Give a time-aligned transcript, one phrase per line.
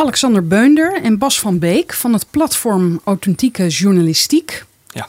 [0.00, 4.64] Alexander Beunder en Bas van Beek van het platform Authentieke Journalistiek.
[4.86, 5.08] Ja.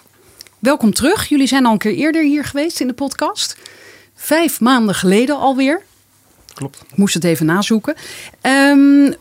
[0.60, 1.30] Welkom terug.
[1.30, 3.58] Jullie zijn al een keer eerder hier geweest in de podcast.
[4.16, 5.82] Vijf maanden geleden alweer.
[6.54, 6.84] Klopt.
[6.90, 7.96] Ik moest het even nazoeken.
[8.42, 9.14] Ehm,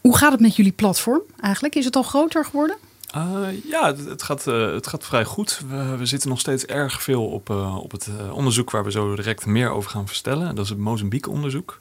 [0.00, 1.74] hoe gaat het met jullie platform eigenlijk?
[1.74, 2.76] Is het al groter geworden?
[3.16, 5.60] Uh, ja, het, het gaat, uh, het gaat vrij goed.
[5.68, 9.14] We, we, zitten nog steeds erg veel op, uh, op het onderzoek waar we zo
[9.14, 10.54] direct meer over gaan vertellen.
[10.54, 11.78] Dat is het Mozambique-onderzoek.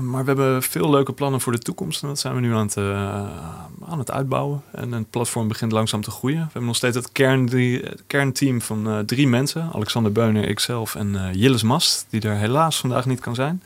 [0.00, 2.02] Maar we hebben veel leuke plannen voor de toekomst.
[2.02, 2.76] En dat zijn we nu aan het,
[3.88, 4.62] aan het uitbouwen.
[4.72, 6.38] En het platform begint langzaam te groeien.
[6.38, 7.50] We hebben nog steeds het, kern,
[8.06, 9.70] kernteam van drie mensen.
[9.72, 12.06] Alexander Beuner, ikzelf en Jilles Mast.
[12.10, 13.62] Die er helaas vandaag niet kan zijn.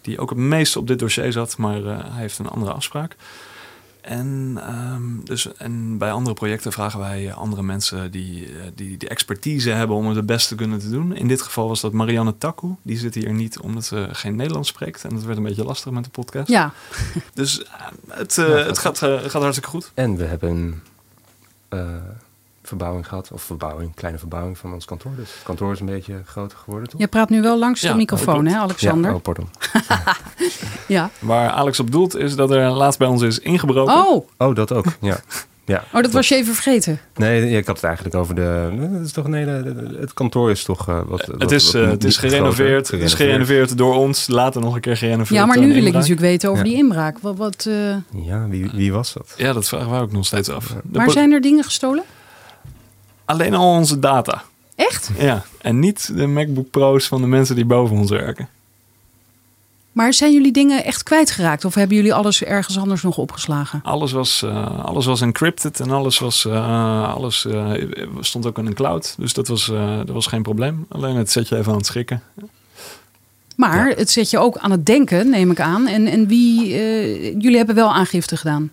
[0.00, 3.16] Die ook het meeste op dit dossier zat, maar hij heeft een andere afspraak.
[4.08, 9.70] En, um, dus, en bij andere projecten vragen wij andere mensen die, die, die expertise
[9.70, 11.16] hebben om het het beste te kunnen te doen.
[11.16, 12.74] In dit geval was dat Marianne Taku.
[12.82, 15.04] Die zit hier niet omdat ze geen Nederlands spreekt.
[15.04, 16.48] En dat werd een beetje lastig met de podcast.
[16.48, 16.72] Ja.
[17.34, 17.66] Dus uh,
[18.08, 19.90] het, uh, het gaat, uh, gaat hartstikke goed.
[19.94, 20.82] En we hebben
[22.68, 23.30] verbouwing gehad.
[23.32, 25.12] Of verbouwing, kleine verbouwing van ons kantoor.
[25.16, 27.00] Dus het kantoor is een beetje groter geworden, toch?
[27.00, 29.10] Je praat nu wel langs de Ja, microfoon, hè, Alexander?
[29.10, 29.48] Ja, oh, pardon.
[30.86, 31.10] Ja.
[31.18, 33.94] Waar Alex op doelt is dat er laatst bij ons is ingebroken.
[33.94, 35.16] Oh, Oh, dat ook, ja.
[35.64, 37.00] ja oh, dat was je even vergeten.
[37.14, 38.76] Nee, ja, ik had het eigenlijk over de...
[38.92, 42.04] Het, is toch, nee, de- het kantoor is toch uh, wat, het is, uh, het
[42.04, 42.90] is gerenoveerd.
[42.90, 44.26] Het is gerenoveerd door ons.
[44.28, 45.40] Later nog een keer gerenoveerd.
[45.40, 46.70] Ja, maar nu een wil ik natuurlijk weten over Ja.
[46.70, 47.18] die inbraak.
[47.18, 49.34] Wat, wat, eh, Ja, wie, wie was dat?
[49.36, 50.74] Ja, dat vragen wij ook nog steeds af.
[50.92, 52.04] Maar zijn er dingen gestolen?
[53.28, 54.42] Alleen al onze data.
[54.74, 55.10] Echt?
[55.18, 58.48] Ja, en niet de MacBook Pro's van de mensen die boven ons werken.
[59.92, 61.64] Maar zijn jullie dingen echt kwijtgeraakt?
[61.64, 63.80] Of hebben jullie alles ergens anders nog opgeslagen?
[63.82, 67.72] Alles was, eh, alles was encrypted en alles, was, eh, alles eh,
[68.20, 69.14] stond ook in een cloud.
[69.18, 69.66] Dus dat was,
[70.04, 70.86] dat was geen probleem.
[70.88, 72.22] Alleen het zet je even aan het schrikken.
[73.56, 75.86] Maar het zet je ook aan het denken, neem ik aan.
[75.86, 76.68] En, en wie,
[77.38, 78.70] jullie hebben wel aangifte gedaan.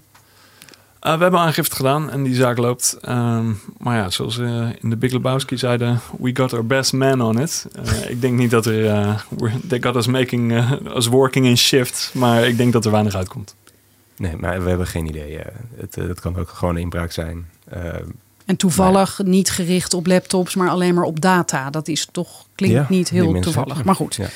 [1.05, 2.97] Eh, we hebben aangifte gedaan en die zaak loopt.
[3.01, 3.45] Ehm,
[3.77, 7.39] maar ja, zoals we in de Big Lebowski zeiden, we got our best man on
[7.39, 7.65] it.
[7.83, 9.15] Eh, ik denk niet dat er, eh,
[9.67, 12.11] they got us making, eh, us working in shifts.
[12.13, 13.55] Maar ik denk dat er weinig uitkomt.
[14.17, 15.37] Nee, maar we hebben geen idee.
[15.37, 15.55] eh.
[15.77, 17.49] het, eh, het kan ook gewoon een inbraak zijn.
[17.69, 17.83] Eh,
[18.45, 21.69] En toevallig niet gericht op laptops, maar alleen maar op data.
[21.69, 23.83] Dat is toch, klinkt ja, niet heel toevallig.
[23.83, 24.15] Maar goed.
[24.15, 24.27] Ja.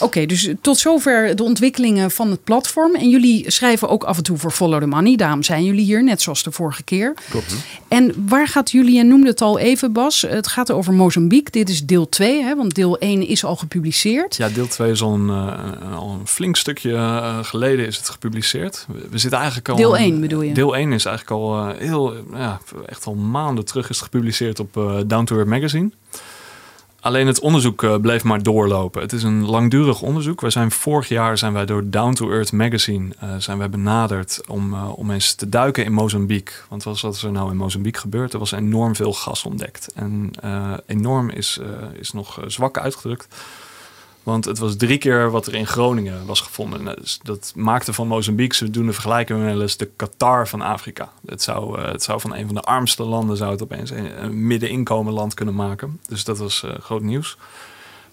[0.00, 2.94] Oké, dus tot zover de ontwikkelingen van het platform.
[2.94, 5.16] En jullie schrijven ook af en toe voor Follow the Money.
[5.16, 7.14] Daarom zijn jullie hier, net zoals de vorige keer.
[7.30, 7.56] Klopt.
[7.88, 11.50] En waar gaat jullie, je noemde het al even Bas, het gaat over Mozambique.
[11.50, 14.36] Dit is deel 2, hè, want deel 1 is al gepubliceerd.
[14.36, 18.08] Ja, deel 2 is al een, eh, al een flink stukje eh, geleden is het
[18.08, 18.86] gepubliceerd.
[19.10, 19.76] We, zitten eigenlijk al...
[19.76, 20.54] Deel 1 bedoel je?
[20.54, 24.60] Deel 1 is eigenlijk al eh, heel, ja, echt al maanden terug is het gepubliceerd
[24.60, 24.72] op
[25.06, 25.90] Down to Earth Magazine.
[27.00, 29.02] Alleen het onderzoek eh, bleef maar doorlopen.
[29.02, 30.40] Het is een langdurig onderzoek.
[30.40, 34.40] We zijn vorig jaar zijn wij door Down to Earth Magazine eh, zijn wij benaderd
[34.48, 36.54] om, eh, om eens te duiken in Mozambique.
[36.68, 38.32] Want wat was er nou in Mozambique gebeurd?
[38.32, 39.92] Er was enorm veel gas ontdekt.
[39.94, 40.30] En
[40.86, 41.60] enorm is,
[41.98, 43.36] is nog zwak uitgedrukt.
[44.30, 46.96] Want het was drie keer wat er in Groningen was gevonden.
[47.22, 51.08] Dat maakte van Mozambique, ze doen de vergelijking wel eens de Qatar van Afrika.
[51.26, 54.46] Het zou, eh, het zou van een van de armste landen zou het opeens een,
[54.46, 56.00] middeninkomen land kunnen maken.
[56.08, 57.36] Dus dat was eh, groot nieuws.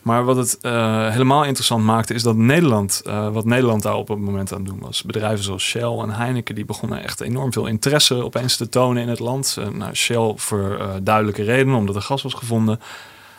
[0.02, 3.02] Maar wat het eh, helemaal interessant maakte, is dat Nederland,
[3.32, 5.04] wat Nederland daar op het moment aan doen was.
[5.04, 9.10] Bedrijven zoals Shell en Heineken, die begonnen echt enorm veel interesse opeens te tonen in
[9.10, 9.58] het land.
[9.72, 12.80] Nou, Shell voor duidelijke redenen, omdat er gas was gevonden.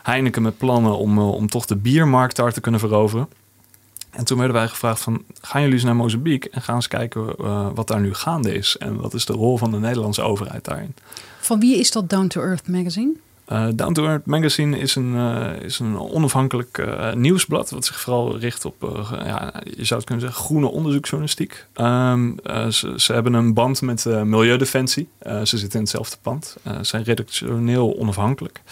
[0.08, 3.28] Heineken met plannen om, eh, om toch de biermarkt daar te kunnen veroveren.
[4.10, 7.34] En toen werden wij gevraagd van, gaan jullie eens naar Mozambique en gaan eens kijken
[7.38, 8.76] eh, wat daar nu gaande is.
[8.78, 10.94] En wat is de rol van de Nederlandse overheid daarin.
[11.40, 13.12] Van wie is dat Down to Earth magazine?
[13.44, 15.14] Eh, Down to Earth Magazine is een,
[15.62, 17.70] is een onafhankelijk nieuwsblad.
[17.70, 21.66] wat zich vooral richt op, ja, je zou het kunnen zeggen, groene onderzoeksjournalistiek.
[21.72, 25.08] Ehm, eh, ze, ze hebben een band met Milieudefensie.
[25.22, 26.56] Ze zitten in hetzelfde pand.
[26.64, 28.62] Ze zijn redactioneel onafhankelijk.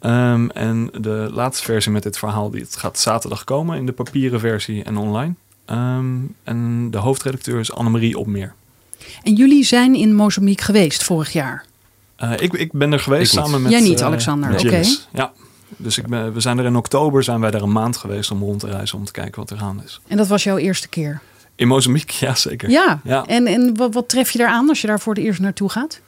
[0.00, 3.92] Ehm, en de laatste versie met dit verhaal die het gaat zaterdag komen in de
[3.92, 5.34] papieren versie en online.
[5.64, 6.06] Ehm,
[6.44, 8.54] en de hoofdredacteur is Annemarie Opmeer.
[9.22, 11.64] En jullie zijn in Mozambique geweest vorig jaar.
[12.16, 13.46] Eh, ik, ik ben er geweest Ik niet.
[13.46, 13.72] samen met...
[13.72, 14.82] Jij niet, eh, Alexander, oké.
[15.12, 15.32] Ja,
[15.76, 18.42] dus ik ben, we zijn er in oktober, zijn wij daar een maand geweest om
[18.42, 20.00] rond te reizen om te kijken wat er gaande is.
[20.06, 21.20] En dat was jouw eerste keer.
[21.54, 22.70] In Mozambique, ja zeker.
[22.70, 23.24] Ja, Ja.
[23.26, 25.70] en, en wat, wat tref je daar aan als je daar voor het eerst naartoe
[25.70, 26.00] gaat?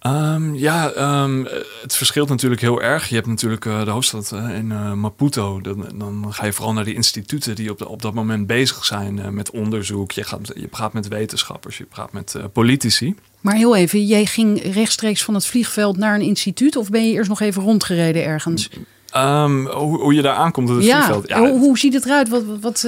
[0.00, 1.44] Ehm, ja, ehm,
[1.82, 3.08] het verschilt natuurlijk heel erg.
[3.08, 5.60] Je hebt natuurlijk uh, de hoofdstad uh, in uh, Maputo.
[5.60, 8.84] Dan, dan, ga je vooral naar die instituten die op, de, op dat moment bezig
[8.84, 10.12] zijn met onderzoek.
[10.12, 13.14] Je gaat, je praat met wetenschappers, je praat met politici.
[13.40, 17.12] Maar heel even, jij ging rechtstreeks van het vliegveld naar een instituut of ben je
[17.12, 18.68] eerst nog even rondgereden ergens?
[19.16, 21.28] Um, hoe, hoe, je daar aankomt op het ja, vliegveld.
[21.28, 22.28] Ja, hoe, hoe ziet het eruit?
[22.28, 22.86] Wat, wat,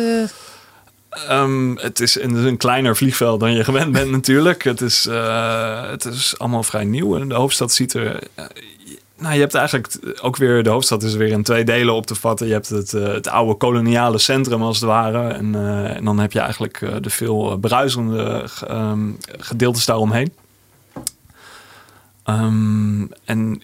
[1.31, 4.65] Um, het is een, een, kleiner vliegveld dan je gewend bent natuurlijk.
[4.65, 7.17] Het is, uh, het is allemaal vrij nieuw.
[7.17, 8.29] En de hoofdstad ziet er...
[8.39, 8.45] Uh,
[9.19, 10.63] nou, je hebt eigenlijk ook weer...
[10.63, 12.47] De hoofdstad is weer in twee delen op te vatten.
[12.47, 15.29] Je hebt het, uh, het oude koloniale centrum als het ware.
[15.29, 15.53] En,
[16.05, 20.33] dan heb je eigenlijk de veel bruisende um, gedeeltes daaromheen.
[22.27, 23.63] Um, en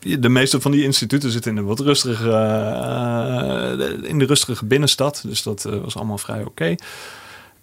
[0.00, 5.22] de meeste van die instituten zitten in een wat rustige, uh, in de rustige binnenstad.
[5.26, 6.74] Dus dat uh, was allemaal vrij oké.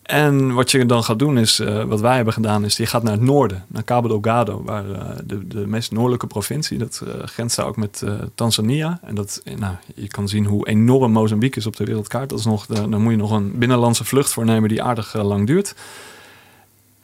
[0.01, 3.04] En wat je dan gaat doen is, uh, wat wij hebben gedaan, is je gaat
[3.04, 4.84] naar het noorden, naar Cabo Delgado, waar
[5.25, 8.04] de, de meest noordelijke provincie, dat grenst daar ook met
[8.36, 9.00] Tanzania.
[9.04, 12.30] En dat, nou, je kan zien hoe enorm Mozambique is op de wereldkaart.
[12.30, 15.48] Dat is nog, daar moet je nog een binnenlandse vlucht voor nemen die aardig lang
[15.48, 15.75] duurt.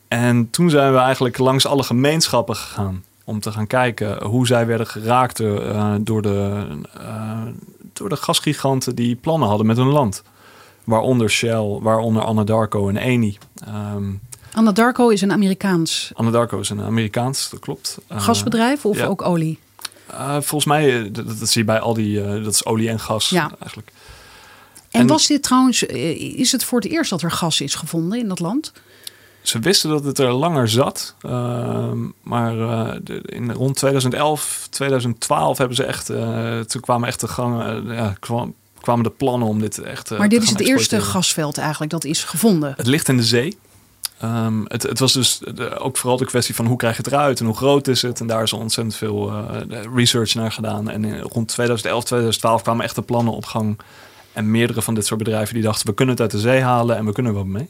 [0.07, 4.65] En toen zijn we eigenlijk langs alle gemeenschappen gegaan om te gaan kijken hoe zij
[4.65, 6.65] werden geraakt uh, door, de,
[7.01, 7.41] uh,
[7.93, 10.23] door de gasgiganten die plannen hadden met hun land.
[10.83, 13.37] Waaronder Shell, waaronder Anadarko en Eni.
[13.67, 14.21] Um,
[14.51, 16.11] Anadarko is een Amerikaans.
[16.13, 17.97] Anadarko is een Amerikaans, dat klopt.
[18.11, 19.05] Uh, Gasbedrijf of ja.
[19.05, 19.59] ook olie?
[20.31, 23.51] volgens mij, dat, dat, zie je bij al die, dat is olie en gas ja.
[23.59, 23.91] eigenlijk.
[24.91, 28.19] En, en was dit trouwens, is het voor het eerst dat er gas is gevonden
[28.19, 28.71] in dat land?
[29.43, 31.15] Ze wisten dat het er langer zat.
[31.25, 31.91] Uh,
[32.21, 36.09] maar uh, de, in rond 2011, 2012 hebben ze echt.
[36.09, 37.93] Uh, toen kwamen echt de gangen.
[37.93, 40.17] ja, kwam, kwamen de plannen om dit echt.
[40.17, 42.73] maar dit is het eerste gasveld eigenlijk dat is gevonden.
[42.77, 43.57] Het ligt in de zee.
[44.23, 47.11] Um, het, het, was dus de, ook vooral de kwestie van hoe krijg je het
[47.11, 48.19] eruit en hoe groot is het.
[48.19, 49.33] En daar is ontzettend veel
[49.95, 50.89] research naar gedaan.
[50.89, 53.79] En in, rond 2011, 2012 kwamen echt de plannen op gang.
[54.33, 56.97] En meerdere van dit soort bedrijven die dachten: we kunnen het uit de zee halen
[56.97, 57.69] en we kunnen er wat mee.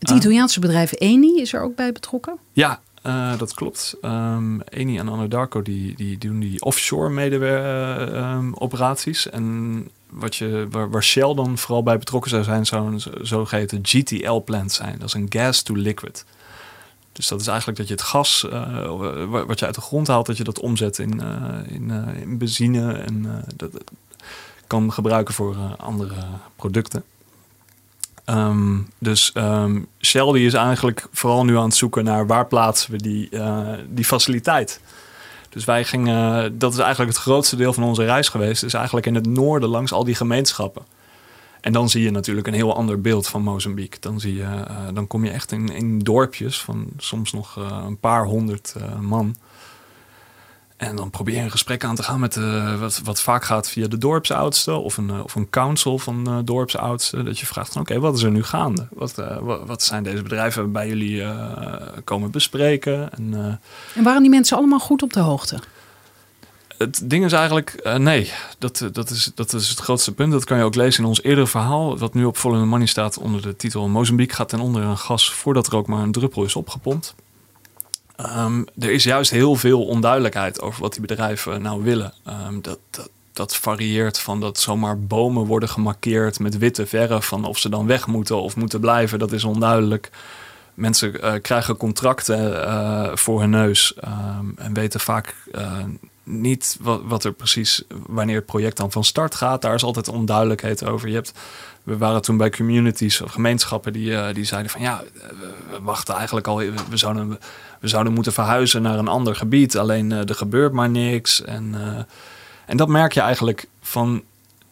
[0.00, 2.38] Het Italiaanse bedrijf Eni is er ook bij betrokken?
[2.52, 3.96] Ja, uh, dat klopt.
[4.02, 9.30] Um, Eni en Anadarko die, die doen die offshore um, operaties.
[9.30, 14.72] En wat je, waar, Shell dan vooral bij betrokken zou zijn, zou een zogeheten GTL-plant
[14.72, 14.98] zijn.
[14.98, 16.24] Dat is een gas to liquid.
[17.12, 20.26] Dus dat is eigenlijk dat je het gas uh, wat je uit de grond haalt,
[20.26, 23.70] dat je dat omzet in, uh, in, in, benzine en dat
[24.66, 26.14] kan gebruiken voor andere
[26.56, 27.04] producten.
[28.30, 32.90] Um, dus um, Shell die is eigenlijk vooral nu aan het zoeken naar waar plaatsen
[32.90, 34.80] we die, uh, die faciliteit.
[35.48, 39.06] Dus wij gingen, dat is eigenlijk het grootste deel van onze reis geweest, is eigenlijk
[39.06, 40.82] in het noorden langs al die gemeenschappen.
[41.60, 44.00] En dan zie je natuurlijk een heel ander beeld van Mozambique.
[44.00, 47.82] Dan, zie je, uh, dan kom je echt in, in dorpjes van soms nog uh,
[47.86, 49.36] een paar honderd man.
[50.80, 53.68] En dan probeer je een gesprek aan te gaan met uh, wat, wat vaak gaat
[53.68, 57.24] via de dorpsoudste of een, uh, of een council van uh, dorpsoudsten.
[57.24, 58.86] Dat je vraagt van oké, wat is er nu gaande?
[58.90, 61.24] Wat, wat, wat, zijn deze bedrijven bij jullie
[62.04, 63.12] komen bespreken?
[63.12, 63.60] En,
[63.94, 65.58] en waren die mensen allemaal goed op de hoogte?
[66.78, 70.32] Het ding is eigenlijk, nee, dat, dat, is, dat is het grootste punt.
[70.32, 72.86] Dat kan je ook lezen in ons eerdere verhaal, wat nu op Follow the Money
[72.86, 76.12] staat onder de titel Mozambique gaat ten onder een gas voordat er ook maar een
[76.12, 77.14] druppel is opgepompt.
[78.26, 82.12] Um, er is juist heel veel onduidelijkheid over wat die bedrijven nou willen.
[82.46, 87.26] Um, dat, dat, dat, varieert van dat zomaar bomen worden gemarkeerd met witte verf.
[87.26, 90.10] Van of ze dan weg moeten of moeten blijven, dat is onduidelijk.
[90.74, 95.72] Mensen uh, krijgen contracten uh, voor hun neus um, en weten vaak uh,
[96.22, 99.62] niet wat, wat, er precies, wanneer het project dan van start gaat.
[99.62, 101.08] Daar is altijd onduidelijkheid over.
[101.08, 101.32] Je hebt,
[101.82, 105.02] we waren toen bij communities of gemeenschappen die, die zeiden van ja,
[105.70, 106.56] we wachten eigenlijk al,
[106.88, 107.38] we zouden
[107.80, 109.76] we zouden moeten verhuizen naar een ander gebied.
[109.76, 111.42] Alleen uh, er gebeurt maar niks.
[111.42, 111.98] En, uh,
[112.66, 114.22] en dat merk je eigenlijk van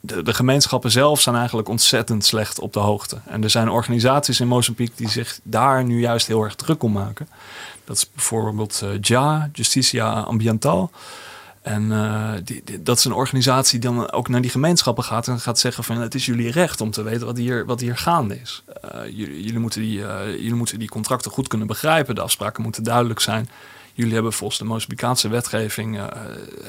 [0.00, 3.18] de, de, gemeenschappen zelf zijn eigenlijk ontzettend slecht op de hoogte.
[3.26, 6.92] En er zijn organisaties in Mozambique die zich daar nu juist heel erg druk om
[6.92, 7.28] maken.
[7.84, 10.90] Dat is bijvoorbeeld uh, JA, Justicia Ambiental.
[11.68, 11.92] En
[12.44, 15.84] die, dat is een organisatie die dan ook naar die gemeenschappen gaat en gaat zeggen
[15.84, 18.62] van het is jullie recht om te weten wat hier, wat hier gaande is.
[18.94, 22.62] Uh, jullie, jullie, moeten die, uh, jullie moeten die contracten goed kunnen begrijpen, de afspraken
[22.62, 23.48] moeten duidelijk zijn.
[23.92, 25.96] Jullie hebben volgens de Mozambicaanse wetgeving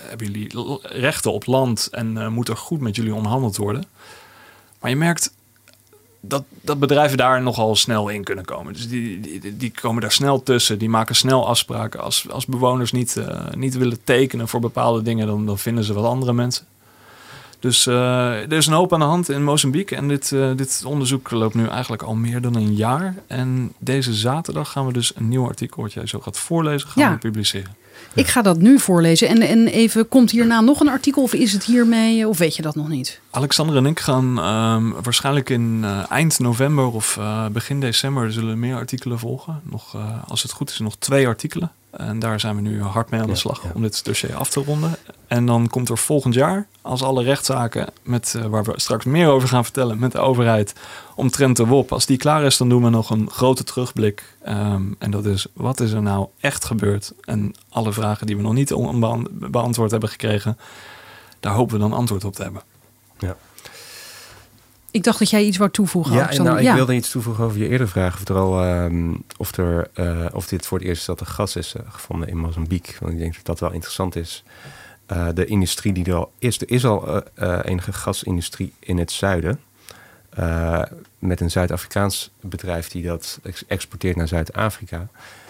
[0.08, 3.86] hebben jullie rechten op land en moet er goed met jullie onderhandeld worden.
[4.80, 5.32] Maar je merkt
[6.22, 8.74] dat, dat bedrijven daar nogal snel in kunnen komen.
[8.74, 10.78] Dus die, die, die komen daar snel tussen.
[10.80, 12.00] Die maken snel afspraken.
[12.00, 15.94] Als, als bewoners niet, uh, niet willen tekenen voor bepaalde dingen, dan, dan vinden ze
[15.94, 16.66] wat andere mensen.
[17.60, 17.96] Dus uh,
[18.32, 19.96] er is een hoop aan de hand in Mozambique.
[19.96, 23.16] En dit, uh, dit onderzoek loopt nu eigenlijk al meer dan een jaar.
[23.28, 27.04] En deze zaterdag gaan we dus een nieuw artikel, wat jij zo gaat voorlezen, gaan
[27.04, 27.12] Ja.
[27.12, 27.76] we publiceren.
[28.14, 29.28] Ik ga dat nu voorlezen.
[29.28, 32.62] En, en even, komt hierna nog een artikel of is het hiermee, of weet je
[32.62, 33.20] dat nog niet?
[33.30, 38.32] Alexander en ik gaan ehm, waarschijnlijk in eh, eind november of eh, begin december er
[38.32, 39.62] zullen meer artikelen volgen.
[39.64, 41.72] Nog, eh, als het goed is, nog twee artikelen.
[41.92, 43.72] En daar zijn we nu hard mee aan de Ja, slag ja.
[43.74, 44.96] om dit dossier af te ronden.
[45.28, 49.28] En dan komt er volgend jaar, als alle rechtszaken met, eh, waar we straks meer
[49.28, 50.74] over gaan vertellen met de overheid
[51.16, 54.36] omtrent de WOP, als die klaar is, dan doen we nog een grote terugblik.
[54.44, 57.14] Ehm, en dat is, wat is er nou echt gebeurd?
[57.24, 58.74] En alle vragen die we nog niet
[59.32, 60.58] beantwoord hebben gekregen,
[61.40, 62.62] daar hopen we dan antwoord op te hebben.
[64.92, 66.54] Ik dacht dat jij iets wou toevoegen, Ja, Alexander.
[66.54, 66.76] nou, ik ja.
[66.76, 68.24] wilde iets toevoegen over je eerdere vraag.
[68.24, 71.82] Ehm, of, er, eh, of dit voor het eerst is dat er gas is eh,
[71.90, 72.94] gevonden in Mozambique.
[73.00, 74.44] Want ik denk dat dat wel interessant is.
[75.06, 76.62] Eh, de industrie die er al is.
[76.62, 79.60] Er is al eh, enige gasindustrie in het zuiden.
[81.20, 85.08] Met een Zuid-Afrikaans bedrijf die dat ex- exporteert naar Zuid-Afrika.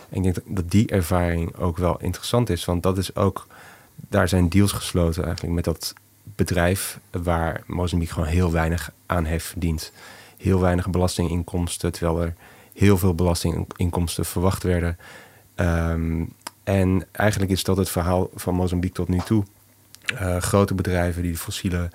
[0.10, 2.66] En ik denk dat die ervaring ook wel interessant is.
[2.66, 3.48] Want dat is ook,
[3.96, 5.94] daar zijn deals gesloten eigenlijk met dat
[6.36, 9.92] bedrijf waar Mozambique gewoon heel weinig aan heeft verdiend.
[10.38, 12.34] Heel weinig belastinginkomsten, terwijl er
[12.74, 14.98] heel veel belastinginkomsten verwacht werden.
[15.56, 16.24] Ehm,
[16.64, 19.44] en eigenlijk is dat het verhaal van Mozambique tot nu toe.
[20.18, 21.90] Eh, grote bedrijven die fossiele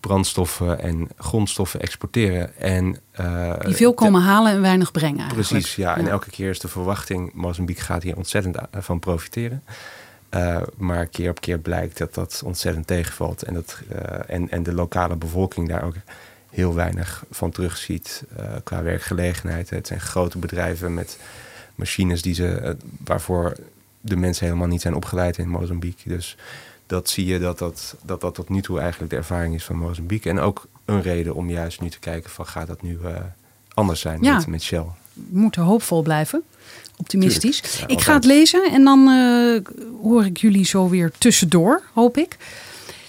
[0.00, 2.56] brandstoffen en grondstoffen exporteren.
[2.56, 5.48] En, eh, Die veel komen halen en weinig brengen eigenlijk.
[5.48, 5.96] Precies, ja.
[5.96, 9.62] En elke keer is de verwachting, Mozambique gaat hier ontzettend van profiteren.
[10.30, 13.42] Eh, maar keer op keer blijkt dat dat ontzettend tegenvalt.
[13.42, 15.94] En, dat, eh, en, en de lokale bevolking daar ook
[16.50, 19.70] heel weinig van terugziet eh, qua werkgelegenheid.
[19.70, 21.18] Het zijn grote bedrijven met
[21.74, 23.56] machines die ze, waarvoor
[24.00, 26.08] de mensen helemaal niet zijn opgeleid in Mozambique.
[26.08, 26.36] Dus
[26.86, 29.76] dat zie je dat dat, dat dat tot nu toe eigenlijk de ervaring is van
[29.76, 30.30] Mozambique.
[30.30, 32.98] En ook een reden om juist nu te kijken van gaat dat nu
[33.74, 34.36] anders zijn Ja.
[34.36, 34.86] met, met Shell.
[35.12, 36.42] We moeten hoopvol blijven.
[36.96, 37.62] Optimistisch.
[37.78, 42.16] Ja, ik ga het lezen en dan eh, hoor ik jullie zo weer tussendoor, hoop
[42.16, 42.36] ik.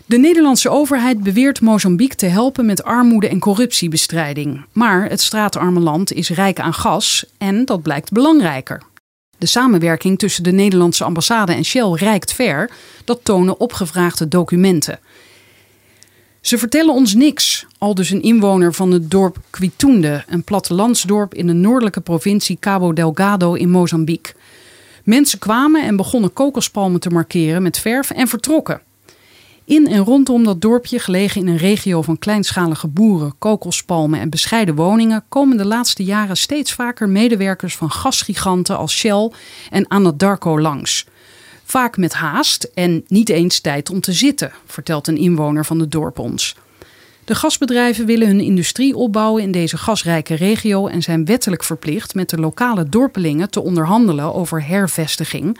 [0.05, 4.65] De Nederlandse overheid beweert Mozambique te helpen met armoede- en corruptiebestrijding.
[4.71, 8.81] Maar het straatarme land is rijk aan gas en dat blijkt belangrijker.
[9.37, 12.69] De samenwerking tussen de Nederlandse ambassade en Shell reikt ver.
[13.05, 14.99] Dat tonen opgevraagde documenten.
[16.41, 21.47] Ze vertellen ons niks, al dus een inwoner van het dorp Quitunde, een plattelandsdorp in
[21.47, 24.33] de noordelijke provincie Cabo Delgado in Mozambique.
[25.03, 28.81] Mensen kwamen en begonnen kokospalmen te markeren met verf en vertrokken.
[29.65, 34.75] In en rondom dat dorpje, gelegen in een regio van kleinschalige boeren, kokospalmen en bescheiden
[34.75, 39.31] woningen, komen de laatste jaren steeds vaker medewerkers van gasgiganten als Shell
[39.69, 41.05] en Anadarko langs.
[41.71, 45.91] Vaak met haast en niet eens tijd om te zitten, vertelt een inwoner van het
[45.91, 46.55] dorp ons.
[47.25, 52.29] De gasbedrijven willen hun industrie opbouwen in deze gasrijke regio en zijn wettelijk verplicht met
[52.29, 55.57] de lokale dorpelingen te onderhandelen over hervestiging.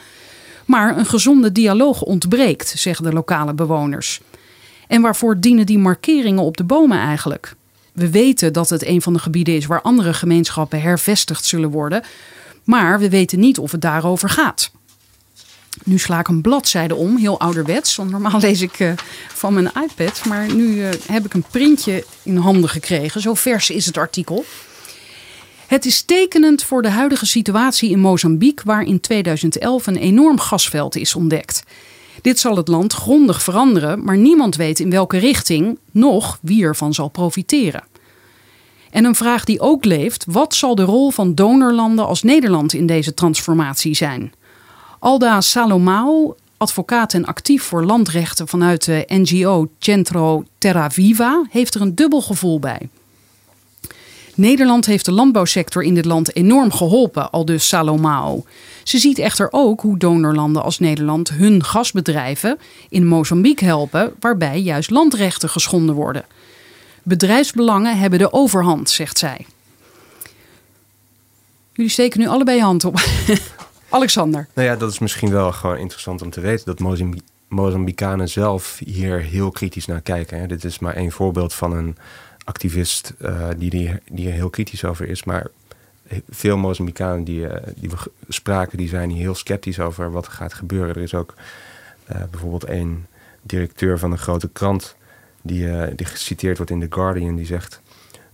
[0.65, 4.22] Maar een gezonde dialoog ontbreekt, zeggen de lokale bewoners.
[4.88, 7.56] En waarvoor dienen die markeringen op de bomen eigenlijk?
[7.94, 12.03] We weten dat het een van de gebieden is waar andere gemeenschappen hervestigd zullen worden,
[12.63, 14.72] maar we weten niet of het daarover gaat.
[15.83, 17.95] Nu sla ik een bladzijde om, heel ouderwets.
[17.95, 18.91] Want normaal lees ik eh,
[19.33, 20.25] van mijn iPad.
[20.25, 23.21] Maar nu eh, heb ik een printje in handen gekregen.
[23.21, 24.45] Zo vers is het artikel.
[25.67, 30.95] Het is tekenend voor de huidige situatie in Mozambique, waar in 2011 een enorm gasveld
[30.95, 31.63] is ontdekt.
[32.21, 36.93] Dit zal het land grondig veranderen, maar niemand weet in welke richting, noch wie ervan
[36.93, 37.83] zal profiteren.
[38.89, 42.85] En een vraag die ook leeft: wat zal de rol van donorlanden als Nederland in
[42.85, 44.33] deze transformatie zijn?
[45.01, 51.81] Alda Salomao, advocaat en actief voor landrechten vanuit de NGO Centro Terra Viva, heeft er
[51.81, 52.89] een dubbel gevoel bij.
[54.36, 58.46] Nederland heeft de landbouwsector in dit land enorm geholpen, al dus Salomao.
[58.84, 64.89] Ze ziet echter ook hoe donorlanden als Nederland hun gasbedrijven in Mozambique helpen, waarbij juist
[64.89, 66.25] landrechten geschonden worden.
[67.03, 69.46] Bedrijfsbelangen hebben de overhand, zegt zij.
[71.74, 73.01] Jullie steken nu allebei je hand op.
[73.91, 74.48] Alexander.
[74.53, 78.79] Nou ja, dat is misschien wel gewoon interessant om te weten dat Mozambi Mozambicanen zelf
[78.86, 80.48] hier heel kritisch naar kijken.
[80.48, 81.98] Dit is maar één voorbeeld van een
[82.43, 85.24] activist eh, die, die, die er heel kritisch over is.
[85.24, 85.48] Maar
[86.29, 87.95] veel Mozambicanen die, eh, die we
[88.27, 90.95] spraken, die zijn heel sceptisch over wat er gaat gebeuren.
[90.95, 91.33] Er is ook
[92.05, 93.05] eh, bijvoorbeeld een
[93.41, 94.95] directeur van een grote krant
[95.41, 97.81] die, die geciteerd wordt in The Guardian, die zegt...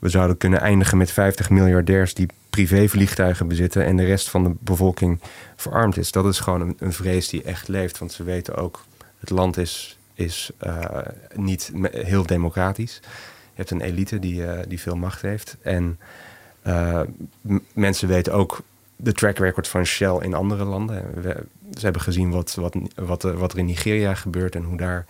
[0.08, 4.52] We zouden kunnen eindigen met 50 miljardairs die privévliegtuigen bezitten en de rest van de
[4.60, 5.20] bevolking
[5.56, 6.12] verarmd is.
[6.12, 8.84] Dat is gewoon een, een vrees die echt leeft, want ze weten ook,
[9.20, 10.86] het land is is uh,
[11.34, 13.00] niet heel democratisch.
[13.04, 13.10] Je
[13.54, 15.58] hebt een elite die, uh, die veel macht heeft.
[15.62, 16.00] En
[16.68, 17.02] uh,
[17.74, 18.62] mensen weten ook
[18.96, 21.04] de track record van Shell in andere landen.
[21.74, 25.06] Ze hebben gezien wat, wat, wat, wat er in Nigeria gebeurt en hoe daar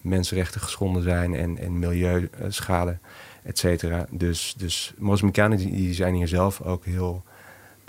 [0.00, 2.98] mensenrechten geschonden zijn en, en milieuschade,
[3.42, 4.06] et cetera.
[4.10, 7.22] Dus, dus Mozambicanen die zijn hier zelf ook heel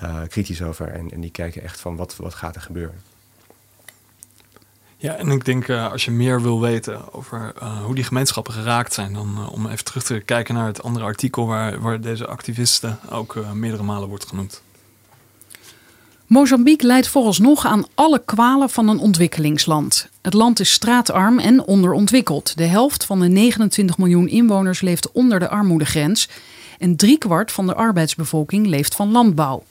[0.04, 3.02] uh, kritisch over en, en die kijken echt van wat, wat gaat er gebeuren.
[4.98, 8.54] Ja, en ik denk uh, als je meer wil weten over uh, hoe die gemeenschappen
[8.54, 12.28] geraakt zijn, dan om even terug te kijken naar het andere artikel waar, waar deze
[12.28, 14.62] activisten ook meerdere malen wordt genoemd.
[16.30, 20.10] Mozambique leidt vooralsnog aan alle kwalen van een ontwikkelingsland.
[20.22, 22.58] Het land is straatarm en onderontwikkeld.
[22.58, 26.30] De helft van de 29 miljoen inwoners leeft onder de armoedegrens
[26.80, 29.64] en driekwart van de arbeidsbevolking leeft van landbouw.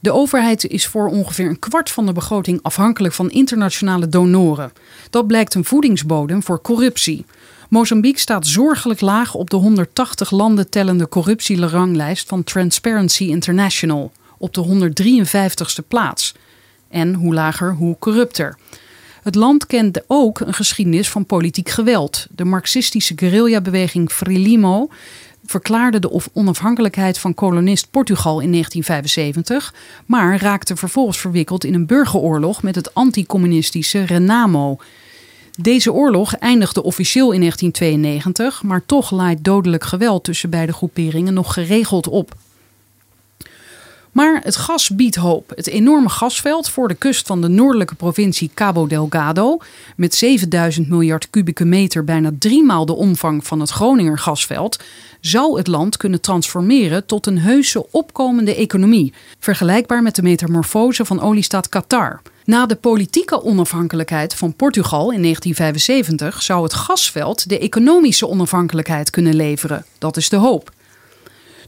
[0.00, 4.72] De overheid is voor ongeveer een kwart van de begroting afhankelijk van internationale donoren.
[5.10, 7.26] Dat blijkt een voedingsbodem voor corruptie.
[7.68, 14.12] Mozambique staat zorgelijk laag op de 180 landen tellende corruptieranglijst van Transparency International,
[14.44, 14.92] op de
[15.82, 16.34] 153ste plaats.
[16.88, 18.58] En hoe lager, hoe corrupter.
[19.22, 22.26] Het land kent ook een geschiedenis van politiek geweld.
[22.30, 24.88] De marxistische guerrillabeweging Frelimo
[25.46, 29.74] verklaarde de onafhankelijkheid van kolonist Portugal in 1975,
[30.06, 34.76] maar raakte vervolgens verwikkeld in een burgeroorlog met het anticommunistische Renamo.
[35.60, 41.52] Deze oorlog eindigde officieel in 1992, maar toch laait dodelijk geweld tussen beide groeperingen nog
[41.52, 42.34] geregeld op.
[44.14, 45.52] Maar het gas biedt hoop.
[45.54, 49.58] Het enorme gasveld voor de kust van de noordelijke provincie Cabo Delgado,
[49.96, 54.82] met 7000 miljard kubieke meter, bijna driemaal de omvang van het Groninger gasveld,
[55.20, 61.20] zou het land kunnen transformeren tot een heuse opkomende economie, vergelijkbaar met de metamorfose van
[61.20, 62.20] oliestaat Qatar.
[62.44, 69.34] Na de politieke onafhankelijkheid van Portugal in 1975 zou het gasveld de economische onafhankelijkheid kunnen
[69.34, 69.84] leveren.
[69.98, 70.72] Dat is de hoop.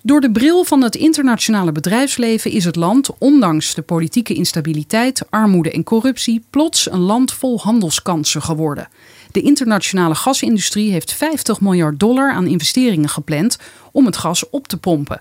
[0.06, 5.70] Door de bril van het internationale bedrijfsleven is het land, ondanks de politieke instabiliteit, armoede
[5.70, 8.88] en corruptie, plots een land vol handelskansen geworden.
[9.30, 13.58] De internationale gasindustrie heeft 50 miljard dollar aan investeringen gepland
[13.92, 15.20] om het gas op te pompen.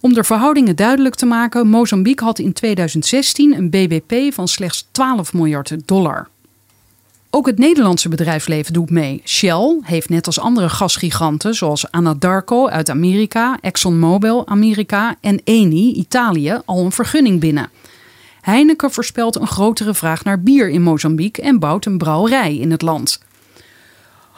[0.00, 5.32] Om de verhoudingen duidelijk te maken, Mozambique had in 2016 een BBP van slechts 12
[5.32, 6.28] miljard dollar.
[7.30, 9.20] Ook het Nederlandse bedrijfsleven doet mee.
[9.24, 16.60] Shell heeft net als andere gasgiganten zoals Anadarko uit Amerika, ExxonMobil Amerika en Eni Italië
[16.64, 17.70] al een vergunning binnen.
[18.40, 22.82] Heineken voorspelt een grotere vraag naar bier in Mozambique en bouwt een brouwerij in het
[22.82, 23.20] land.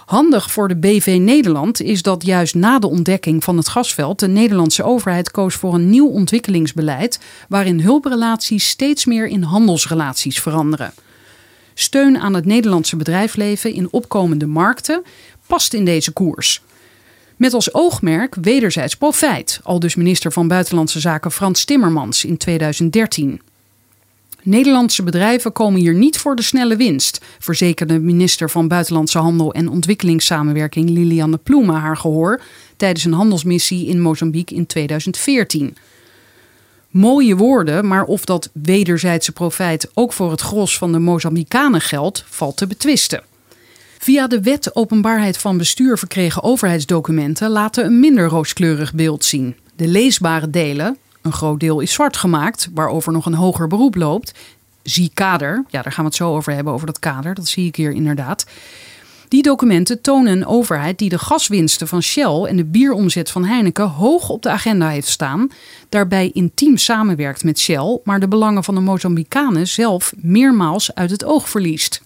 [0.06, 4.28] Handig voor de BV Nederland is dat juist na de ontdekking van het gasveld de
[4.28, 10.92] Nederlandse overheid koos voor een nieuw ontwikkelingsbeleid waarin hulprelaties steeds meer in handelsrelaties veranderen.
[11.80, 15.02] Steun aan het Nederlandse bedrijfsleven in opkomende markten
[15.46, 16.62] past in deze koers.
[17.36, 23.40] Met als oogmerk wederzijds profijt, al dus minister van Buitenlandse Zaken Frans Timmermans in 2013.
[24.42, 29.68] Nederlandse bedrijven komen hier niet voor de snelle winst, verzekerde minister van Buitenlandse Handel en
[29.68, 32.40] Ontwikkelingssamenwerking Lilianne Ploemen haar gehoor
[32.76, 35.76] tijdens een handelsmissie in Mozambique in 2014.
[36.90, 42.24] Mooie woorden, maar of dat wederzijdse profijt ook voor het gros van de Mozambicanen geldt,
[42.28, 43.22] valt te betwisten.
[43.98, 49.56] Via de wet openbaarheid van bestuur verkregen overheidsdocumenten laten een minder rooskleurig beeld zien.
[49.76, 54.32] De leesbare delen, een groot deel is zwart gemaakt, waarover nog een hoger beroep loopt.
[54.82, 57.66] Zie kader, ja, daar gaan we het zo over hebben, over dat kader, dat zie
[57.66, 58.46] ik hier inderdaad.
[59.30, 63.88] Die documenten tonen een overheid die de gaswinsten van Shell en de bieromzet van Heineken
[63.88, 65.50] hoog op de agenda heeft staan,
[65.88, 71.24] daarbij intiem samenwerkt met Shell, maar de belangen van de Mozambicanen zelf meermaals uit het
[71.24, 72.02] oog verliest.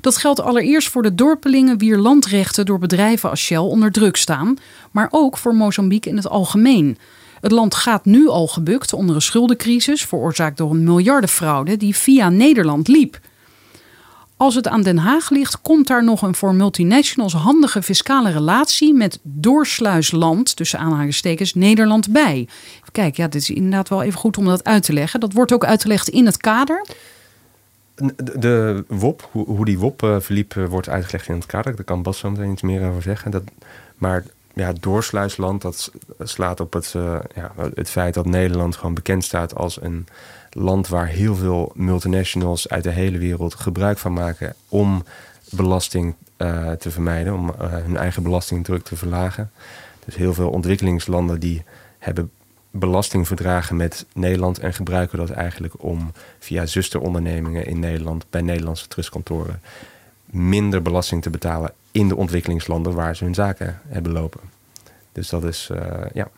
[0.00, 4.56] Dat geldt allereerst voor de dorpelingen wier landrechten door bedrijven als Shell onder druk staan,
[4.90, 6.98] maar ook voor Mozambique in het algemeen.
[7.40, 12.28] Het land gaat nu al gebukt onder een schuldencrisis veroorzaakt door een miljardenfraude die via
[12.28, 13.20] Nederland liep.
[14.40, 18.94] Als het aan Den Haag ligt, komt daar nog een voor multinationals handige fiscale relatie
[18.94, 22.48] met doorsluisland, tussen aanhalingstekens, Nederland bij.
[22.92, 25.20] Kijk, ja, dit is inderdaad wel even goed om dat uit te leggen.
[25.20, 26.86] Dat wordt ook uitgelegd in het kader.
[28.16, 31.76] De, WOP, hoe, die WOP uh, verliep, uh, wordt uitgelegd in het kader.
[31.76, 33.30] Daar kan Bas zo meteen iets meer over zeggen.
[33.30, 33.42] Dat,
[33.96, 34.24] maar
[34.54, 39.54] ja, doorsluisland, dat slaat op het, uh, ja, het feit dat Nederland gewoon bekend staat
[39.54, 40.06] als een
[40.50, 45.04] land waar heel veel multinationals uit de hele wereld gebruik van maken om
[45.50, 49.50] belasting uh, te vermijden, om uh, hun eigen belastingdruk te verlagen.
[50.04, 51.62] Dus heel veel ontwikkelingslanden die
[51.98, 52.30] hebben
[52.70, 59.60] belastingverdragen met Nederland en gebruiken dat eigenlijk om via zusterondernemingen in Nederland bij Nederlandse trustkantoren
[60.24, 64.40] minder belasting te betalen in de ontwikkelingslanden waar ze hun zaken hebben lopen.
[65.12, 65.80] Dus dat is, uh,
[66.12, 66.28] ja.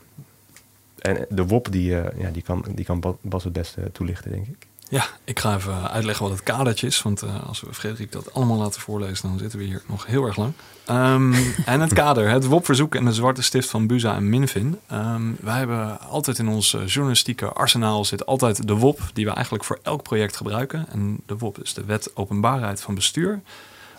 [1.03, 4.47] En de WOP, die, uh, ja, die, kan, die kan Bas het beste toelichten, denk
[4.47, 4.67] ik.
[4.88, 7.03] Ja, ik ga even uitleggen wat het kadertje is.
[7.03, 10.25] Want uh, als we Frederik dat allemaal laten voorlezen, dan zitten we hier nog heel
[10.25, 10.53] erg lang.
[10.91, 11.35] Um,
[11.65, 14.79] en het kader, het WOP-verzoek en de zwarte stift van Buza en Minfin.
[14.93, 19.65] Um, wij hebben altijd in ons journalistieke arsenaal zit altijd de WOP, die we eigenlijk
[19.65, 20.87] voor elk project gebruiken.
[20.91, 23.41] En de WOP is de Wet Openbaarheid van Bestuur.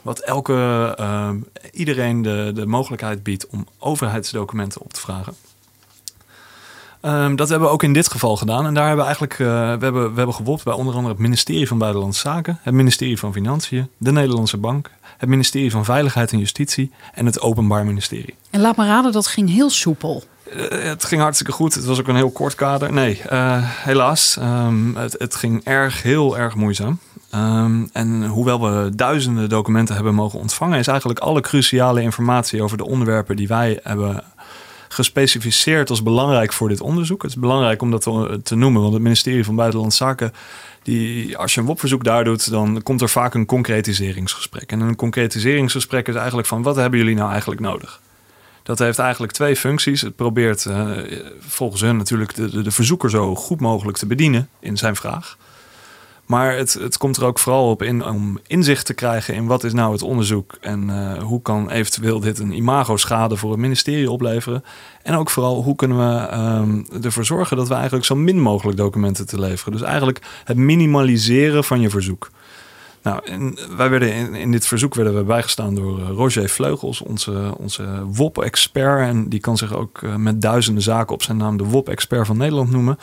[0.01, 0.53] Wat elke,
[0.99, 1.29] uh,
[1.71, 5.35] iedereen de, de mogelijkheid biedt om overheidsdocumenten op te vragen.
[7.05, 8.65] Um, dat hebben we ook in dit geval gedaan.
[8.65, 11.67] En daar hebben we eigenlijk uh, we hebben, we hebben bij onder andere het ministerie
[11.67, 16.39] van Buitenlandse Zaken, het ministerie van Financiën, de Nederlandse Bank, het ministerie van Veiligheid en
[16.39, 18.35] Justitie en het Openbaar Ministerie.
[18.49, 20.23] En laat me raden, dat ging heel soepel.
[20.55, 21.73] Uh, het ging hartstikke goed.
[21.73, 22.93] Het was ook een heel kort kader.
[22.93, 24.37] Nee, uh, helaas.
[24.39, 26.99] Um, het, het ging erg, heel erg moeizaam.
[27.35, 32.77] Um, en hoewel we duizenden documenten hebben mogen ontvangen, is eigenlijk alle cruciale informatie over
[32.77, 34.23] de onderwerpen die wij hebben
[34.93, 37.21] gespecificeerd als belangrijk voor dit onderzoek.
[37.21, 38.01] Het is belangrijk om dat
[38.43, 40.33] te, noemen, want het ministerie van Buitenlandse Zaken,
[40.83, 44.71] die, als je een WOP-verzoek daar doet, dan komt er vaak een concretiseringsgesprek.
[44.71, 48.01] En een concretiseringsgesprek is eigenlijk van wat hebben jullie nou eigenlijk nodig?
[48.63, 50.01] Dat heeft eigenlijk twee functies.
[50.01, 50.91] Het probeert uh,
[51.39, 55.37] volgens hun natuurlijk de, de, de verzoeker zo goed mogelijk te bedienen in zijn vraag.
[56.25, 59.63] Maar het, het komt er ook vooral op in om inzicht te krijgen in wat
[59.63, 64.11] is nou het onderzoek en uh, hoe kan eventueel dit een imago-schade voor het ministerie
[64.11, 64.63] opleveren.
[65.01, 68.77] En ook vooral hoe kunnen we um, ervoor zorgen dat we eigenlijk zo min mogelijk
[68.77, 69.73] documenten te leveren.
[69.73, 72.29] Dus eigenlijk het minimaliseren van je verzoek.
[73.03, 73.21] Nou,
[73.77, 78.99] wij werden in, dit verzoek werden we bijgestaan door uh, Roger Vleugels, onze, onze WOP-expert.
[78.99, 82.37] En die kan zich ook uh, met duizenden zaken op zijn naam de WOP-expert van
[82.37, 82.97] Nederland noemen.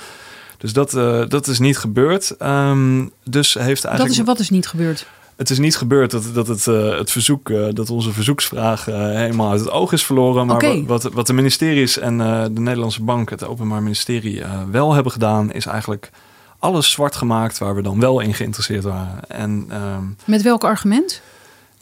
[0.61, 2.35] Dus dat, uh, dat is niet gebeurd.
[2.42, 3.99] Um, dus heeft eigenlijk...
[3.99, 5.07] Dat is, wat is niet gebeurd?
[5.37, 9.51] Het is niet gebeurd dat, dat het, uh, het verzoek, uh, dat onze verzoeksvraag helemaal
[9.51, 10.46] uit het oog is verloren.
[10.46, 10.85] Maar okay.
[10.85, 12.18] wat, wat de ministeries en
[12.55, 16.11] de Nederlandse Bank, het Openbaar Ministerie, wel hebben gedaan, is eigenlijk
[16.59, 19.29] alles zwart gemaakt waar we dan wel in geïnteresseerd waren.
[19.29, 21.23] En, um, Met welk argument?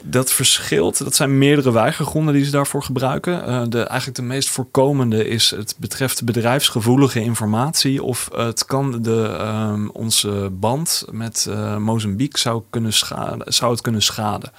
[0.02, 0.98] Dat verschilt.
[0.98, 3.48] Dat zijn meerdere weigergronden die ze daarvoor gebruiken.
[3.48, 8.02] Uh, de, eigenlijk de meest voorkomende is het betreft bedrijfsgevoelige informatie.
[8.02, 9.38] Of het kan de,
[9.72, 14.52] um, onze band met uh, Mozambique zou, kunnen schaden, zou het kunnen schaden.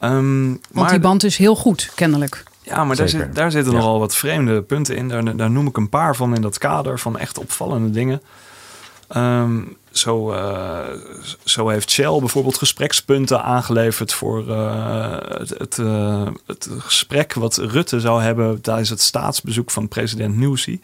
[0.00, 2.44] Um, Want maar die band is heel goed, kennelijk.
[2.62, 3.78] Ja, maar daar, zit, daar, zitten ja.
[3.78, 5.08] nogal wat vreemde punten in.
[5.08, 8.22] Daar, daar, noem ik een paar van in dat kader van echt opvallende dingen.
[9.16, 10.78] Um, zo, uh,
[11.44, 18.22] zo heeft Shell bijvoorbeeld gesprekspunten aangeleverd voor uh, het, uh, het, gesprek wat Rutte zou
[18.22, 20.80] hebben tijdens het staatsbezoek van president Nyusi,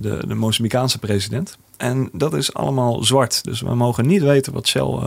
[0.00, 1.56] de, de president.
[1.76, 3.44] En dat is allemaal zwart.
[3.44, 4.98] Dus we mogen niet weten wat Shell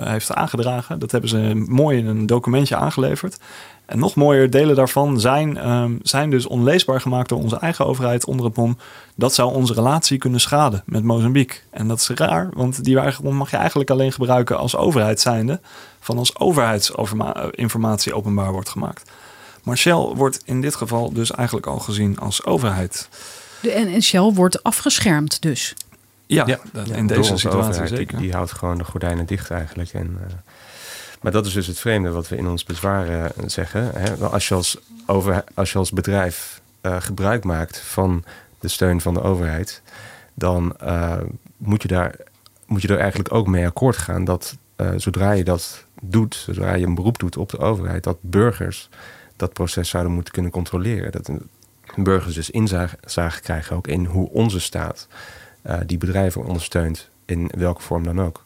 [0.00, 0.98] heeft aangedragen.
[0.98, 3.38] Dat hebben ze mooi in een documentje aangeleverd.
[3.86, 8.24] En nog mooier, delen daarvan zijn, um, zijn dus onleesbaar gemaakt door onze eigen overheid
[8.24, 8.78] onder het mom.
[9.14, 11.58] Dat zou onze relatie kunnen schaden met Mozambique.
[11.70, 15.60] En dat is raar, want die mag je eigenlijk alleen gebruiken als overheid zijnde.
[16.00, 19.10] Van als overheidsinformatie openbaar wordt gemaakt.
[19.62, 23.08] Maar Shell wordt in dit geval dus eigenlijk al gezien als overheid.
[23.60, 25.74] De, en, en Shell wordt afgeschermd dus?
[26.26, 26.58] Ja, ja
[26.94, 28.06] in deze situatie zeker.
[28.06, 29.92] Die, die, houdt gewoon de gordijnen dicht eigenlijk.
[29.92, 30.34] En, uh,
[31.26, 33.90] maar dat is dus het vreemde wat we in ons bezwaar uh, zeggen.
[33.94, 34.14] Hè?
[34.14, 34.54] Als, je
[35.54, 38.24] als als bedrijf uh, gebruik maakt van
[38.58, 39.82] de steun van de overheid,
[40.34, 41.16] dan uh,
[41.56, 42.16] moet, je daar,
[42.66, 44.56] moet je er eigenlijk ook mee akkoord gaan dat
[44.96, 48.88] zodra je dat doet, zodra je een beroep doet op de overheid, dat burgers
[49.36, 51.12] dat proces zouden moeten kunnen controleren.
[51.12, 51.30] Dat
[51.96, 55.08] burgers dus inzage krijgen ook in hoe onze staat
[55.86, 58.44] die bedrijven ondersteunt, in welke vorm dan ook.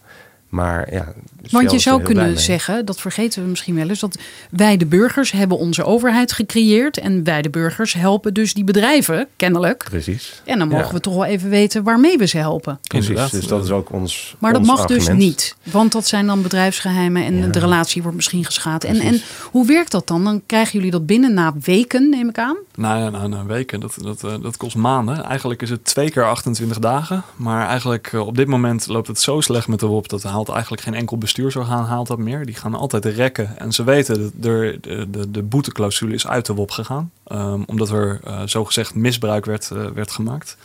[0.51, 1.13] Maar ja,
[1.51, 4.19] Want je zou kunnen zeggen, dat vergeten we misschien wel eens, dat
[4.51, 9.29] wij de burgers hebben onze overheid gecreëerd en wij de burgers helpen dus die bedrijven,
[9.37, 9.85] kennelijk.
[9.85, 10.43] Precies.
[10.45, 10.93] En dan mogen ja.
[10.93, 12.79] we toch wel even weten waarmee we ze helpen.
[12.83, 13.33] Precies, Inderdaad.
[13.33, 15.07] dus dat is ook ons Maar dat mag argument.
[15.07, 17.47] dus niet, want dat zijn dan bedrijfsgeheimen en ja.
[17.47, 18.85] de relatie wordt misschien geschaad.
[18.85, 20.25] En, en hoe werkt dat dan?
[20.25, 22.57] Dan krijgen jullie dat binnen na weken, neem ik aan?
[22.75, 25.25] Nou ja, na, na weken, dat, dat, dat kost maanden.
[25.25, 29.41] Eigenlijk is het twee keer 28 dagen, maar eigenlijk op dit moment loopt het zo
[29.41, 32.47] slecht met de WOP dat haalt eigenlijk geen enkel bestuursorgaan haalt dat meer.
[32.47, 33.59] Die gaan altijd rekken.
[33.59, 37.11] En ze weten dat de, de, de, de boeteclausule is uit de WOP gegaan.
[37.33, 40.57] Um, omdat er uh, zogezegd misbruik werd, uh, werd gemaakt.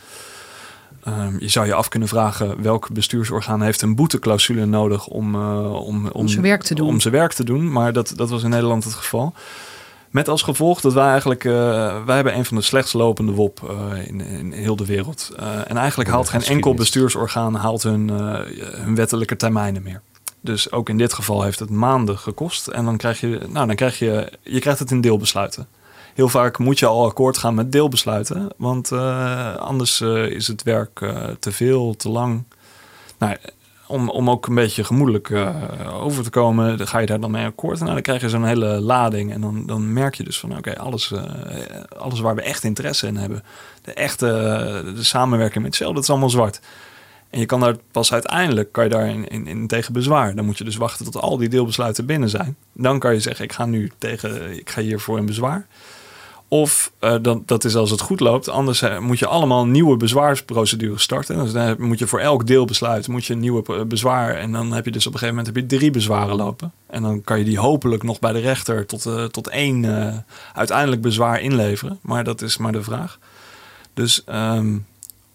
[1.08, 5.72] Um, je zou je af kunnen vragen welk bestuursorgaan heeft een boeteclausule nodig om, uh,
[5.72, 6.88] om, om, om zijn werk te doen.
[6.88, 7.72] Om zijn werk te doen.
[7.72, 9.34] Maar dat, dat was in Nederland het geval.
[10.10, 11.52] Met als gevolg dat wij eigenlijk, uh,
[12.04, 15.32] wij hebben een van de slechtst lopende WOP uh, in, in heel de wereld.
[15.40, 20.00] Uh, en eigenlijk haalt geen enkel bestuursorgaan haalt hun, hun wettelijke termijnen meer.
[20.40, 22.66] Dus ook in dit geval heeft het maanden gekost.
[22.66, 25.66] En dan krijg je, nou, dan krijg je, je krijgt het in deelbesluiten.
[26.14, 28.48] Heel vaak moet je al akkoord gaan met deelbesluiten.
[28.56, 32.44] Want uh, anders uh, is het werk uh, te veel, te lang.
[33.18, 33.36] Nou,
[33.86, 35.32] om, om ook een beetje gemoedelijk
[35.92, 37.78] over te komen, dan ga je daar dan mee akkoord.
[37.78, 39.32] En nou, dan krijg je zo'n hele lading.
[39.32, 41.12] En dan, dan merk je dus van oké, alles,
[41.98, 43.42] alles waar we echt interesse in hebben.
[43.82, 44.26] De echte
[44.94, 46.60] de samenwerking met Shell, dat is allemaal zwart.
[47.30, 50.34] En je kan daar pas uiteindelijk kan je daar in, in, tegen bezwaar.
[50.34, 52.56] Dan moet je dus wachten tot al die deelbesluiten binnen zijn.
[52.72, 55.66] Dan kan je zeggen, ik ga nu tegen, ik ga hiervoor in bezwaar.
[56.48, 57.14] Of uh,
[57.46, 58.48] dat is als het goed loopt.
[58.48, 61.38] Anders uh, moet je allemaal nieuwe bezwaarsprocedures starten.
[61.38, 64.34] Dus dan moet je voor elk deelbesluit moet je een nieuwe bezwaar.
[64.34, 66.72] En dan heb je dus op een gegeven moment heb je drie bezwaren lopen.
[66.86, 71.40] En dan kan je die hopelijk nog bij de rechter tot, tot één uiteindelijk bezwaar
[71.40, 71.98] inleveren.
[72.02, 73.18] Maar dat is maar de vraag.
[73.94, 74.86] Dus um,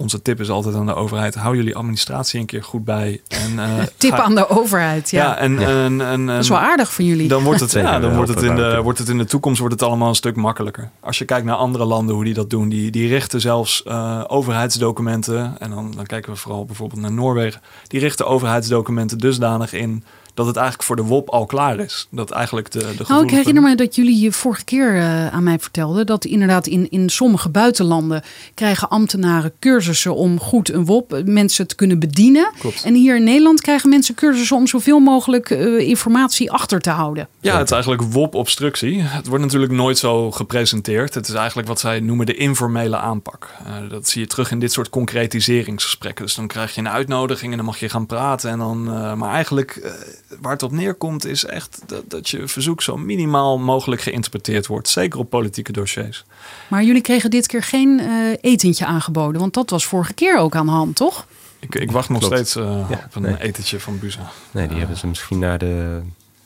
[0.01, 3.21] onze tip is altijd aan de overheid: hou jullie administratie een keer goed bij.
[3.27, 5.23] En, uh, tip aan de overheid, ja.
[5.23, 7.27] ja, en, En, en, dat is wel aardig van jullie.
[7.27, 9.73] Dan wordt het, ja, dan wordt het, in de, wordt het in de toekomst wordt
[9.73, 10.89] het allemaal een stuk makkelijker.
[10.99, 14.23] Als je kijkt naar andere landen, hoe die dat doen, die, die richten zelfs uh,
[14.27, 15.55] overheidsdocumenten.
[15.59, 17.61] En dan, dan kijken we vooral bijvoorbeeld naar Noorwegen.
[17.87, 22.07] Die richten overheidsdocumenten dusdanig in dat het eigenlijk voor de WOP al klaar is.
[22.11, 25.43] Dat eigenlijk de, de nou, ik herinner me dat jullie je vorige keer uh, aan
[25.43, 31.13] mij vertelden dat inderdaad in, in sommige buitenlanden krijgen ambtenaren cursussen om goed een WOP
[31.13, 32.51] eh, mensen te kunnen bedienen.
[32.59, 32.83] Klopt.
[32.83, 37.27] En hier in Nederland krijgen mensen cursussen om zoveel mogelijk uh, informatie achter te houden.
[37.39, 39.01] Ja, het is eigenlijk WOP-obstructie.
[39.01, 41.13] Het wordt natuurlijk nooit zo gepresenteerd.
[41.13, 43.49] Het is eigenlijk wat zij noemen de informele aanpak.
[43.67, 46.25] Uh, dat zie je terug in dit soort concretiseringsgesprekken.
[46.25, 48.49] Dus dan krijg je een uitnodiging en dan mag je gaan praten.
[48.49, 48.83] En dan,
[49.17, 49.93] maar eigenlijk
[50.41, 54.89] waar het op neerkomt is echt dat, dat je verzoek zo minimaal mogelijk geïnterpreteerd wordt.
[54.89, 56.25] Zeker op politieke dossiers.
[56.67, 60.55] Maar jullie kregen dit keer geen uh, etentje aangeboden, want dat was vorige keer ook
[60.55, 61.27] aan de hand, toch?
[61.59, 62.35] Ik, ik wacht nog Klopt.
[62.35, 63.41] steeds uh, ja, op een nee.
[63.41, 64.31] etentje van Buza.
[64.51, 66.01] Nee, die uh, hebben ze misschien naar de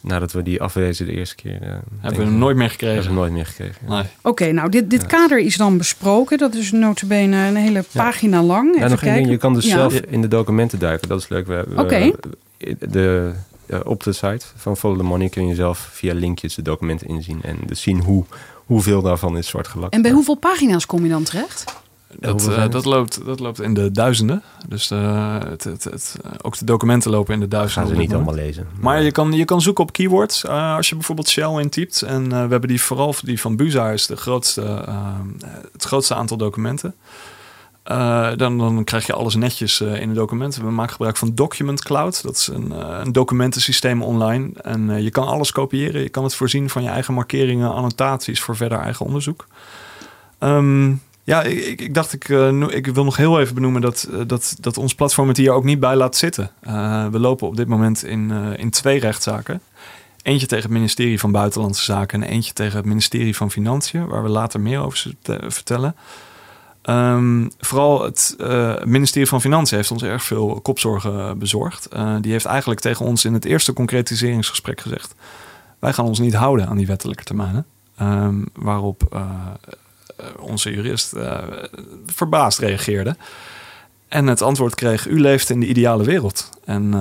[0.05, 1.61] nadat we die afwezen de eerste keer.
[1.61, 1.67] Uh,
[1.99, 2.95] hebben we hem nooit meer gekregen?
[2.95, 3.75] Hebben we nooit meer gekregen.
[3.87, 3.99] Nee.
[3.99, 5.07] Oké, okay, nou, dit, dit ja.
[5.07, 6.37] kader is dan besproken.
[6.37, 8.75] Dat is notabene een hele pagina lang.
[8.75, 9.17] Even nog kijken.
[9.17, 11.07] Ding, je kan dus zelf in de documenten duiken.
[11.07, 11.47] Dat is leuk.
[11.47, 11.81] We, Oké.
[11.81, 12.15] Okay.
[12.79, 13.31] De,
[13.67, 17.07] uh, op de site van Follow the Money kun je zelf via linkjes de documenten
[17.07, 18.23] inzien en dus zien hoe,
[18.65, 19.93] hoeveel daarvan is zwart gelakt.
[19.93, 21.63] En bij hoeveel pagina's kom je dan terecht?
[22.19, 24.43] Dat, uh, dat, loopt, dat loopt in de duizenden.
[24.67, 27.87] Dus uh, het, het, het, ook de documenten lopen in de duizenden.
[27.87, 28.67] Gaan ze niet allemaal lezen.
[28.79, 30.43] Maar je kan, je kan zoeken op keywords.
[30.43, 32.01] Uh, als je bijvoorbeeld Shell intypt.
[32.01, 34.61] En we hebben die vooral die van Buza is de grootste,
[35.71, 36.95] het grootste aantal documenten.
[37.91, 40.65] Uh, dan, dan krijg je alles netjes uh, in de documenten.
[40.65, 42.23] We maken gebruik van Document Cloud.
[42.23, 44.49] Dat is een, uh, een documentensysteem online.
[44.61, 46.01] En je kan alles kopiëren.
[46.01, 49.47] Je kan het voorzien van je eigen markeringen, annotaties voor verder eigen onderzoek.
[50.39, 52.27] Um, ja, ik, ik, dacht, ik,
[52.69, 55.79] ik wil nog heel even benoemen dat, dat, dat ons platform het hier ook niet
[55.79, 56.51] bij laat zitten.
[57.11, 59.61] we lopen op dit moment in, in twee rechtszaken.
[60.21, 64.23] Eentje tegen het ministerie van Buitenlandse Zaken en eentje tegen het ministerie van Financiën, waar
[64.23, 65.13] we later meer over
[65.47, 65.95] vertellen.
[66.89, 71.87] Um, vooral het uh, ministerie van Financiën heeft ons erg veel kopzorgen bezorgd.
[71.93, 75.15] Uh, die heeft eigenlijk tegen ons in het eerste concretiseringsgesprek gezegd:
[75.79, 77.65] wij gaan ons niet houden aan die wettelijke termijnen.
[78.01, 79.29] Um, waarop uh,
[80.39, 81.13] onze jurist
[82.05, 83.15] verbaasd reageerde.
[84.07, 86.49] En het antwoord kreeg: U leeft in de ideale wereld.
[86.65, 86.93] En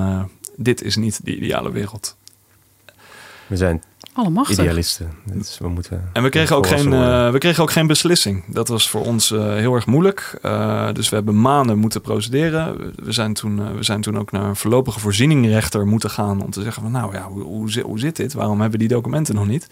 [0.56, 2.16] dit is niet de ideale wereld.
[3.46, 3.82] We zijn
[4.14, 4.58] Allemachtig.
[4.58, 5.10] Idealisten.
[5.24, 8.44] Dus we moeten en we kregen, ook geen, uh, we kregen ook geen beslissing.
[8.46, 10.38] Dat was voor ons uh, heel erg moeilijk.
[10.42, 12.92] Uh, dus we hebben maanden moeten procederen.
[12.96, 16.42] We zijn toen, we zijn toen ook naar een voorlopige voorzieningrechter moeten gaan...
[16.42, 18.32] om te zeggen van nou ja, hoe, hoe, hoe zit dit?
[18.32, 19.66] Waarom hebben we die documenten nog niet?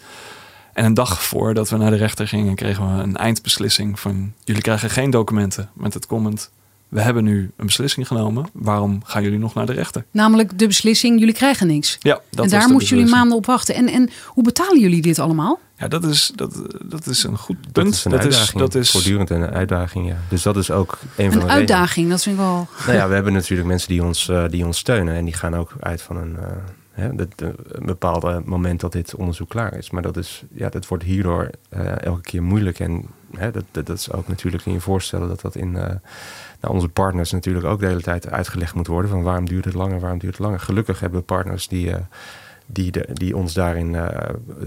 [0.73, 2.55] En een dag voordat we naar de rechter gingen...
[2.55, 4.33] kregen we een eindbeslissing van...
[4.43, 6.51] jullie krijgen geen documenten met het comment
[6.93, 8.45] we hebben nu een beslissing genomen.
[8.53, 10.05] Waarom gaan jullie nog naar de rechter?
[10.11, 11.97] Namelijk de beslissing, jullie krijgen niks.
[11.99, 13.75] Ja, dat en daar moeten jullie maanden op wachten.
[13.75, 15.59] En, en hoe betalen jullie dit allemaal?
[15.77, 17.73] Ja, dat is, dat, dat is een goed punt.
[17.73, 18.53] Dat is een dat uitdaging.
[18.53, 20.17] Is, dat is voortdurend een uitdaging, ja.
[20.29, 22.67] Dus dat is ook een, een van de uitdaging, dat vind ik wel...
[22.85, 25.15] Nou ja, we hebben natuurlijk mensen die ons, uh, die ons steunen.
[25.15, 26.31] En die gaan ook uit van een...
[26.39, 26.45] Uh,
[26.93, 29.89] Hè, dat, een bepaalde moment dat dit onderzoek klaar is.
[29.89, 32.79] Maar dat, is, ja, dat wordt hierdoor uh, elke keer moeilijk.
[32.79, 35.85] En hè, dat, dat, dat, is ook natuurlijk in je voorstellen dat dat in uh,
[36.63, 39.11] nou, onze partners natuurlijk ook de hele tijd uitgelegd moet worden.
[39.11, 40.59] Van waarom duurt het langer, waarom duurt het langer.
[40.59, 41.95] Gelukkig hebben we partners die, uh,
[42.65, 43.97] die, de, die ons daarin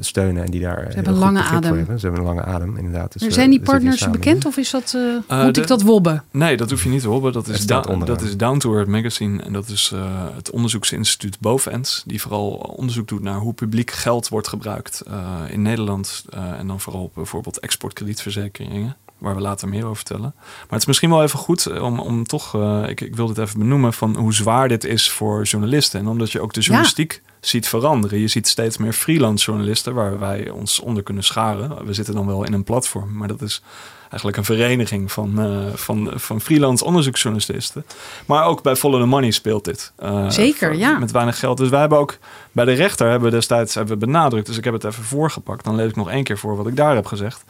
[0.00, 0.87] steunen en die daar.
[0.88, 1.76] Ze hebben een lange adem.
[1.76, 1.98] Hebben.
[1.98, 3.18] Ze hebben een lange adem, inderdaad.
[3.18, 4.96] Dus, zijn die partners bekend of is dat,
[5.28, 6.24] moet de, ik dat wobben?
[6.30, 7.32] Nee, dat hoef je niet te wobben.
[7.32, 9.92] Dat is, da dat is Down to Earth Magazine en dat is
[10.35, 12.02] het onderzoeksinstituut Bovens.
[12.06, 15.02] Die vooral onderzoek doet naar hoe publiek geld wordt gebruikt
[15.48, 16.24] in Nederland.
[16.59, 18.96] en dan vooral op bijvoorbeeld exportkredietverzekeringen.
[19.18, 20.35] Waar we later meer over vertellen.
[20.37, 22.55] Maar het is misschien wel even goed om, om toch,
[22.88, 26.00] ik, ik wil dit even benoemen, van hoe zwaar dit is voor journalisten.
[26.00, 28.18] En omdat je ook de journalistiek ziet veranderen.
[28.18, 31.87] Je ziet steeds meer freelance journalisten waar wij ons onder kunnen scharen.
[31.87, 33.62] We zitten dan wel in een platform, maar dat is
[34.00, 37.87] eigenlijk een vereniging van, uh, van, van freelance onderzoeksjournalisten.
[38.26, 39.92] Maar ook bij Follow the Money speelt dit.
[40.02, 40.98] Uh, Zeker, ja.
[40.98, 41.59] Met weinig geld.
[41.59, 42.18] Dus wij hebben ook
[42.52, 44.46] bij de rechter hebben we destijds hebben we benadrukt.
[44.46, 45.64] Dus ik heb het even voorgepakt.
[45.64, 47.44] Dan lees ik nog één keer voor wat ik daar heb gezegd.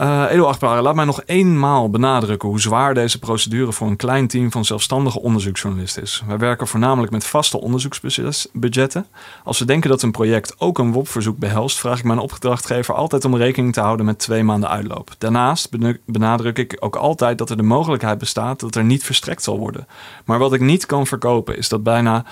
[0.00, 4.64] Uh, laat mij nog eenmaal benadrukken hoe zwaar deze procedure voor een klein team van
[4.64, 6.22] zelfstandige onderzoeksjournalisten is.
[6.26, 9.06] Wij werken voornamelijk met vaste onderzoeksbudgetten.
[9.44, 13.24] Als we denken dat een project ook een WOP-verzoek behelst, vraag ik mijn opdrachtgever altijd
[13.24, 15.10] om rekening te houden met twee maanden uitloop.
[15.18, 15.68] Daarnaast
[16.04, 19.86] benadruk ik ook altijd dat er de mogelijkheid bestaat dat er niet verstrekt zal worden.
[20.24, 22.24] Maar wat ik niet kan verkopen is dat bijna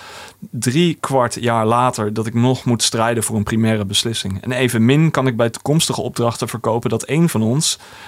[0.50, 4.42] drie kwart jaar later dat ik nog moet strijden voor een primaire beslissing.
[4.42, 7.56] En evenmin kan ik bij toekomstige opdrachten verkopen dat één van ons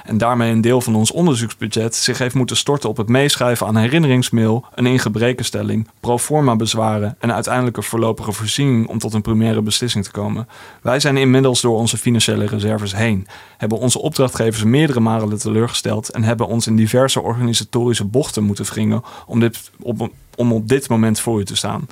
[0.05, 3.77] en daarmee een deel van ons onderzoeksbudget zich heeft moeten storten op het meeschrijven aan
[3.77, 9.63] herinneringsmail, een ingebrekenstelling, pro forma bezwaren en uiteindelijk een voorlopige voorziening om tot een primaire
[9.63, 10.49] beslissing te komen.
[10.83, 16.23] Wij zijn inmiddels door onze financiële reserves heen, hebben onze opdrachtgevers meerdere malen teleurgesteld en
[16.23, 21.21] hebben ons in diverse organisatorische bochten moeten wringen om, dit, op, om op dit moment
[21.21, 21.87] voor u te staan.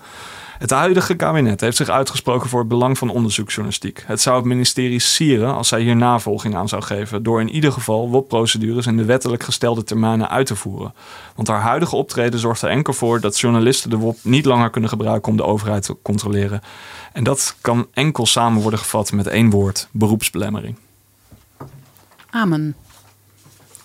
[0.59, 4.05] Het huidige kabinet heeft zich uitgesproken voor het belang van onderzoeksjournalistiek.
[4.07, 7.73] Het zou het ministerie sieren als zij hier navolging aan zou geven, door in ieder
[7.73, 10.94] geval WOP-procedures in de wettelijk gestelde termijnen uit te voeren.
[11.35, 14.90] Want haar huidige optreden zorgt er enkel voor dat journalisten de WOP niet langer kunnen
[14.90, 16.61] gebruiken om de overheid te controleren.
[17.12, 20.77] En dat kan enkel samen worden gevat met één woord: beroepsbelemmering.
[22.31, 22.77] Amen.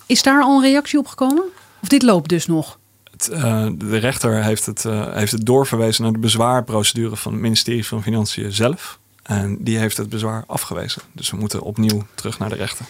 [0.06, 1.44] Is daar al een reactie op gekomen?
[1.82, 2.78] Of dit loopt dus nog?
[3.16, 7.86] Eh, de rechter heeft het, uh, heeft het doorverwezen naar de bezwaarprocedure van het ministerie
[7.86, 8.98] van Financiën zelf.
[9.22, 11.02] En die heeft het bezwaar afgewezen.
[11.12, 12.86] Dus we moeten opnieuw terug naar de rechter.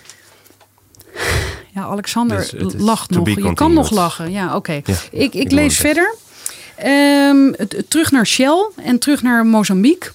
[1.74, 3.28] Ja, Alexander dus lacht nog.
[3.28, 4.30] Je kan nog lachen.
[4.30, 4.82] Ja, oké.
[5.10, 6.14] ik, ik, lees verder.
[6.84, 7.54] Um,
[7.88, 10.12] terug naar Shell en terug naar Mozambique.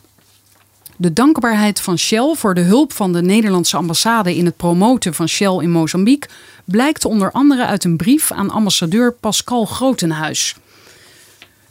[1.02, 5.28] De dankbaarheid van Shell voor de hulp van de Nederlandse ambassade in het promoten van
[5.28, 6.30] Shell in Mozambique
[6.66, 10.56] blijkt onder andere uit een brief aan ambassadeur Pascal Grotenhuis.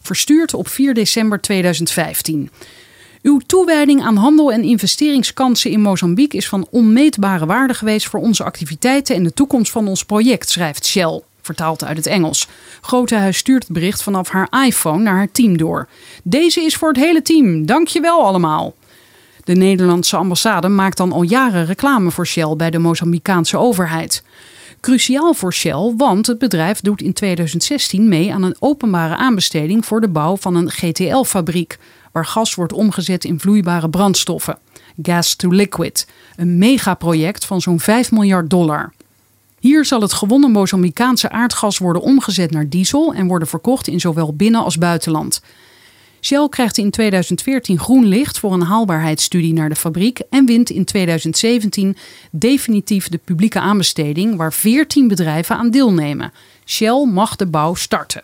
[0.00, 2.50] Verstuurd op 4 december 2015.
[3.22, 8.44] Uw toewijding aan handel en investeringskansen in Mozambique is van onmeetbare waarde geweest voor onze
[8.44, 12.48] activiteiten en de toekomst van ons project, schrijft Shell, vertaald uit het Engels.
[12.80, 15.88] Grotehuis stuurt het bericht vanaf haar iPhone naar haar team door.
[16.22, 17.66] Deze is voor het hele team.
[17.66, 18.74] Dankjewel allemaal.
[19.48, 24.22] De Nederlandse ambassade maakt dan al jaren reclame voor Shell bij de Mozambicaanse overheid.
[24.80, 30.00] Cruciaal voor Shell, want het bedrijf doet in 2016 mee aan een openbare aanbesteding voor
[30.00, 31.78] de bouw van een GTL-fabriek,
[32.12, 34.58] waar gas wordt omgezet in vloeibare brandstoffen.
[35.02, 36.06] Gas to Liquid,
[36.36, 38.92] een megaproject van zo'n 5 miljard dollar.
[39.58, 44.34] Hier zal het gewonnen Mozambicaanse aardgas worden omgezet naar diesel en worden verkocht in zowel
[44.34, 45.40] binnen- als buitenland.
[46.20, 50.84] Shell krijgt in 2014 groen licht voor een haalbaarheidsstudie naar de fabriek en wint in
[50.84, 51.96] 2017
[52.30, 56.32] definitief de publieke aanbesteding waar 14 bedrijven aan deelnemen.
[56.64, 58.22] Shell mag de bouw starten.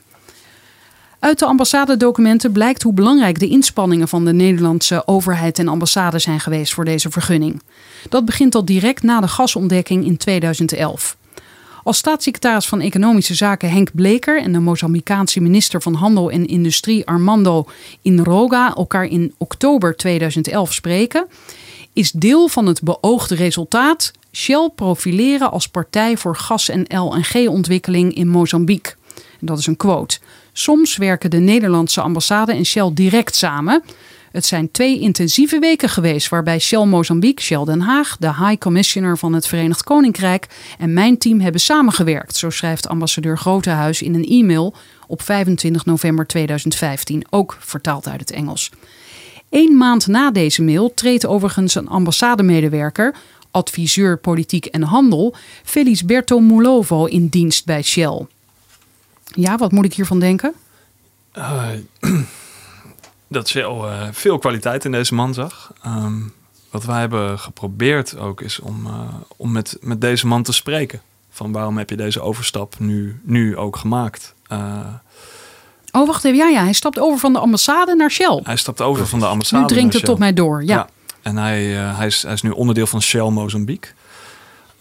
[1.19, 6.41] Uit de ambassadedocumenten blijkt hoe belangrijk de inspanningen van de Nederlandse overheid en ambassade zijn
[6.41, 7.63] geweest voor deze vergunning.
[8.09, 11.17] Dat begint al direct na de gasontdekking in 2011.
[11.85, 17.07] Als staatssecretaris van Economische Zaken Henk Bleker en de Mozambicaanse minister van Handel en Industrie
[17.07, 17.67] Armando
[18.03, 21.27] Inroga elkaar in oktober 2011 spreken,
[21.93, 28.29] is deel van het beoogde resultaat Shell profileren als partij voor gas- en LNG-ontwikkeling in
[28.29, 28.95] Mozambique.
[29.41, 30.19] dat is een quote.
[30.53, 33.83] Soms werken de Nederlandse ambassade en Shell direct samen.
[34.35, 39.19] Het zijn twee intensieve weken geweest waarbij Shell Mozambique, Shell Den Haag, de High Commissioner
[39.19, 40.47] van het Verenigd Koninkrijk
[40.79, 44.75] en mijn team hebben samengewerkt, zo schrijft ambassadeur Grotehuis in een e-mail
[45.07, 48.71] op 25 november 2015, ook vertaald uit het Engels.
[49.51, 53.15] Eén maand na deze mail treedt overigens een ambassademedewerker,
[53.51, 58.27] adviseur politiek en handel, Felisberto Mulovo in dienst bij Shell.
[59.25, 60.55] Ja, wat moet ik hiervan denken?
[61.37, 61.69] Uh,
[63.35, 65.73] dat Shell uh, veel kwaliteit in deze man zag.
[65.83, 66.21] Ehm,
[66.71, 68.93] wat wij hebben geprobeerd ook is om, uh,
[69.37, 71.01] om met, met deze man te spreken.
[71.31, 74.35] Van waarom heb je deze overstap nu, nu ook gemaakt?
[74.53, 74.79] Uh,
[75.93, 76.39] oh, wacht even.
[76.39, 78.41] Ja, ja, hij stapt over van de ambassade naar Shell.
[78.45, 79.63] Hij stapt over van de ambassade.
[79.63, 80.65] Nu dringt het tot mij door.
[80.65, 80.75] Ja.
[80.75, 80.89] ja.
[81.23, 83.91] En hij, hij, is, hij is nu onderdeel van Shell Mozambique.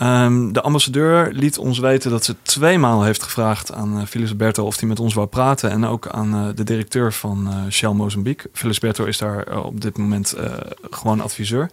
[0.04, 4.80] Ehm, de ambassadeur liet ons weten dat ze tweemaal heeft gevraagd aan uh, Felisberto of
[4.80, 5.70] hij met ons wou praten.
[5.72, 8.50] En ook aan uh, de directeur van uh, Shell Mozambique.
[8.54, 10.36] Felisberto is daar op dit moment
[10.90, 11.70] gewoon adviseur.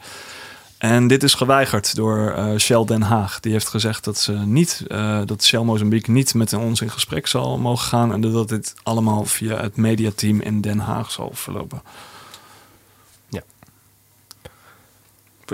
[0.78, 3.40] En dit is geweigerd door eh, Shell Den Haag.
[3.40, 4.84] Die heeft gezegd dat, ze niet,
[5.24, 8.12] dat Shell Mozambique niet met ons in gesprek zal mogen gaan.
[8.12, 11.82] En dat dit allemaal via het mediateam in Den Haag zal verlopen.
[13.28, 13.42] Ja.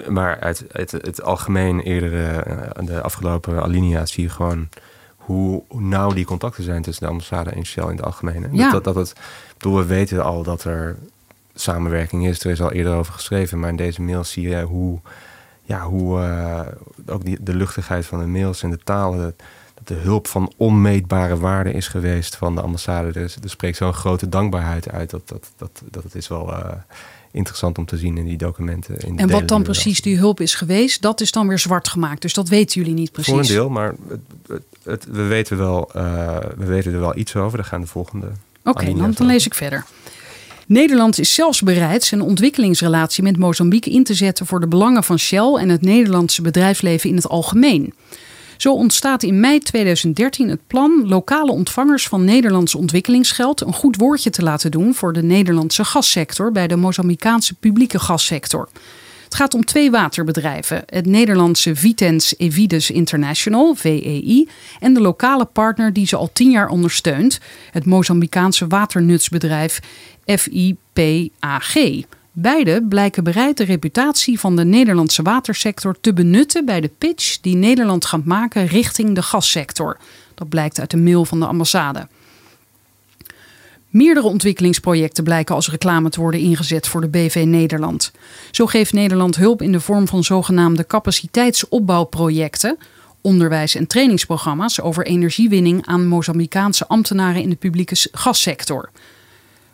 [0.09, 2.13] Maar uit, uit het algemeen eerder
[2.49, 4.69] uh, de afgelopen alinea's zie je gewoon
[5.17, 8.49] hoe nauw die contacten zijn tussen de ambassade en Shell in het algemeen.
[8.53, 8.71] Ja.
[8.71, 9.13] Dat, dat het,
[9.57, 10.97] bedoel, we weten al dat er
[11.55, 12.45] samenwerking is.
[12.45, 15.01] Er is al eerder over geschreven, maar in deze mails zie je hoe,
[15.63, 16.61] ja, hoe uh,
[17.07, 19.35] ook die, de luchtigheid van de mails en de taal, dat,
[19.85, 23.21] de hulp van onmeetbare waarde is geweest van de ambassade.
[23.21, 26.53] Er, er spreekt zo'n grote dankbaarheid uit dat, dat, dat, dat het is wel.
[26.53, 26.73] Uh,
[27.37, 28.99] interessant om te zien in die documenten.
[28.99, 32.23] In en wat dan precies die hulp is geweest, dat is dan weer zwart gemaakt.
[32.23, 33.33] Dus dat weten jullie niet precies.
[33.33, 37.17] Voor een deel, maar het, het, het, we, weten wel, uh, we weten er wel
[37.17, 37.59] iets over.
[37.59, 38.27] Daar gaan de volgende.
[38.27, 39.85] Oké, okay, dan, dan lees ik verder.
[40.67, 45.19] Nederland is zelfs bereid zijn ontwikkelingsrelatie met Mozambique in te zetten voor de belangen van
[45.19, 47.95] Shell en het Nederlandse bedrijfsleven in het algemeen.
[48.57, 54.31] Zo ontstaat in mei 2013 het plan lokale ontvangers van Nederlands ontwikkelingsgeld een goed woordje
[54.31, 58.69] te laten doen voor de Nederlandse gassector bij de Mozambicaanse publieke gassector.
[59.25, 64.49] Het gaat om twee waterbedrijven: het Nederlandse Vitens Evides International, VEI,
[64.81, 67.41] en de lokale partner die ze al tien jaar ondersteunt,
[67.71, 69.81] het Mozambicaanse waternutsbedrijf
[70.27, 71.75] FIPAG.
[72.39, 77.57] Beide blijken bereid de reputatie van de Nederlandse watersector te benutten bij de pitch die
[77.57, 79.97] Nederland gaat maken richting de gassector.
[80.35, 82.09] Dat blijkt uit de mail van de ambassade.
[83.89, 88.13] Meerdere ontwikkelingsprojecten blijken als reclame te worden ingezet voor de BV Nederland.
[88.51, 92.79] Zo geeft Nederland hulp in de vorm van zogenaamde capaciteitsopbouwprojecten,
[93.21, 98.91] onderwijs- en trainingsprogramma's over energiewinning aan Mozambicaanse ambtenaren in de publieke gassector.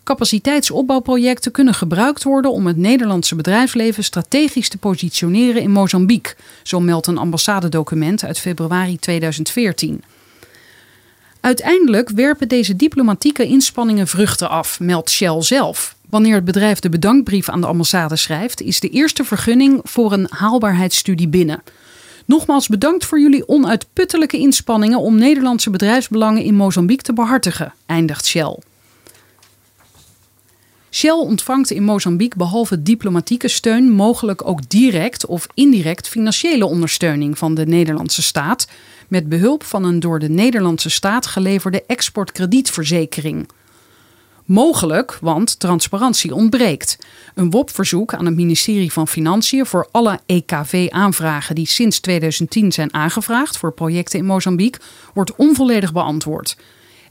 [0.05, 7.07] Capaciteitsopbouwprojecten kunnen gebruikt worden om het Nederlandse bedrijfsleven strategisch te positioneren in Mozambique, zo meldt
[7.07, 10.03] een ambassadedocument uit februari 2014.
[11.41, 15.97] Uiteindelijk werpen deze diplomatieke inspanningen vruchten af, meldt Shell zelf.
[16.11, 20.27] Wanneer het bedrijf de bedankbrief aan de ambassade schrijft, is de eerste vergunning voor een
[20.31, 21.63] haalbaarheidsstudie binnen.
[22.25, 28.59] Nogmaals bedankt voor jullie onuitputtelijke inspanningen om Nederlandse bedrijfsbelangen in Mozambique te behartigen, eindigt Shell.
[30.95, 37.55] Shell ontvangt in Mozambique behalve diplomatieke steun mogelijk ook direct of indirect financiële ondersteuning van
[37.55, 38.69] de Nederlandse staat
[39.09, 43.49] met behulp van een door de Nederlandse staat geleverde exportkredietverzekering.
[44.45, 46.99] Mogelijk, want transparantie ontbreekt.
[47.35, 53.57] Een WOP-verzoek aan het ministerie van Financiën voor alle EKV-aanvragen die sinds 2010 zijn aangevraagd
[53.57, 54.81] voor projecten in Mozambique
[55.15, 56.57] wordt onvolledig beantwoord.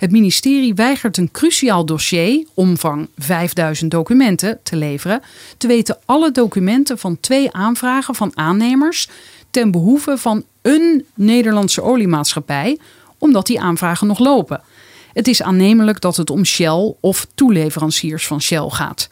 [0.02, 5.22] Het ministerie weigert een cruciaal dossier, omvang 5000 documenten, te leveren,
[5.58, 9.10] te weten alle documenten van twee aanvragen van aannemers
[9.52, 12.78] ten behoeve van een Nederlandse oliemaatschappij,
[13.18, 14.62] omdat die aanvragen nog lopen.
[15.14, 19.10] Het is aannemelijk dat het om Shell of toeleveranciers van Shell gaat.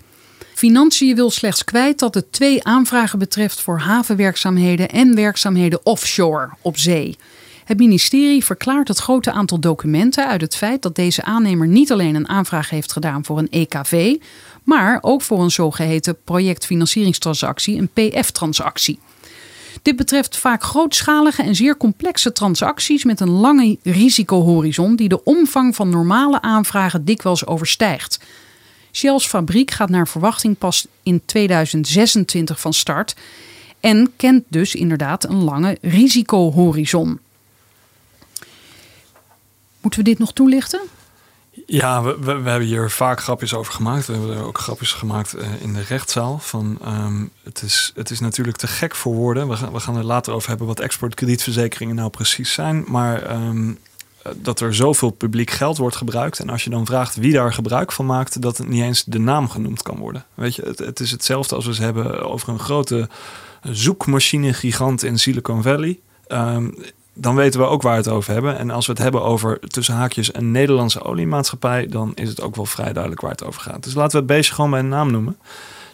[0.53, 6.77] Financiën wil slechts kwijt dat het twee aanvragen betreft voor havenwerkzaamheden en werkzaamheden offshore op
[6.77, 7.17] zee.
[7.69, 12.15] Het ministerie verklaart het grote aantal documenten uit het feit dat deze aannemer niet alleen
[12.15, 14.15] een aanvraag heeft gedaan voor een EKV,
[14.63, 18.99] maar ook voor een zogeheten projectfinancieringstransactie, een PF-transactie.
[19.81, 25.75] Dit betreft vaak grootschalige en zeer complexe transacties met een lange risicohorizon die de omvang
[25.75, 28.19] van normale aanvragen dikwijls overstijgt.
[28.91, 33.15] Shell's fabriek gaat naar verwachting pas in 2026 van start
[33.79, 37.19] en kent dus inderdaad een lange risicohorizon.
[39.81, 40.81] Moeten we dit nog toelichten?
[41.65, 44.05] Ja, we, we, hebben hier vaak grapjes over gemaakt.
[44.05, 46.39] We hebben er ook grapjes gemaakt uh, in de rechtszaal.
[46.39, 49.47] Van, um, het, is, het is natuurlijk te gek voor woorden.
[49.47, 52.83] We gaan, we gaan er later over hebben wat exportkredietverzekeringen nou precies zijn.
[52.87, 53.79] Maar um,
[54.35, 56.39] dat er zoveel publiek geld wordt gebruikt.
[56.39, 59.19] En als je dan vraagt wie daar gebruik van maakt, dat het niet eens de
[59.19, 60.25] naam genoemd kan worden.
[60.33, 63.09] Weet je, het, het is hetzelfde als we het hebben over een grote
[63.61, 65.99] zoekmachine gigant in Silicon Valley.
[66.27, 66.75] Um,
[67.19, 68.57] dan weten we ook waar het over hebben.
[68.57, 72.55] En als we het hebben over tussen haakjes een Nederlandse oliemaatschappij, dan is het ook
[72.55, 73.83] wel vrij duidelijk waar het over gaat.
[73.83, 75.37] Dus laten we het beestje gewoon bij een naam noemen.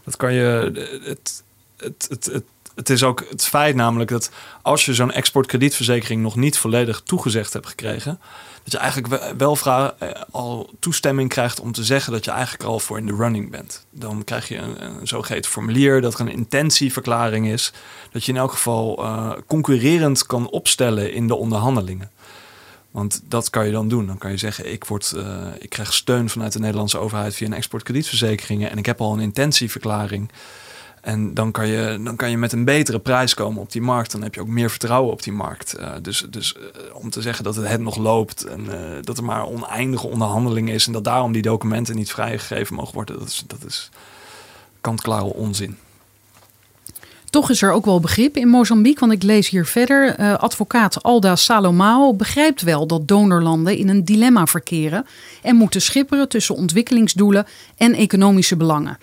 [0.03, 0.71] Dat kan je.
[1.03, 1.43] Het,
[1.77, 2.43] het, het, het,
[2.75, 7.53] het is ook het feit namelijk dat als je zo'n exportkredietverzekering nog niet volledig toegezegd
[7.53, 8.19] hebt gekregen,
[8.65, 9.93] dat je eigenlijk wel vraag,
[10.31, 13.85] al toestemming krijgt om te zeggen dat je eigenlijk al voor in de running bent.
[13.89, 17.73] Dan krijg je een, een zogeheten formulier dat er een intentieverklaring is.
[18.11, 22.11] Dat je in elk geval uh, concurrerend kan opstellen in de onderhandelingen.
[22.91, 24.07] Want dat kan je dan doen.
[24.07, 27.47] Dan kan je zeggen, ik, word, uh, ik krijg steun vanuit de Nederlandse overheid via
[27.47, 30.31] een exportkredietverzekeringen en ik heb al een intentieverklaring.
[31.05, 34.11] En dan kan, je, dan kan je met een betere prijs komen op die markt.
[34.11, 35.73] Dan heb je ook meer vertrouwen op die markt.
[35.73, 36.61] Eh, dus dus eh,
[36.93, 40.69] om te zeggen dat het, het nog loopt en eh, dat er maar oneindige onderhandeling
[40.69, 43.89] is en dat daarom die documenten niet vrijgegeven mogen worden, dat is, dat is
[44.81, 45.77] kant-klare onzin.
[47.29, 50.15] Toch is er ook wel begrip in Mozambique, want ik lees hier verder.
[50.37, 55.05] Advocaat Alda Salomao begrijpt wel dat donorlanden in een dilemma verkeren
[55.41, 57.45] en moeten schipperen tussen ontwikkelingsdoelen
[57.77, 58.97] en economische belangen.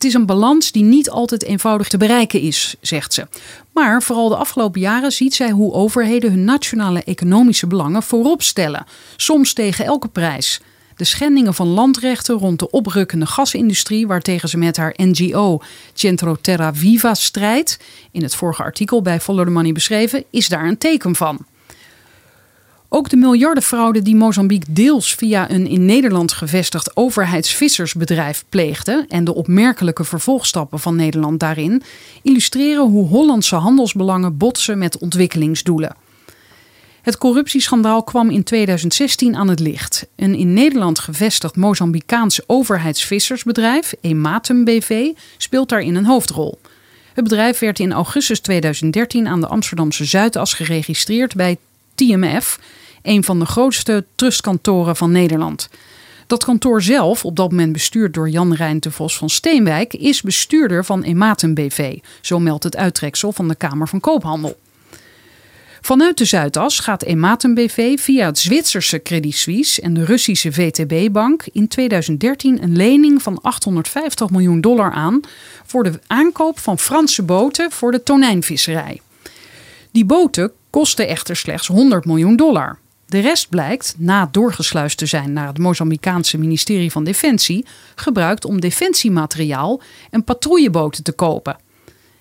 [0.00, 3.26] Het is een balans die niet altijd eenvoudig te bereiken is, zegt ze.
[3.72, 8.86] Maar vooral de afgelopen jaren ziet zij hoe overheden hun nationale economische belangen voorop stellen,
[9.16, 10.60] soms tegen elke prijs.
[10.96, 15.60] De schendingen van landrechten rond de oprukkende gasindustrie, waartegen ze met haar NGO
[15.92, 17.78] Centro Terra Viva strijdt,
[18.10, 21.46] in het vorige artikel bij Follow the Money beschreven, is daar een teken van.
[22.92, 29.34] Ook de miljardenfraude die Mozambique deels via een in Nederland gevestigd overheidsvissersbedrijf pleegde en de
[29.34, 31.82] opmerkelijke vervolgstappen van Nederland daarin
[32.22, 35.96] illustreren hoe Hollandse handelsbelangen botsen met ontwikkelingsdoelen.
[37.02, 40.06] Het corruptieschandaal kwam in 2016 aan het licht.
[40.16, 46.58] Een in Nederland gevestigd Mozambicaans overheidsvissersbedrijf, Ematum BV, speelt daarin een hoofdrol.
[47.14, 51.56] Het bedrijf werd in augustus 2013 aan de Amsterdamse Zuidas geregistreerd bij
[51.94, 52.58] TMF,
[53.02, 55.68] een van de grootste trustkantoren van Nederland.
[56.26, 60.22] Dat kantoor zelf, op dat moment bestuurd door Jan Rijn de Vos van Steenwijk, is
[60.22, 61.98] bestuurder van Ematen BV.
[62.20, 64.58] Zo meldt het uittreksel van de Kamer van Koophandel.
[65.80, 71.44] Vanuit de Zuidas gaat Ematen BV via het Zwitserse Credit Suisse en de Russische VTB-bank
[71.52, 75.20] in 2013 een lening van 850 miljoen dollar aan
[75.66, 79.00] voor de aankoop van Franse boten voor de tonijnvisserij.
[79.90, 82.78] Die boten kosten echter slechts 100 miljoen dollar.
[83.10, 88.60] De rest blijkt, na doorgesluist te zijn naar het Mozambicaanse ministerie van Defensie, gebruikt om
[88.60, 89.80] defensiemateriaal
[90.10, 91.56] en patrouilleboten te kopen.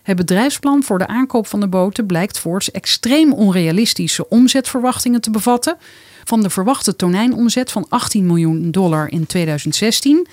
[0.03, 5.77] Het bedrijfsplan voor de aankoop van de boten blijkt voorts extreem onrealistische omzetverwachtingen te bevatten.
[6.23, 10.27] Van de verwachte tonijnomzet van 18 miljoen dollar in 2016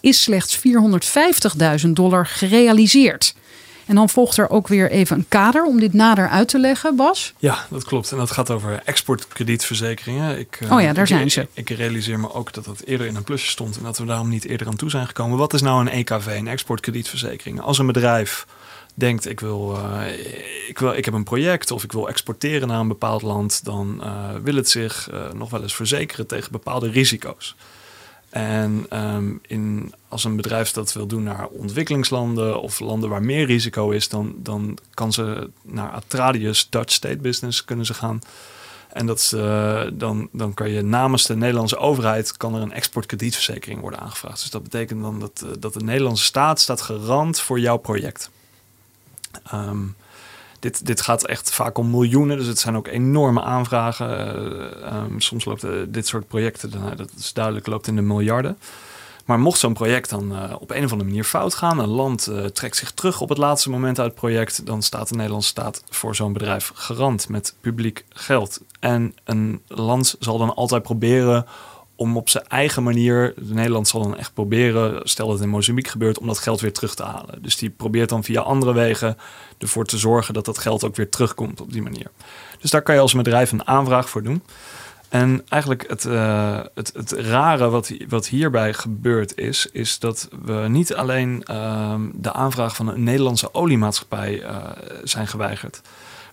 [0.00, 0.60] is slechts
[1.84, 3.34] 450.000 dollar gerealiseerd.
[3.92, 6.96] En dan volgt er ook weer even een kader om dit nader uit te leggen,
[6.96, 7.32] Bas.
[7.38, 8.12] Ja, dat klopt.
[8.12, 10.38] En dat gaat over exportkredietverzekeringen.
[10.38, 11.46] Ik, oh ja, daar zijn ze.
[11.52, 14.28] Ik, realiseer me ook dat dat eerder in een plusje stond en dat we daarom
[14.28, 15.38] niet eerder aan toe zijn gekomen.
[15.38, 17.60] Wat is nou een EKV, een exportkredietverzekering?
[17.60, 18.46] Als een bedrijf
[18.94, 22.80] denkt ik wil, uh, ik wil, ik heb een project of ik wil exporteren naar
[22.80, 26.90] een bepaald land, dan uh, wil het zich uh, nog wel eens verzekeren tegen bepaalde
[26.90, 27.56] risico's.
[28.32, 33.46] En um, in, als een bedrijf dat wil doen naar ontwikkelingslanden of landen waar meer
[33.46, 38.20] risico is, dan, dan kan ze naar Atradius Dutch State Business kunnen ze gaan.
[38.92, 43.80] En dat uh, dan, dan kan je namens de Nederlandse overheid kan er een exportkredietverzekering
[43.80, 44.40] worden aangevraagd.
[44.40, 48.30] Dus dat betekent dan dat, uh, dat de Nederlandse staat staat garant voor jouw project.
[49.54, 49.96] Um,
[50.62, 54.08] dit, dit gaat echt vaak om miljoenen, dus het zijn ook enorme aanvragen.
[54.08, 58.02] Uh, um, soms loopt uh, dit soort projecten, nou, dat is duidelijk, loopt in de
[58.02, 58.58] miljarden.
[59.24, 62.76] Maar mocht zo'n project dan op een of andere manier fout gaan, een land trekt
[62.76, 66.14] zich terug op het laatste moment uit het project, dan staat de Nederlandse staat voor
[66.14, 68.60] zo'n bedrijf garant met publiek geld.
[68.80, 71.46] En een land zal dan altijd proberen
[72.02, 75.90] om op zijn eigen manier, Nederland zal dan echt proberen, stel dat het in Mozambique
[75.90, 77.42] gebeurt, om dat geld weer terug te halen.
[77.42, 79.16] Dus die probeert dan via andere wegen
[79.58, 82.06] ervoor te zorgen dat dat geld ook weer terugkomt op die manier.
[82.60, 84.42] Dus daar kan je als bedrijf een aanvraag voor doen.
[85.08, 90.64] En eigenlijk het, uh, het, het rare wat, wat hierbij gebeurt is, is dat we
[90.68, 94.56] niet alleen uh, de aanvraag van een Nederlandse oliemaatschappij uh,
[95.04, 95.80] zijn geweigerd.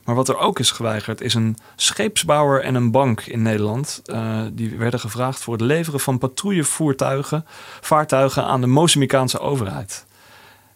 [0.09, 4.01] Maar wat er ook is geweigerd, is een scheepsbouwer en een bank in Nederland.
[4.05, 7.45] Uh, die werden gevraagd voor het leveren van patrouillevoertuigen,
[7.81, 10.05] vaartuigen aan de Mozambicaanse overheid.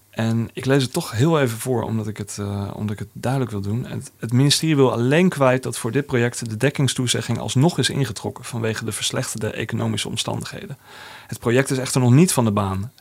[0.09, 3.07] En ik lees het toch heel even voor, omdat ik het, uh, omdat ik het
[3.13, 3.85] duidelijk wil doen.
[4.17, 8.85] Het, ministerie wil alleen kwijt dat voor dit project de dekkingstoezegging alsnog is ingetrokken vanwege
[8.85, 10.77] de verslechterde economische omstandigheden.
[11.27, 12.91] Het project is echter nog niet van de baan.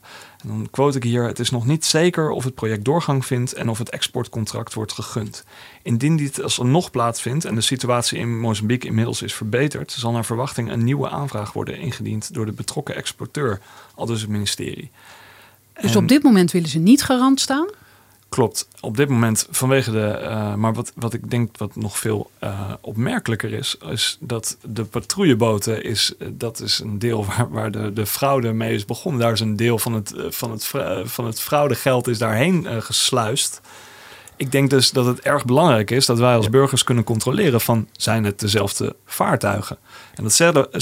[0.42, 3.52] En dan quote ik hier: Het is nog niet zeker of het project doorgang vindt
[3.52, 5.44] en of het exportcontract wordt gegund.
[5.82, 10.70] Indien dit alsnog plaatsvindt en de situatie in Mozambique inmiddels is verbeterd, zal naar verwachting
[10.70, 13.60] een nieuwe aanvraag worden ingediend door de betrokken exporteur,
[13.94, 14.90] al dus het ministerie.
[15.80, 17.68] Dus op dit moment willen ze niet garant staan?
[18.32, 18.68] Klopt.
[18.80, 20.18] Op dit moment vanwege de.
[20.22, 24.84] Uh, maar wat, wat ik denk wat nog veel uh, opmerkelijker is, is dat de
[24.84, 26.14] patrouilleboten is.
[26.18, 29.20] Uh, dat is een deel waar, waar de, de fraude mee is begonnen.
[29.20, 30.72] Daar is een deel van het, van het,
[31.04, 33.60] van het fraudegeld is daarheen gesluist.
[34.36, 37.88] Ik denk dus dat het erg belangrijk is dat wij als burgers kunnen controleren van
[37.92, 39.78] zijn het dezelfde vaartuigen.
[40.14, 40.32] En dat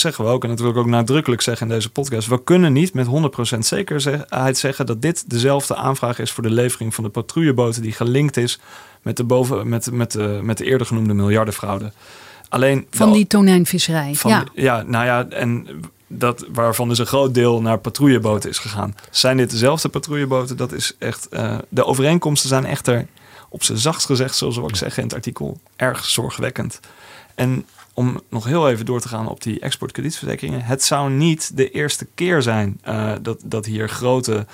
[0.00, 2.28] zeggen, we ook, en dat wil ik ook nadrukkelijk zeggen in deze podcast.
[2.28, 3.06] We kunnen niet met
[3.54, 7.92] 100% zekerheid zeggen dat dit dezelfde aanvraag is voor de levering van de patrouilleboten die
[7.92, 8.60] gelinkt is
[9.02, 11.92] met de, boven, met, met de, met de eerder genoemde miljardenfraude.
[12.48, 14.14] Alleen Van wel- die tonijnvisserij.
[14.14, 14.44] van, ja.
[14.54, 14.82] ja.
[14.86, 15.66] nou ja, en
[16.06, 18.94] dat waarvan dus een groot deel naar patrouilleboten is gegaan.
[19.10, 20.56] Zijn dit dezelfde patrouilleboten?
[20.56, 21.28] Dat is echt.
[21.28, 23.06] eh, de overeenkomsten zijn echter,
[23.50, 26.80] op zijn zachtst gezegd, zoals we ook zeggen in het artikel, erg zorgwekkend.
[27.34, 30.62] En om nog heel even door te gaan op die exportkredietverzekeringen.
[30.62, 34.46] Het zou niet de eerste keer zijn eh, dat, dat hier grote,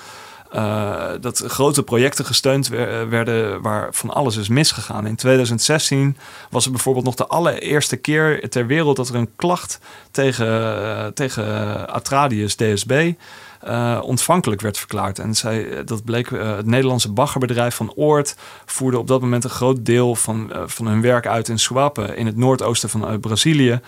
[0.57, 5.07] eh, dat grote projecten gesteund wer- werden waar van alles is misgegaan.
[5.07, 6.17] In 2016
[6.51, 9.79] was er bijvoorbeeld nog de allereerste keer ter wereld dat er een klacht
[10.11, 13.13] tegen, eh, tegen Atradius DSB
[13.61, 15.19] eh, ontvankelijk werd verklaard.
[15.19, 19.51] En zij, dat bleek eh, het Nederlandse baggerbedrijf van Oort voerde op dat moment een
[19.51, 23.19] groot deel van, eh, van hun werk uit in Suape in het noordoosten van eh,
[23.19, 23.81] Brazilië.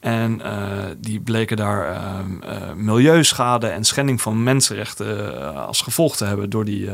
[0.00, 6.16] En eh, die bleken daar ehm, eh, milieuschade en schending van mensenrechten eh, als gevolg
[6.16, 6.88] te hebben door die,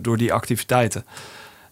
[0.00, 1.04] door die activiteiten.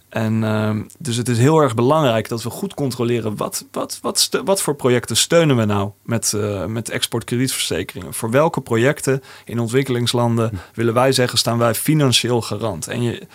[0.08, 4.28] En ehm, dus het is heel erg belangrijk dat we goed controleren wat, wat, wat,
[4.44, 8.14] wat voor projecten steunen we nou met, eh, met exportkredietverzekeringen.
[8.14, 12.86] Voor welke projecten in ontwikkelingslanden willen wij zeggen staan wij financieel garant.
[12.86, 13.26] En je,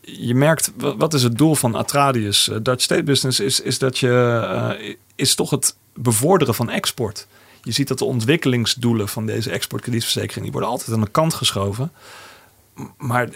[0.00, 3.98] je merkt, wa- wat is het doel van Atradius, Dutch State Business, is, is dat
[3.98, 7.26] je, is toch het bevorderen van export.
[7.62, 11.92] Je ziet dat de ontwikkelingsdoelen van deze exportkredietverzekering, die worden altijd aan de kant geschoven.
[12.96, 13.28] Maar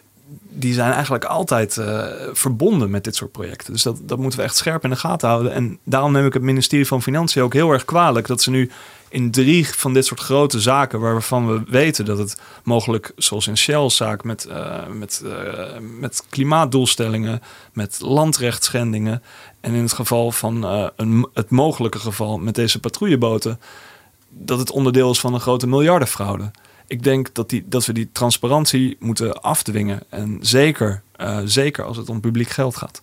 [0.49, 3.73] die zijn eigenlijk altijd eh, verbonden met dit soort projecten.
[3.73, 5.53] Dus dat, dat moeten we echt scherp in de gaten houden.
[5.53, 8.71] En daarom neem ik het ministerie van Financiën ook heel erg kwalijk dat ze nu
[9.15, 13.57] in drie van dit soort grote zaken, waarvan we weten dat het mogelijk, zoals in
[13.57, 17.43] Shell's zaak, met, eh, met, eh, met klimaatdoelstellingen,
[17.73, 19.23] met landrechtschendingen.
[19.61, 23.61] En in het geval van eh, een, het mogelijke geval met deze patrouilleboten,
[24.29, 26.51] dat het onderdeel is van een grote miljardenfraude.
[26.87, 30.03] Ik denk dat, die, dat we die transparantie moeten afdwingen.
[30.09, 31.03] En zeker,
[31.45, 33.03] zeker als het om publiek geld gaat.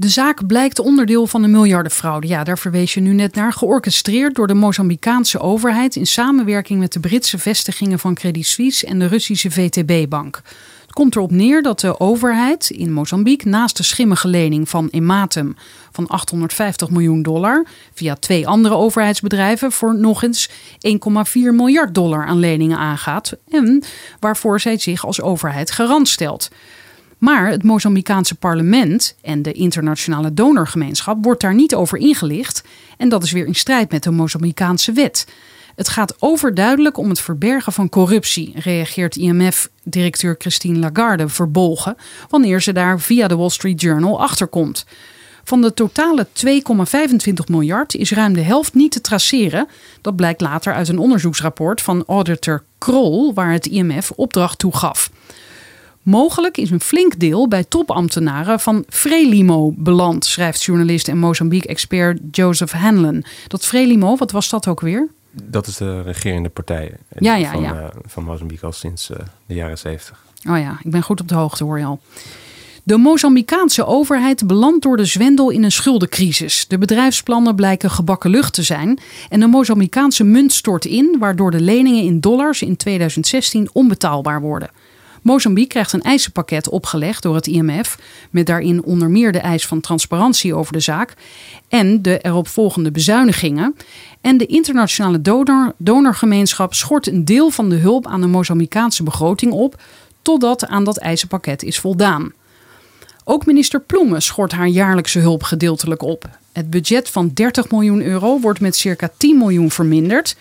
[0.00, 2.26] De zaak blijkt onderdeel van de miljardenfraude.
[2.26, 3.52] Ja, daar verwees je nu net naar.
[3.52, 8.98] Georchestreerd door de Mozambicaanse overheid in samenwerking met de Britse vestigingen van Credit Suisse en
[8.98, 10.42] de Russische VTB-bank.
[10.80, 15.56] Het komt erop neer dat de overheid in Mozambique naast de schimmige lening van Ematem
[15.92, 20.52] van 850 miljoen dollar via twee andere overheidsbedrijven voor nog eens 1,4
[21.32, 23.82] miljard dollar aan leningen aangaat en
[24.20, 26.50] waarvoor zij zich als overheid garant stelt.
[27.20, 32.62] Maar het Mozambicaanse parlement en de internationale donorgemeenschap wordt daar niet over ingelicht.
[32.96, 35.26] En dat is weer in strijd met de Mozambicaanse wet.
[35.74, 41.96] Het gaat overduidelijk om het verbergen van corruptie, reageert IMF-directeur Christine Lagarde verbolgen
[42.28, 44.84] wanneer ze daar via de Wall Street Journal achterkomt.
[45.44, 49.68] Van de totale 2,25 miljard is ruim de helft niet te traceren.
[50.00, 55.10] Dat blijkt later uit een onderzoeksrapport van auditor Kroll, waar het IMF opdracht toe gaf.
[56.02, 62.72] Mogelijk is een flink deel bij topambtenaren van Frelimo beland, schrijft journalist en Mozambique-expert Joseph
[62.72, 63.24] Hanlon.
[63.46, 65.08] Dat Frelimo, wat was dat ook weer?
[65.30, 67.80] Dat is de regerende partij Ja, ja, van, ja.
[67.80, 70.24] eh, van Mozambique al sinds eh, de jaren zeventig.
[70.48, 72.00] Oh ja, ik ben goed op de hoogte hoor je al.
[72.82, 76.66] De Mozambicaanse overheid belandt door de zwendel in een schuldencrisis.
[76.68, 78.98] De bedrijfsplannen blijken gebakken lucht te zijn.
[79.28, 84.70] En de Mozambicaanse munt stort in, waardoor de leningen in dollars in 2016 onbetaalbaar worden.
[85.22, 87.98] Mozambique krijgt een eisenpakket opgelegd door het IMF,
[88.30, 91.14] met daarin onder meer de eis van transparantie over de zaak
[91.68, 93.76] en de eropvolgende bezuinigingen.
[94.20, 99.52] En de internationale donor, donorgemeenschap schort een deel van de hulp aan de Mozambicaanse begroting
[99.52, 99.82] op,
[100.22, 102.32] totdat aan dat eisenpakket is voldaan.
[103.24, 106.28] Ook minister Ploemen schort haar jaarlijkse hulp gedeeltelijk op.
[106.52, 110.36] Het budget van 30 miljoen euro wordt met circa 10 miljoen verminderd.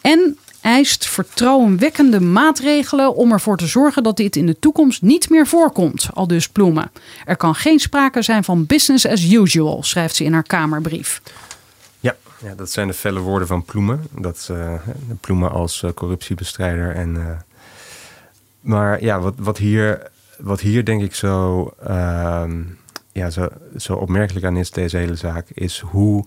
[0.00, 5.46] En eist vertrouwenwekkende maatregelen om ervoor te zorgen dat dit in de toekomst niet meer
[5.46, 6.90] voorkomt, al dus Ploemen.
[7.24, 11.22] Er kan geen sprake zijn van business as usual, schrijft ze in haar Kamerbrief.
[12.00, 14.06] Ja, ja, dat zijn de felle woorden van Ploemen.
[14.10, 14.78] Dat de
[15.20, 16.94] Ploemen als eh, corruptiebestrijder.
[16.94, 17.38] En, eh,
[18.60, 22.62] maar ja, wat, wat, hier, wat hier denk ik zo, ehm,
[23.12, 26.24] ja, zo, zo opmerkelijk aan is, deze hele zaak, is hoe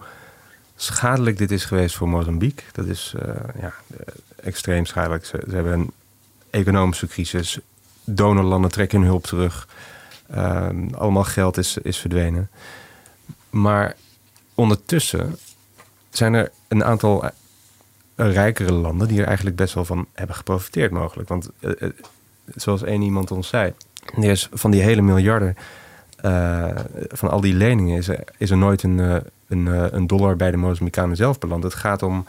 [0.83, 2.63] schadelijk dit is geweest voor Mozambique.
[2.71, 5.25] Dat is eh, ja, eh, extreem schadelijk.
[5.25, 5.91] Ze, hebben een
[6.49, 7.59] economische crisis.
[8.03, 9.67] Donorlanden trekken hun hulp terug.
[10.29, 12.49] Ehm, allemaal geld is, is verdwenen.
[13.49, 13.95] Maar
[14.53, 15.37] ondertussen
[16.09, 17.31] zijn er een aantal eh,
[18.15, 21.29] rijkere landen die er eigenlijk best wel van hebben geprofiteerd mogelijk.
[21.29, 21.49] Want
[22.55, 23.73] zoals één iemand ons zei,
[24.51, 25.55] van die hele miljarden,
[27.11, 29.23] van al die leningen, is er, is er nooit een,
[29.53, 31.63] een, eh, een dollar bij de Mozambicanen zelf beland.
[31.63, 32.25] Het gaat om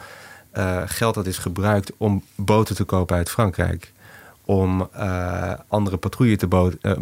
[0.51, 3.93] eh, geld dat is gebruikt om boten te kopen uit Frankrijk.
[4.45, 6.47] Om eh, andere patrouille te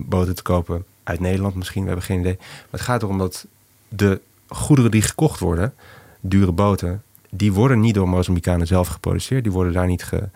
[0.05, 2.37] boten te kopen uit Nederland misschien, we hebben geen idee.
[2.37, 3.45] Maar het gaat erom dat
[3.87, 5.73] de goederen die gekocht worden,
[6.19, 9.43] dure boten, die worden niet door Mozambicanen zelf geproduceerd.
[9.43, 10.29] Die worden daar niet ge,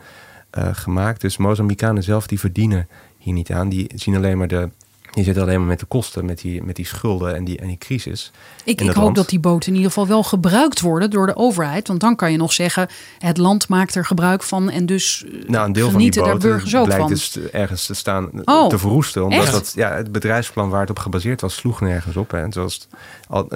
[0.72, 1.22] gemaakt.
[1.22, 3.70] Dus Mozambicanen zelf die verdienen hier niet aan.
[3.70, 4.70] Die zien alleen maar de.
[5.18, 7.68] Die zitten alleen maar met de kosten, met die, met die schulden en die, en
[7.68, 8.32] die crisis.
[8.64, 9.16] Ik, ik hoop land.
[9.16, 11.88] dat die boten in ieder geval wel gebruikt worden door de overheid.
[11.88, 12.88] Want dan kan je nog zeggen,
[13.20, 16.40] het land maakt er gebruik van en dus eh, Nou, een deel van die boten
[16.40, 17.12] burgers ook blijkt van.
[17.12, 19.24] dus ergens te staan Oh, te verroesten.
[19.24, 19.52] Omdat echt?
[19.52, 22.32] dat, ja, het bedrijfsplan waar het op gebaseerd was, sloeg nergens op.
[22.32, 22.42] Hè.
[22.42, 22.88] En zoals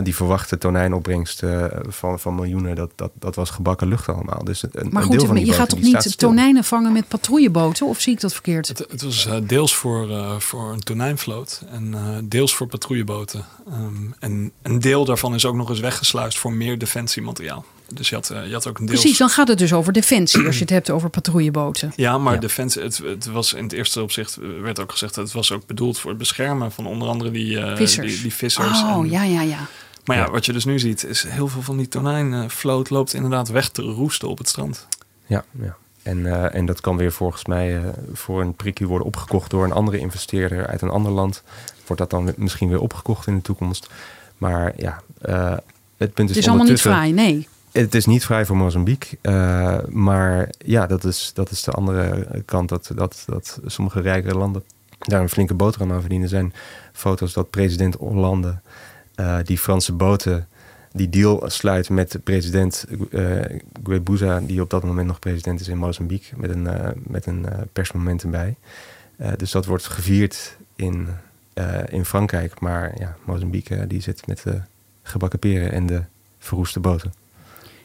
[0.03, 4.43] die verwachte tonijnopbrengst eh, van, van miljoenen, dat, dat, dat was gebakken lucht allemaal.
[4.43, 7.07] Dus een, Maar een deel goed, van die je gaat toch niet tonijnen vangen met
[7.07, 7.87] patrouilleboten?
[7.87, 8.67] Of zie ik dat verkeerd?
[8.67, 13.45] Het, het was eh, deels voor, eh, voor een tonijnvloot en eh, deels voor patrouilleboten.
[13.67, 17.65] Ehm, en een deel daarvan is ook nog eens weggesluist voor meer defensiemateriaal.
[17.93, 18.95] Dus je had, eh, je had ook een deel.
[18.99, 21.93] Precies, dan gaat het dus over defensie als je het hebt over patrouilleboten.
[22.05, 22.39] Ja, maar Ja.
[22.39, 25.65] defensie, het, het was in het eerste opzicht, werd ook gezegd, dat het was ook
[25.65, 28.11] bedoeld voor het beschermen van onder andere die, eh, Vissers.
[28.13, 28.81] die, die vissers.
[28.81, 29.67] Oh, En- ja, ja, ja.
[30.05, 30.31] Maar ja, Ja.
[30.31, 33.81] wat je dus nu ziet, is heel veel van die tonijnvloot loopt inderdaad weg te
[33.81, 34.87] roesten op het strand.
[35.25, 35.77] Ja, ja.
[36.03, 37.83] En, eh, en dat kan weer volgens mij eh,
[38.13, 41.43] voor een prikje worden opgekocht door een andere investeerder uit een ander land.
[41.85, 43.89] Wordt dat dan misschien weer opgekocht in de toekomst.
[44.37, 45.57] Maar ja, eh,
[45.97, 47.47] het punt is, Het is allemaal niet fraai, nee.
[47.71, 49.17] Het is niet vrij voor Mozambique.
[49.89, 52.69] maar ja, dat is, dat is de andere kant.
[52.69, 54.63] Dat, dat, dat sommige rijkere landen
[54.99, 56.27] daar een flinke boterham aan verdienen.
[56.27, 56.53] Er zijn
[56.93, 58.59] foto's dat president Hollande
[59.43, 60.47] die Franse boten
[60.91, 65.77] die deal sluit met president eh Guebuza, die op dat moment nog president is in
[65.77, 68.23] Mozambique, met een, eh, met een eh, persmoment
[69.37, 71.07] dus dat wordt gevierd in,
[71.89, 72.59] in Frankrijk.
[72.59, 74.61] Maar ja, Mozambique die zit met de
[75.03, 76.01] gebakken peren en de
[76.39, 77.20] verroeste boten.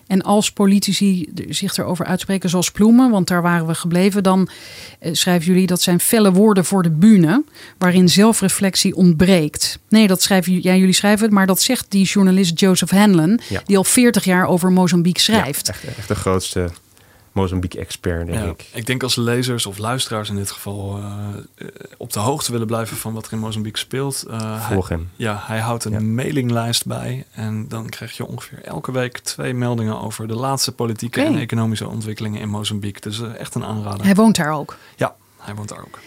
[0.07, 4.49] En als politici zich erover uitspreken zoals Ploemen, want daar waren we gebleven, dan
[5.01, 7.45] eh, schrijven jullie dat zijn felle woorden voor de bühne,
[7.79, 9.79] waarin zelfreflectie ontbreekt.
[9.89, 13.41] Nee, dat schrijven jullie, ja, jullie schrijven het, maar dat zegt die journalist Joseph Hanlon,
[13.49, 13.63] Ja.
[13.67, 15.67] die al 40 jaar over Mozambique schrijft.
[15.67, 16.71] Ja, echt, echt de grootste
[17.37, 18.67] Mozambique-expert, denk Ja, ik.
[18.73, 21.07] ik denk als lezers of luisteraars in dit geval eh,
[21.55, 24.25] eh, op de hoogte willen blijven van wat er in Mozambique speelt.
[24.31, 25.11] eh, hij, Volg hem.
[25.17, 26.01] ja, hij houdt een Ja.
[26.01, 27.25] mailinglijst bij.
[27.33, 31.89] En dan krijg je ongeveer elke week twee meldingen over de laatste politieke en economische
[31.89, 33.01] ontwikkelingen in Mozambique.
[33.01, 34.05] Dus echt een aanrader.
[34.05, 34.77] Hij woont daar ook.
[34.97, 35.99] Ja, hij woont daar ook.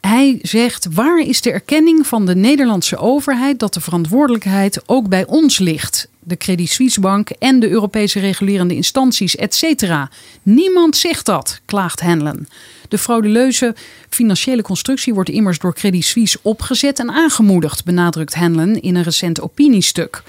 [0.00, 5.26] Hij zegt: waar is de erkenning van de Nederlandse overheid dat de verantwoordelijkheid ook bij
[5.26, 6.08] ons ligt?
[6.28, 10.10] De Credit Suisse Bank en de Europese regulerende instanties, et cetera.
[10.42, 12.48] Niemand zegt dat, klaagt Hanlon.
[12.88, 13.74] De frauduleuze
[14.08, 19.40] financiële constructie wordt immers door Credit Suisse opgezet en aangemoedigd, benadrukt Hanlon in een recent
[19.40, 20.22] opiniestuk.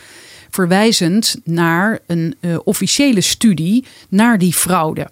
[0.49, 5.09] Verwijzend naar een eh, officiële studie naar die fraude.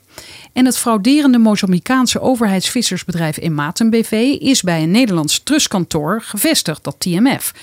[0.54, 7.54] En het frauderende Mozambicaanse overheidsvissersbedrijf Ematen BV is bij een Nederlands trustkantoor gevestigd, dat TMF.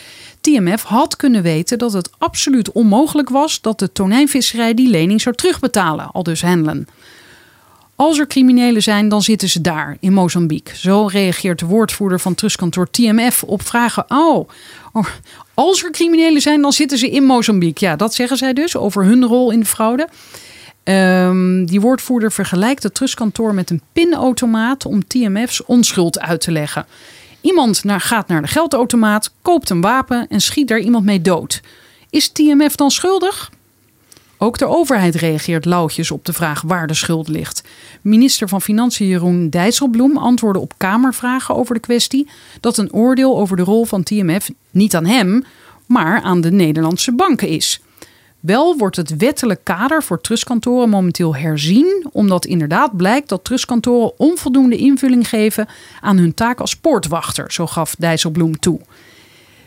[0.42, 5.34] TMF had kunnen weten dat het absoluut onmogelijk was dat de tonijnvisserij die lening zou
[5.34, 6.86] terugbetalen, al dus Hanlon.
[7.96, 10.76] Als er criminelen zijn, dan zitten ze daar, in Mozambique.
[10.76, 14.04] Zo reageert de woordvoerder van trustkantoor TMF op vragen.
[14.08, 14.48] Oh,
[14.92, 15.06] oh,
[15.54, 17.86] als er criminelen zijn, dan zitten ze in Mozambique.
[17.86, 20.08] Ja, dat zeggen zij dus over hun rol in de fraude.
[20.82, 26.86] Ehm, die woordvoerder vergelijkt het trustkantoor met een pinautomaat om TMF's onschuld uit te leggen.
[27.42, 31.60] Iemand naar, gaat naar de geldautomaat, koopt een wapen en schiet daar iemand mee dood.
[32.10, 33.50] Is TMF dan schuldig?
[34.38, 37.62] Ook de overheid reageert lauwtjes op de vraag waar de schuld ligt.
[38.00, 42.28] Minister van Financiën Jeroen Dijsselbloem antwoordde op Kamervragen over de kwestie
[42.60, 45.44] dat een oordeel over de rol van TMF niet aan hem,
[45.86, 47.80] maar aan de Nederlandse banken is.
[48.42, 54.76] Wel wordt het wettelijk kader voor trustkantoren momenteel herzien, omdat inderdaad blijkt dat trustkantoren onvoldoende
[54.76, 55.68] invulling geven
[56.00, 58.80] aan hun taak als poortwachter, zo gaf Dijsselbloem toe.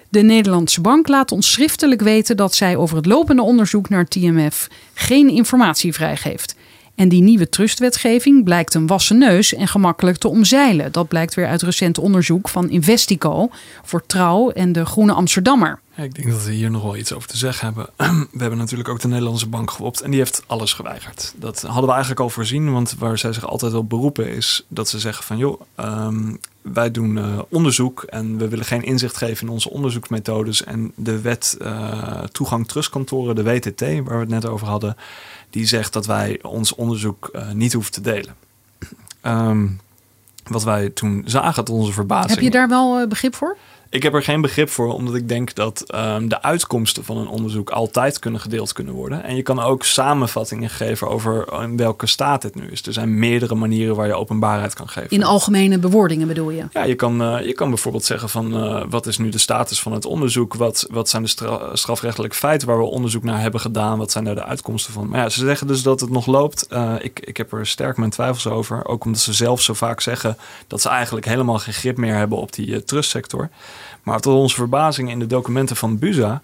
[0.10, 4.68] De Nederlandse bank laat ons schriftelijk weten dat zij over het lopende onderzoek naar TMF
[4.94, 6.56] geen informatie vrijgeeft.
[6.96, 10.92] En die nieuwe trustwetgeving blijkt een wassen neus en gemakkelijk te omzeilen.
[10.92, 13.50] Dat blijkt weer uit recent onderzoek van Investico
[13.84, 15.80] voor Trouw en de Groene Amsterdammer.
[15.98, 17.90] Ik denk dat we hier nog wel iets over te zeggen hebben.
[18.32, 21.34] We hebben natuurlijk ook de Nederlandse bank geopt en die heeft alles geweigerd.
[21.36, 24.90] Dat hadden we eigenlijk al voorzien, want waar zij zich altijd op beroepen is dat
[24.90, 29.48] ze zeggen van joh, ehm, wij doen eh, onderzoek en we willen geen inzicht geven
[29.48, 30.64] in onze onderzoeksmethodes.
[30.64, 34.96] En de wet eh, toegang trustkantoren, de WTT, waar we het net over hadden,
[35.50, 38.36] die zegt dat wij ons onderzoek eh, niet hoeven te delen.
[39.22, 39.68] Ehm,
[40.44, 42.34] wat wij toen zagen tot onze verbazing.
[42.34, 43.58] Heb je daar wel begrip voor?
[43.90, 47.28] Ik heb er geen begrip voor, omdat ik denk dat ehm, de uitkomsten van een
[47.28, 49.24] onderzoek altijd kunnen gedeeld kunnen worden.
[49.24, 52.86] En je kan ook samenvattingen geven over in welke staat het nu is.
[52.86, 55.10] Er zijn meerdere manieren waar je openbaarheid kan geven.
[55.10, 56.66] In algemene bewoordingen bedoel je?
[56.72, 59.80] Ja, je kan, eh, je kan bijvoorbeeld zeggen van uh, wat is nu de status
[59.80, 60.54] van het onderzoek?
[60.54, 63.98] Wat, wat zijn de stra strafrechtelijke feiten waar we onderzoek naar hebben gedaan?
[63.98, 65.08] Wat zijn daar de uitkomsten van?
[65.08, 66.68] Maar ja, ze zeggen dus dat het nog loopt.
[66.70, 68.88] Uh, ik, ik heb er sterk mijn twijfels over.
[68.88, 72.38] Ook omdat ze zelf zo vaak zeggen dat ze eigenlijk helemaal geen grip meer hebben
[72.38, 73.50] op die trustsector.
[74.04, 76.42] Maar tot onze verbazing in de documenten van BUSA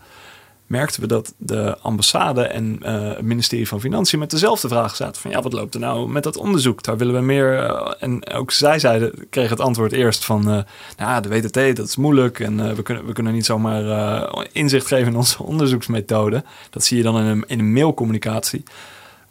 [0.72, 5.22] merkten we dat de ambassade en uh, het ministerie van Financiën met dezelfde vraag zaten.
[5.22, 6.84] Van ja, wat loopt er nou met dat onderzoek?
[6.84, 7.64] Daar willen we meer.
[7.64, 10.60] Uh, en ook zij zeiden, kregen het antwoord eerst van uh,
[10.98, 12.40] nou, de WTT, dat is moeilijk.
[12.40, 16.44] En we, kunnen, we kunnen niet zomaar inzicht geven in onze onderzoeksmethode.
[16.70, 18.64] Dat zie je dan in een, in een mailcommunicatie.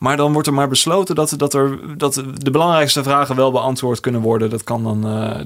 [0.01, 4.01] Maar dan wordt er maar besloten dat, dat, er, dat de belangrijkste vragen wel beantwoord
[4.01, 4.51] kunnen worden.
[4.51, 5.41] Dat kan dan, uh,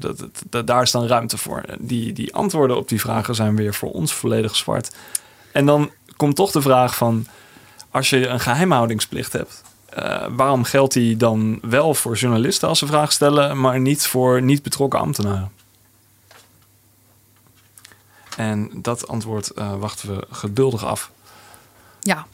[0.48, 1.62] dat, daar is dan ruimte voor.
[1.78, 4.94] Die, die antwoorden op die vragen zijn weer voor ons volledig zwart.
[5.52, 7.26] En dan komt toch de vraag van,
[7.90, 9.62] als je een geheimhoudingsplicht hebt,
[9.98, 14.42] uh, waarom geldt die dan wel voor journalisten als ze vragen stellen, maar niet voor
[14.42, 15.52] niet betrokken ambtenaren?
[18.36, 21.11] En dat antwoord uh, wachten we geduldig af.
[22.00, 22.26] Ja,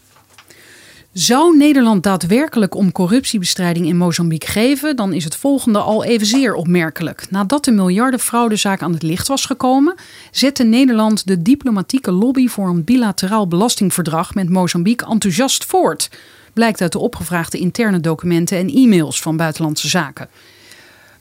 [1.12, 7.30] zou Nederland daadwerkelijk om corruptiebestrijding in Mozambique geven, dan is het volgende al evenzeer opmerkelijk.
[7.30, 9.94] Nadat de miljardenfraudezaak aan het licht was gekomen,
[10.30, 16.11] zette Nederland de diplomatieke lobby voor een bilateraal belastingverdrag met Mozambique enthousiast voort.
[16.52, 20.28] Blijkt uit de opgevraagde interne documenten en e-mails van Buitenlandse Zaken.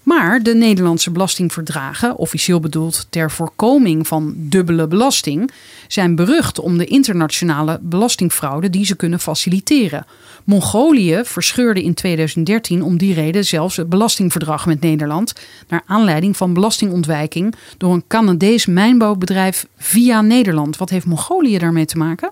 [0.03, 5.51] Maar de Nederlandse belastingverdragen, officieel bedoeld ter voorkoming van dubbele belasting,
[5.87, 10.05] zijn berucht om de internationale belastingfraude die ze kunnen faciliteren.
[10.43, 15.33] Mongolië verscheurde in 2013 om die reden zelfs het belastingverdrag met Nederland,
[15.67, 20.77] naar aanleiding van belastingontwijking door een Canadees mijnbouwbedrijf via Nederland.
[20.77, 22.31] Wat heeft Mongolië daarmee te maken?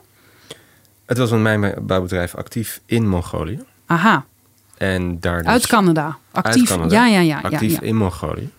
[1.05, 3.59] Het was een mijnbouwbedrijf actief in Mongolië.
[3.85, 4.25] Aha.
[4.77, 6.17] En daar dus uit Canada.
[6.31, 6.55] Actief.
[6.55, 7.39] Uit Canada, ja, ja, ja.
[7.41, 7.87] Actief ja, ja.
[7.87, 8.49] in Mongolië.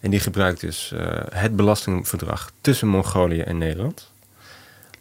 [0.00, 1.00] En die gebruikt dus uh,
[1.30, 4.10] het belastingverdrag tussen Mongolië en Nederland.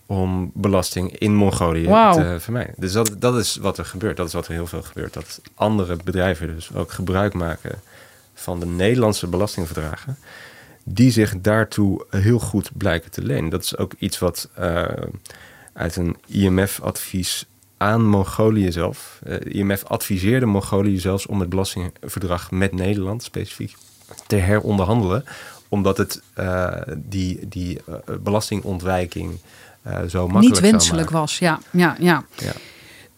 [0.05, 2.13] Om belasting in Mongolië wow.
[2.13, 2.73] te vermijden.
[2.77, 4.17] Dus dat, dat is wat er gebeurt.
[4.17, 5.13] Dat is wat er heel veel gebeurt.
[5.13, 7.81] Dat andere bedrijven dus ook gebruik maken
[8.33, 10.17] van de Nederlandse belastingverdragen.
[10.83, 13.49] Die zich daartoe heel goed blijken te lenen.
[13.49, 14.83] Dat is ook iets wat uh,
[15.73, 17.45] uit een IMF-advies
[17.83, 19.19] aan Mongolië zelf.
[19.27, 23.75] Uh, IMF adviseerde Mongolië zelfs om het belastingverdrag met Nederland specifiek
[24.27, 25.25] te heronderhandelen.
[25.69, 29.39] Omdat het uh, die, die uh, belastingontwijking
[30.07, 31.59] zo makkelijk Niet wenselijk was, ja.
[31.71, 32.25] ja, ja.
[32.35, 32.51] ja.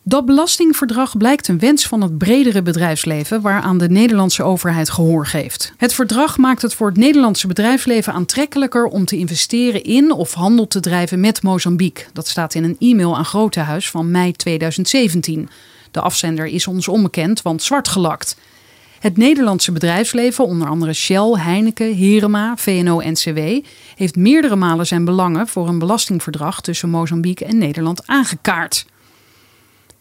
[0.07, 5.73] Dat belastingverdrag blijkt een wens van het bredere bedrijfsleven waaraan de Nederlandse overheid gehoor geeft.
[5.77, 10.67] Het verdrag maakt het voor het Nederlandse bedrijfsleven aantrekkelijker om te investeren in of handel
[10.67, 12.05] te drijven met Mozambique.
[12.13, 15.49] Dat staat in een e-mail aan Grotehuis van mei 2017.
[15.91, 18.37] De afzender is ons onbekend, want zwart gelakt.
[18.99, 23.39] Het Nederlandse bedrijfsleven, onder andere Shell, Heineken, Herema, VNO-NCW,
[23.95, 28.85] heeft meerdere malen zijn belangen voor een belastingverdrag tussen Mozambique en Nederland aangekaart.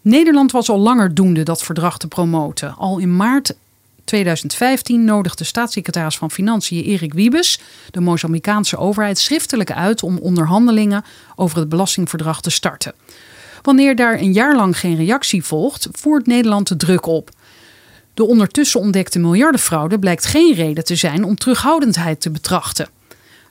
[0.04, 2.74] Nederland was al langer doende dat verdrag te promoten.
[2.76, 3.54] Al in maart
[4.04, 11.04] 2015 nodigde staatssecretaris van Financiën Erik Wiebes de Mozambicaanse overheid schriftelijk uit om onderhandelingen
[11.36, 12.92] over het belastingverdrag te starten.
[13.62, 17.30] Wanneer daar een jaar lang geen reactie volgt, voert Nederland de druk op.
[18.14, 22.88] De ondertussen ontdekte miljardenfraude blijkt geen reden te zijn om terughoudendheid te betrachten.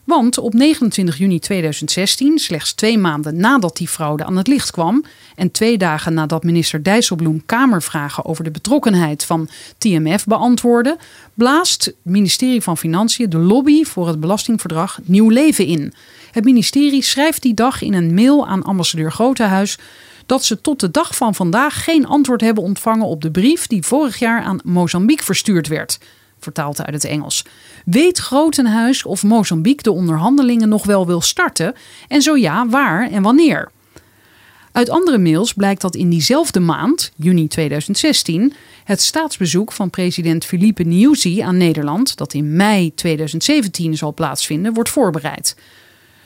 [0.03, 5.03] Want op 29 juni 2016, slechts twee maanden nadat die fraude aan het licht kwam
[5.35, 10.97] en twee dagen nadat minister Dijsselbloem Kamervragen over de betrokkenheid van TMF beantwoordde,
[11.33, 15.93] blaast het ministerie van Financiën de lobby voor het belastingverdrag nieuw leven in.
[16.31, 19.77] Het ministerie schrijft die dag in een mail aan ambassadeur Grotehuis
[20.25, 23.83] dat ze tot de dag van vandaag geen antwoord hebben ontvangen op de brief die
[23.83, 25.99] vorig jaar aan Mozambique verstuurd werd
[26.43, 27.45] vertaald uit het Engels.
[27.85, 31.73] Weet Grotenhuis of Mozambique de onderhandelingen nog wel wil starten?
[32.07, 33.71] En zo ja, waar en wanneer?
[34.71, 38.53] Uit andere mails blijkt dat in diezelfde maand, juni 2016,
[38.83, 44.89] het staatsbezoek van president Filipe Nyusi aan Nederland, dat in mei 2017 zal plaatsvinden, wordt
[44.89, 45.55] voorbereid.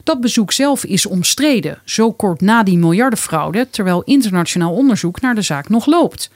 [0.03, 5.41] Dat bezoek zelf is omstreden, zo kort na die miljardenfraude, terwijl internationaal onderzoek naar de
[5.41, 6.30] zaak nog loopt.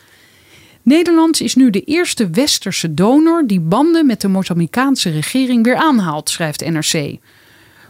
[0.84, 6.30] Nederland is nu de eerste westerse donor die banden met de Mozambicaanse regering weer aanhaalt,
[6.30, 7.18] schrijft NRC.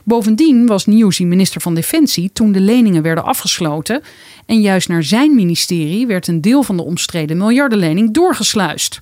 [0.04, 4.02] Bovendien was Nyusi minister van Defensie toen de leningen werden afgesloten
[4.46, 9.02] en juist naar zijn ministerie werd een deel van de omstreden miljardenlening doorgesluist.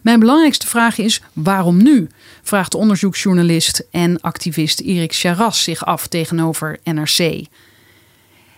[0.00, 2.08] Mijn belangrijkste vraag is: waarom nu?
[2.42, 7.44] vraagt onderzoeksjournalist en activist Erik Charras zich af tegenover NRC.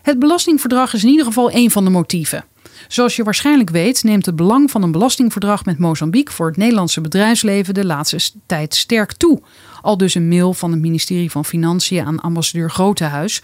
[0.02, 2.44] Het belastingverdrag is in ieder geval een van de motieven.
[2.88, 7.00] Zoals je waarschijnlijk weet, neemt het belang van een belastingverdrag met Mozambique voor het Nederlandse
[7.00, 9.42] bedrijfsleven de laatste tijd sterk toe.
[9.82, 13.42] Al dus een mail van het ministerie van Financiën aan ambassadeur Grotehuis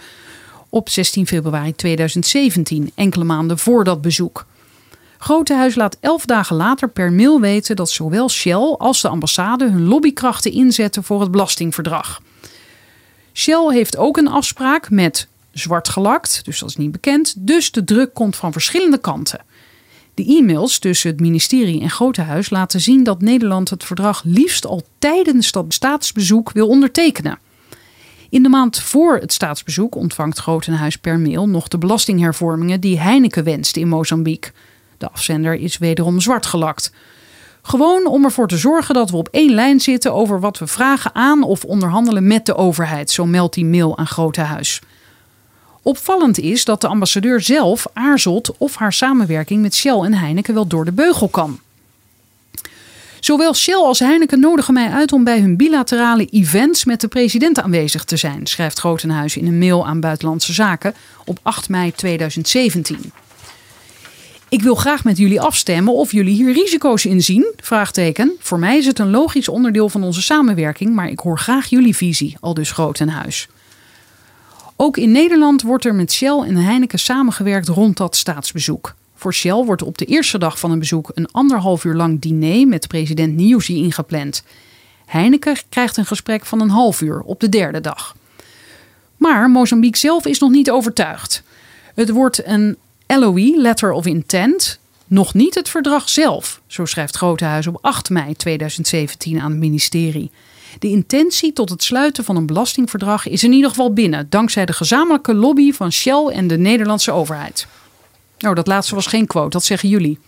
[0.68, 4.46] op 16 februari 2017, enkele maanden voor dat bezoek.
[5.18, 9.84] Grotehuis laat elf dagen later per mail weten dat zowel Shell als de ambassade hun
[9.84, 12.20] lobbykrachten inzetten voor het belastingverdrag.
[13.32, 15.28] Shell heeft ook een afspraak met
[15.58, 17.34] zwart gelakt, dus dat is niet bekend.
[17.38, 19.40] Dus de druk komt van verschillende kanten.
[20.14, 24.82] De e-mails tussen het ministerie en Grotehuis laten zien dat Nederland het verdrag liefst al
[24.98, 27.38] tijdens dat staatsbezoek wil ondertekenen.
[28.30, 33.44] In de maand voor het staatsbezoek ontvangt Grotenhuis per mail nog de belastinghervormingen die Heineken
[33.44, 34.52] wenst in Mozambique.
[34.98, 36.92] De afzender is wederom zwart gelakt.
[37.62, 41.14] Gewoon om ervoor te zorgen dat we op één lijn zitten over wat we vragen
[41.14, 44.80] aan of onderhandelen met de overheid, zo meldt die mail aan Grotehuis.
[45.88, 50.66] Opvallend is dat de ambassadeur zelf aarzelt of haar samenwerking met Shell en Heineken wel
[50.66, 51.60] door de beugel kan.
[53.20, 57.60] Zowel Shell als Heineken nodigen mij uit om bij hun bilaterale events met de president
[57.60, 63.12] aanwezig te zijn, schrijft Grotenhuis in een mail aan Buitenlandse Zaken op 8 mei 2017.
[64.48, 67.52] Ik wil graag met jullie afstemmen of jullie hier risico's in zien?
[67.56, 68.32] Vraagteken.
[68.38, 71.96] Voor mij is het een logisch onderdeel van onze samenwerking, maar ik hoor graag jullie
[71.96, 73.48] visie, al dus Grotenhuis.
[74.80, 78.94] Ook in Nederland wordt er met Shell en Heineken samengewerkt rond dat staatsbezoek.
[79.14, 82.68] Voor Shell wordt op de eerste dag van een bezoek een anderhalf uur lang diner
[82.68, 84.42] met president Nyusi ingepland.
[85.06, 88.16] Heineken krijgt een gesprek van een half uur op de derde dag.
[89.16, 91.42] Maar Mozambique zelf is nog niet overtuigd.
[91.94, 92.76] Het wordt een
[93.06, 98.36] LOI, Letter of Intent, nog niet het verdrag zelf, zo schrijft Grotehuis op 8 mei
[98.36, 100.30] 2017 aan het ministerie.
[100.78, 104.72] De intentie tot het sluiten van een belastingverdrag is in ieder geval binnen, dankzij de
[104.72, 107.66] gezamenlijke lobby van Shell en de Nederlandse overheid.
[108.38, 110.18] Nou, dat laatste was geen quote, dat zeggen jullie.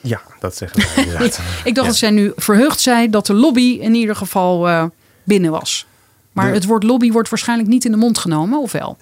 [0.00, 1.40] Ja, dat zeggen wij inderdaad.
[1.64, 4.84] Ik dacht dat zij nu verheugd zei dat de lobby in ieder geval uh,
[5.24, 5.86] binnen was.
[6.32, 8.96] Maar De- het woord lobby wordt waarschijnlijk niet in de mond genomen, of wel?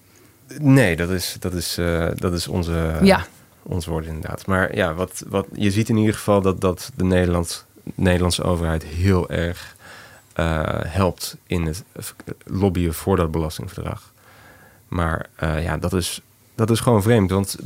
[0.59, 3.27] Nee, dat is, dat is, eh, dat is onze, Ja.
[3.63, 4.47] ons woord inderdaad.
[4.47, 8.85] Maar ja, wat, wat, je ziet in ieder geval dat, dat de Nederland, Nederlandse overheid
[8.85, 9.77] heel erg
[10.39, 11.85] eh, helpt in het
[12.45, 14.13] lobbyen voor dat belastingverdrag.
[14.89, 16.21] Maar eh, ja, dat is,
[16.55, 17.57] dat is gewoon vreemd, want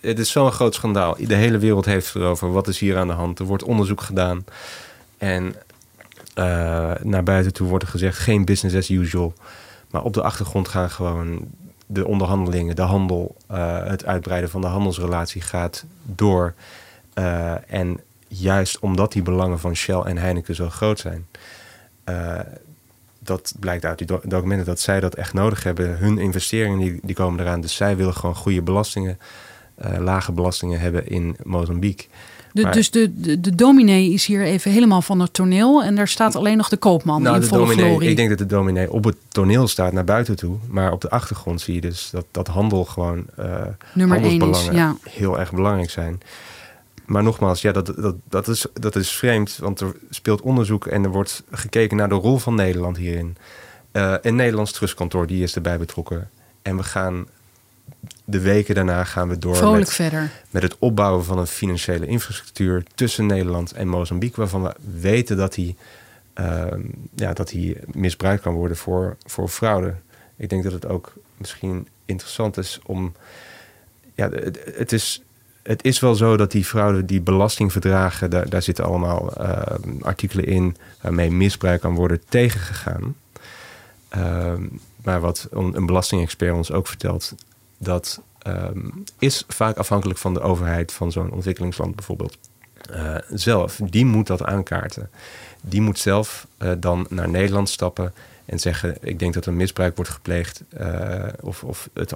[0.00, 1.16] het is zo'n groot schandaal.
[1.18, 2.52] De hele wereld heeft erover.
[2.52, 3.38] Wat is hier aan de hand?
[3.38, 4.44] Er wordt onderzoek gedaan.
[5.18, 5.54] En
[6.34, 9.34] eh, naar buiten toe wordt er gezegd geen business as usual.
[9.90, 11.40] Maar op de achtergrond gaan gewoon
[11.86, 13.36] de onderhandelingen, de handel,
[13.84, 16.54] het uitbreiden van de handelsrelatie gaat door.
[17.66, 21.26] En juist omdat die belangen van Shell en Heineken zo groot zijn,
[22.08, 22.40] eh,
[23.18, 25.98] dat blijkt uit die do- documenten dat zij dat echt nodig hebben.
[25.98, 29.18] Hun investeringen die, die komen eraan, dus zij willen gewoon goede belastingen,
[29.74, 32.06] eh, lage belastingen hebben in Mozambique.
[32.52, 35.94] De, Maar- dus de, de, de dominee is hier even helemaal van het toneel en
[35.94, 38.10] daar staat alleen nog de koopman Nou, in de volle dominee, glorie.
[38.10, 40.56] ik denk dat de dominee op het toneel staat naar buiten toe.
[40.68, 43.62] Maar op de achtergrond zie je dus dat, dat handel gewoon eh
[43.94, 44.96] Nummer één is, ja.
[45.10, 46.20] heel erg belangrijk zijn.
[47.08, 51.04] Maar nogmaals, ja, dat, dat, dat, is, dat is vreemd, want er speelt onderzoek en
[51.04, 53.36] er wordt gekeken naar de rol van Nederland hierin.
[53.92, 56.30] Eh een Nederlands trustkantoor, die is erbij betrokken.
[56.62, 57.26] En we gaan
[58.24, 60.30] de weken daarna gaan we door met, verder.
[60.50, 65.54] met het opbouwen van een financiële infrastructuur tussen Nederland en Mozambique, waarvan we weten dat
[65.54, 65.76] die,
[66.34, 66.80] ehm,
[67.14, 69.94] ja, dat die misbruikt kan worden voor, voor fraude.
[70.36, 73.12] Ik denk dat het ook misschien interessant is om.
[74.14, 75.22] Ja, het, het is.
[75.62, 80.44] Het is wel zo dat die fraude, die belastingverdragen, daar, daar zitten allemaal ehm, artikelen
[80.44, 83.14] in waarmee misbruik kan worden tegengegaan.
[84.08, 84.66] Ehm,
[85.04, 87.34] maar wat een belastingexpert ons ook vertelt,
[87.78, 88.88] dat ehm,
[89.18, 92.38] is vaak afhankelijk van de overheid van zo'n ontwikkelingsland bijvoorbeeld.
[92.90, 95.10] eh, zelf, die moet dat aankaarten.
[95.60, 98.12] Die moet zelf eh, dan naar Nederland stappen
[98.44, 102.14] en zeggen: Ik denk dat er misbruik wordt gepleegd eh, of, of het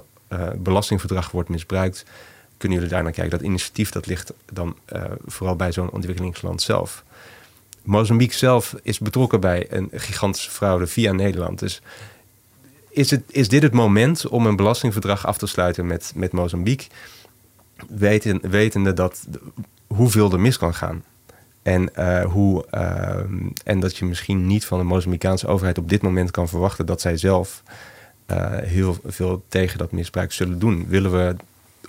[0.57, 2.05] belastingverdrag wordt misbruikt.
[2.63, 3.37] Kunnen jullie daar naar kijken?
[3.37, 7.03] Dat initiatief dat ligt dan eh, vooral bij zo'n ontwikkelingsland zelf.
[7.81, 11.59] Mozambique zelf is betrokken bij een gigantische fraude via Nederland.
[11.59, 11.81] Dus
[12.89, 16.87] is, het, is dit het moment om een belastingverdrag af te sluiten met, met Mozambique?
[17.89, 19.27] Weten, wetende dat
[19.87, 21.03] hoeveel er mis kan gaan.
[21.61, 26.01] En, eh, hoe, ehm, en dat je misschien niet van de Mozambicaanse overheid op dit
[26.01, 27.63] moment kan verwachten dat zij zelf
[28.25, 30.85] eh, heel veel tegen dat misbruik zullen doen.
[30.87, 31.35] Willen we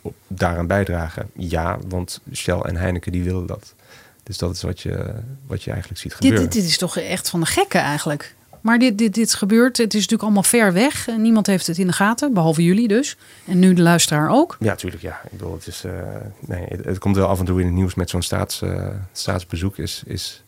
[0.04, 1.30] op- daaraan bijdragen?
[1.34, 3.74] Ja, want Shell en Heineken die willen dat.
[4.22, 5.14] Dus dat is wat je,
[5.46, 6.40] wat je eigenlijk ziet gebeuren.
[6.40, 8.34] dit, dit is toch echt van de gekken eigenlijk.
[8.60, 11.08] Maar dit, dit, dit gebeurt, het is natuurlijk allemaal ver weg.
[11.08, 13.16] En Niemand heeft het in de gaten, behalve jullie dus.
[13.46, 14.56] En nu de luisteraar ook.
[14.60, 15.02] Ja, tuurlijk.
[15.02, 15.20] Ja.
[15.24, 15.92] Ik bedoel, het, is, eh,
[16.40, 18.88] nee, het, het komt wel af en toe in het nieuws met zo'n staats, eh,
[19.12, 19.78] staatsbezoek.
[19.78, 20.43] Is, is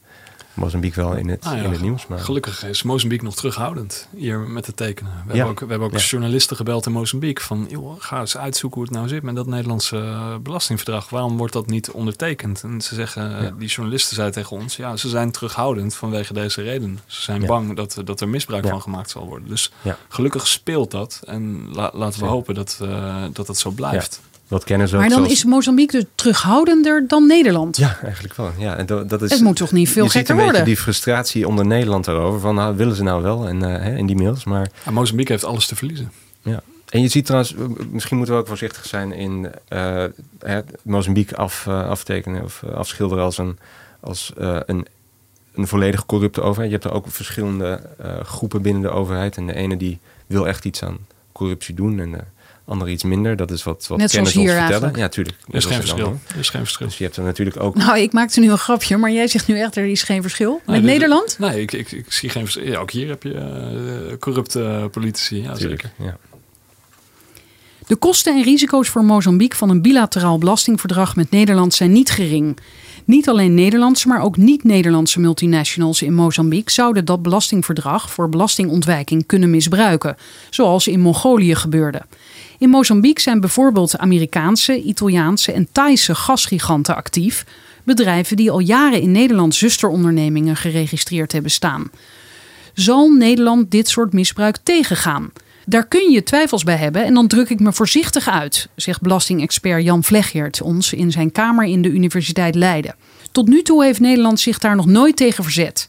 [0.57, 2.07] Mozambique wel in het, ja, in het nieuws.
[2.07, 5.13] Maar Gelukkig is Mozambique nog terughoudend hier met het tekenen.
[5.13, 5.35] We Ja.
[5.35, 6.01] hebben ook, we hebben ook Ja.
[6.01, 9.47] journalisten gebeld in Mozambique van joh, ga eens uitzoeken hoe het nou zit met dat
[9.47, 11.11] Nederlandse eh, belastingverdrag.
[11.11, 12.63] Waarom wordt dat niet ondertekend?
[12.63, 16.63] En ze zeggen, eh, die journalisten zeiden tegen ons, ja, ze zijn terughoudend vanwege deze
[16.63, 16.99] reden.
[17.07, 19.49] Ze zijn bang dat, dat er misbruik van gemaakt zal worden.
[19.49, 19.73] Dus
[20.09, 21.21] gelukkig speelt dat.
[21.27, 24.21] En la- laten we hopen dat, eh, dat het zo blijft.
[24.49, 27.77] Wat kennen ze ook Maar dan zoals- is Mozambique dus terughoudender dan Nederland.
[27.77, 28.53] Ja, eigenlijk wel.
[28.59, 30.65] Ja, en dat, is, Het moet toch niet veel je ziet een beetje worden?
[30.65, 32.41] die frustratie onder Nederland daarover.
[32.41, 33.49] Van, nou, willen ze nou wel?
[33.49, 34.45] En, eh, hè, in die mails.
[34.45, 36.13] Maar En Mozambique heeft alles te verliezen.
[36.43, 36.63] Ja.
[36.89, 40.05] En je ziet trouwens, eh, misschien moeten we ook voorzichtig zijn in eh,
[40.39, 43.59] hè, Mozambique af, aftekenen of afschilderen als een,
[44.01, 44.87] als, eh, een,
[45.55, 46.71] een volledig corrupte overheid.
[46.71, 49.37] Je hebt er ook verschillende eh, groepen binnen de overheid.
[49.37, 50.99] En de ene die wil echt iets aan
[51.33, 52.21] corruptie doen en de
[52.67, 53.37] andere iets minder.
[53.37, 54.71] Dat is wat, wat Net zoals kenners ons hier vertellen.
[54.71, 54.97] eigenlijk.
[54.97, 55.37] Ja, tuurlijk.
[55.49, 56.19] Er is geen verschil.
[56.29, 56.87] Er is geen verschil.
[56.87, 57.75] Dus je hebt er natuurlijk ook...
[57.77, 60.61] Nou, ik maakte nu een grapje, maar jij zegt nu echt er is geen verschil.
[60.67, 61.37] Met dit- Nederland?
[61.39, 62.65] Nee, ik, ik, ik zie geen verschil.
[62.67, 65.43] Ja, ook hier heb je eh, corrupte politici.
[65.43, 66.07] Ja, Tuurlijk, zeker.
[66.07, 66.17] ja.
[67.87, 72.59] De kosten en risico's voor Mozambique van een bilateraal belastingverdrag met Nederland zijn niet gering.
[73.05, 79.51] Niet alleen Nederlandse, maar ook niet-Nederlandse multinationals in Mozambique zouden dat belastingverdrag voor belastingontwijking kunnen
[79.51, 80.17] misbruiken,
[80.51, 82.03] zoals in Mongolië gebeurde.
[82.59, 87.45] In Mozambique zijn bijvoorbeeld Amerikaanse, Italiaanse en Thaise gasgiganten actief,
[87.85, 91.91] bedrijven die al jaren in Nederland zusterondernemingen geregistreerd hebben staan.
[92.75, 95.33] Zal Nederland dit soort misbruik tegengaan?
[95.69, 99.85] Daar kun je twijfels bij hebben en dan druk ik me voorzichtig uit, zegt belastingexpert
[99.85, 102.95] Jan Vleggeert ons in zijn kamer in de Universiteit Leiden.
[103.33, 105.89] Tot nu toe heeft Nederland zich daar nog nooit tegen verzet.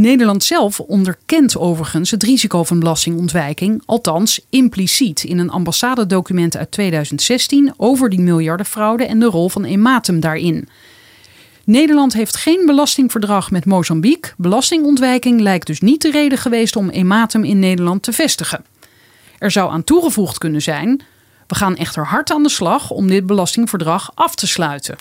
[0.00, 7.72] Nederland zelf onderkent overigens het risico van belastingontwijking, althans impliciet in een ambassadedocument uit 2016
[7.76, 10.68] over die miljardenfraude en de rol van Ematum daarin.
[11.64, 14.32] Nederland heeft geen belastingverdrag met Mozambique.
[14.36, 18.64] Belastingontwijking lijkt dus niet de reden geweest om Ematum in Nederland te vestigen.
[19.38, 21.02] Er zou aan toegevoegd kunnen zijn:
[21.46, 24.96] we gaan echter hard aan de slag om dit belastingverdrag af te sluiten.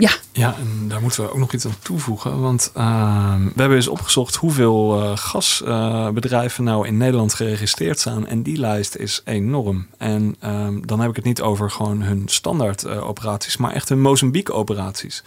[0.00, 2.40] Ja, Ja, en daar moeten we ook nog iets aan toevoegen.
[2.40, 8.26] Want ehm, we hebben eens opgezocht hoeveel eh, gasbedrijven nou in Nederland geregistreerd staan.
[8.26, 9.86] En die lijst is enorm.
[9.98, 13.88] En ehm, dan heb ik het niet over gewoon hun standaard eh, operaties, maar echt
[13.88, 15.22] hun Mozambique operaties.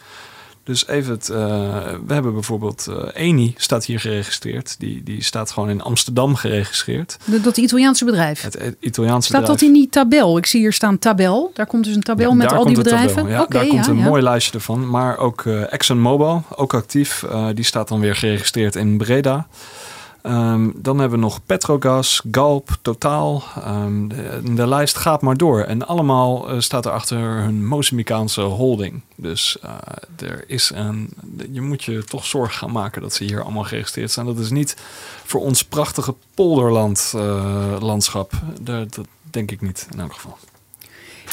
[0.66, 1.38] Dus even het, eh,
[2.06, 4.76] we hebben bijvoorbeeld eh Eni staat hier geregistreerd.
[4.80, 7.18] Die, die staat gewoon in Amsterdam geregistreerd.
[7.26, 8.42] de- dat Italiaanse bedrijf.
[8.42, 9.60] Het eh, Italiaanse Staat bedrijf.
[9.60, 10.38] dat in die tabel?
[10.38, 11.52] Ik zie hier staan tabel.
[11.54, 13.16] Daar komt dus een tabel Ja, met al die bedrijven.
[13.16, 13.32] tabel.
[13.32, 14.90] Ja, daar komt ja, een mooi lijstje ervan.
[14.90, 17.26] Maar ook eh ExxonMobil, ook actief.
[17.54, 19.48] Die staat dan weer geregistreerd in Breda.
[20.24, 23.44] Ehm, dan hebben we nog Petrogas, Galp, Totaal.
[23.56, 25.60] Ehm, de, de lijst gaat maar door.
[25.62, 29.02] En allemaal eh, staat er achter hun Mozambicaanse holding.
[29.16, 29.72] Dus eh,
[30.28, 31.10] er is een,
[31.52, 34.26] je moet je toch zorgen gaan maken dat ze hier allemaal geregistreerd zijn.
[34.26, 34.76] Dat is niet
[35.26, 37.80] voor ons prachtige polderland eh.
[38.62, 40.38] Daar- dat denk ik niet in elk geval.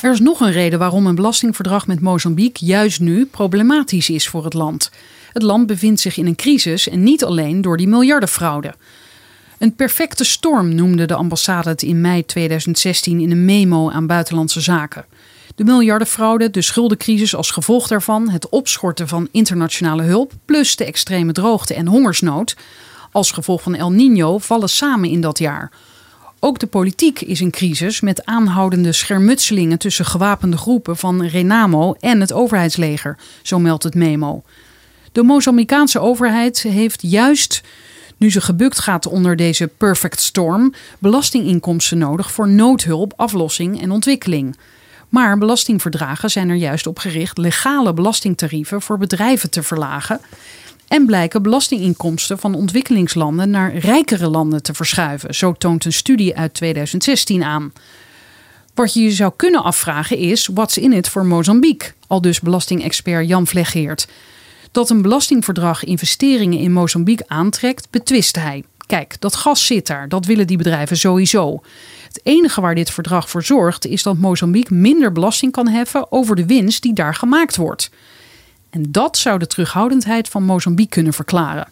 [0.03, 4.45] Er is nog een reden waarom een belastingverdrag met Mozambique juist nu problematisch is voor
[4.45, 4.91] het land.
[5.33, 8.75] Het land bevindt zich in een crisis en niet alleen door die miljardenfraude.
[9.59, 14.61] Een perfecte storm noemde de ambassade het in mei 2016 in een memo aan Buitenlandse
[14.61, 15.05] Zaken.
[15.55, 21.33] De miljardenfraude, de schuldencrisis als gevolg daarvan, het opschorten van internationale hulp, plus de extreme
[21.33, 22.57] droogte en hongersnood,
[23.13, 25.71] als gevolg van El Nino, vallen samen in dat jaar.
[26.39, 32.21] Ook de politiek is in crisis met aanhoudende schermutselingen tussen gewapende groepen van Renamo en
[32.21, 34.43] het overheidsleger, zo meldt het memo.
[35.13, 37.63] De Mozambicaanse overheid heeft juist
[38.17, 44.57] nu ze gebukt gaat onder deze perfect storm, belastinginkomsten nodig voor noodhulp, aflossing en ontwikkeling.
[45.09, 50.21] Maar belastingverdragen zijn er juist op gericht legale belastingtarieven voor bedrijven te verlagen
[50.89, 55.35] en blijken belastinginkomsten van ontwikkelingslanden naar rijkere landen te verschuiven.
[55.35, 57.73] Zo toont een studie uit 2016 aan.
[58.75, 61.93] Wat je je zou kunnen afvragen is: what's in it voor Mozambique?
[62.07, 64.09] Al dus belastingexpert Jan Vleggeert.
[64.71, 68.65] Dat een belastingverdrag investeringen in Mozambique aantrekt, betwist hij.
[68.87, 71.63] Kijk, dat gas zit daar, dat willen die bedrijven sowieso.
[72.07, 76.37] Het enige waar dit verdrag voor zorgt, is dat Mozambique minder belasting kan heffen over
[76.37, 77.91] de winst die daar gemaakt wordt.
[78.71, 81.69] En dat zou de terughoudendheid van Mozambique kunnen verklaren.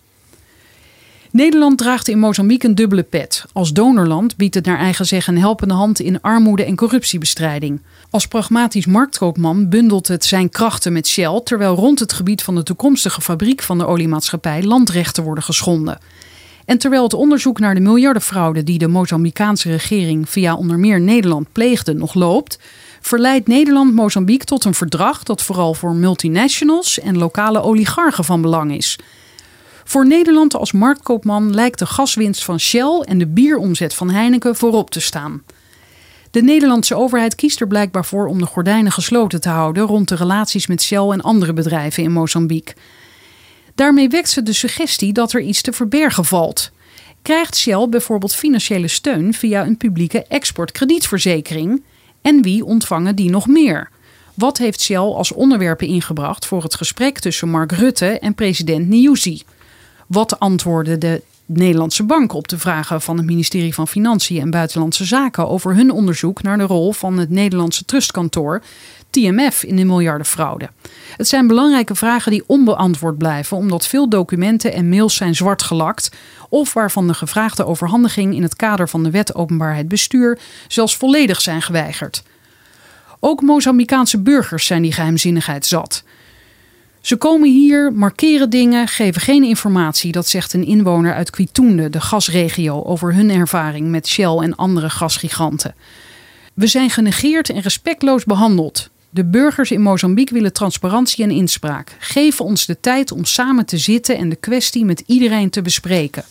[1.30, 3.44] Nederland draagt in Mozambique een dubbele pet.
[3.52, 7.80] Als donorland biedt het naar eigen zeggen een helpende hand in armoede- en corruptiebestrijding.
[8.10, 12.62] Als pragmatisch marktkoopman bundelt het zijn krachten met Shell, terwijl rond het gebied van de
[12.62, 15.98] toekomstige fabriek van de oliemaatschappij landrechten worden geschonden.
[16.64, 21.52] En terwijl het onderzoek naar de miljardenfraude die de Mozambicaanse regering via onder meer Nederland
[21.52, 22.58] pleegde nog loopt,
[23.00, 28.76] verleidt Nederland Mozambique tot een verdrag dat vooral voor multinationals en lokale oligarchen van belang
[28.76, 28.98] is.
[29.88, 34.90] Voor Nederland als marktkoopman lijkt de gaswinst van Shell en de bieromzet van Heineken voorop
[34.90, 35.42] te staan.
[36.30, 40.14] De Nederlandse overheid kiest er blijkbaar voor om de gordijnen gesloten te houden rond de
[40.14, 42.74] relaties met Shell en andere bedrijven in Mozambique.
[43.74, 46.70] Daarmee wekt ze de suggestie dat er iets te verbergen valt.
[47.22, 51.82] Krijgt Shell bijvoorbeeld financiële steun via een publieke exportkredietverzekering?
[52.22, 53.90] En wie ontvangen die nog meer?
[54.34, 59.42] Wat heeft Shell als onderwerpen ingebracht voor het gesprek tussen Mark Rutte en president Nyusi?
[60.08, 65.04] Wat antwoordde de Nederlandse bank op de vragen van het ministerie van Financiën en Buitenlandse
[65.04, 68.62] Zaken over hun onderzoek naar de rol van het Nederlandse trustkantoor
[69.10, 70.70] TMF in de miljardenfraude?
[71.16, 76.10] Het zijn belangrijke vragen die onbeantwoord blijven omdat veel documenten en mails zijn zwart gelakt
[76.48, 81.40] of waarvan de gevraagde overhandiging in het kader van de wet openbaarheid bestuur zelfs volledig
[81.40, 82.22] zijn geweigerd.
[83.20, 86.04] Ook Mozambicaanse burgers zijn die geheimzinnigheid zat.
[87.00, 90.12] Ze komen hier, markeren dingen, geven geen informatie.
[90.12, 94.90] Dat zegt een inwoner uit Kwitunde, de gasregio, over hun ervaring met Shell en andere
[94.90, 95.74] gasgiganten.
[96.54, 98.90] We zijn genegeerd en respectloos behandeld.
[99.10, 101.96] De burgers in Mozambique willen transparantie en inspraak.
[101.98, 106.24] Geef ons de tijd om samen te zitten en de kwestie met iedereen te bespreken.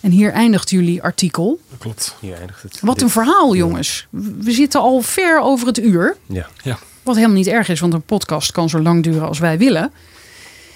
[0.00, 1.60] En hier eindigt jullie artikel.
[1.78, 2.16] Klopt.
[2.20, 2.78] Hier eindigt het.
[2.80, 4.06] Wat een verhaal, jongens.
[4.10, 6.16] We zitten al ver over het uur.
[6.26, 6.78] Ja, Ja.
[7.04, 9.92] Wat helemaal niet erg is, want een podcast kan zo lang duren als wij willen.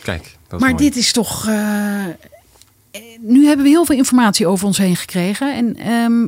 [0.03, 0.37] kijk.
[0.51, 0.75] Maar mooi.
[0.75, 1.47] dit is toch.
[1.47, 2.05] eh,
[3.21, 5.55] nu hebben we heel veel informatie over ons heen gekregen.
[5.57, 6.27] En ehm,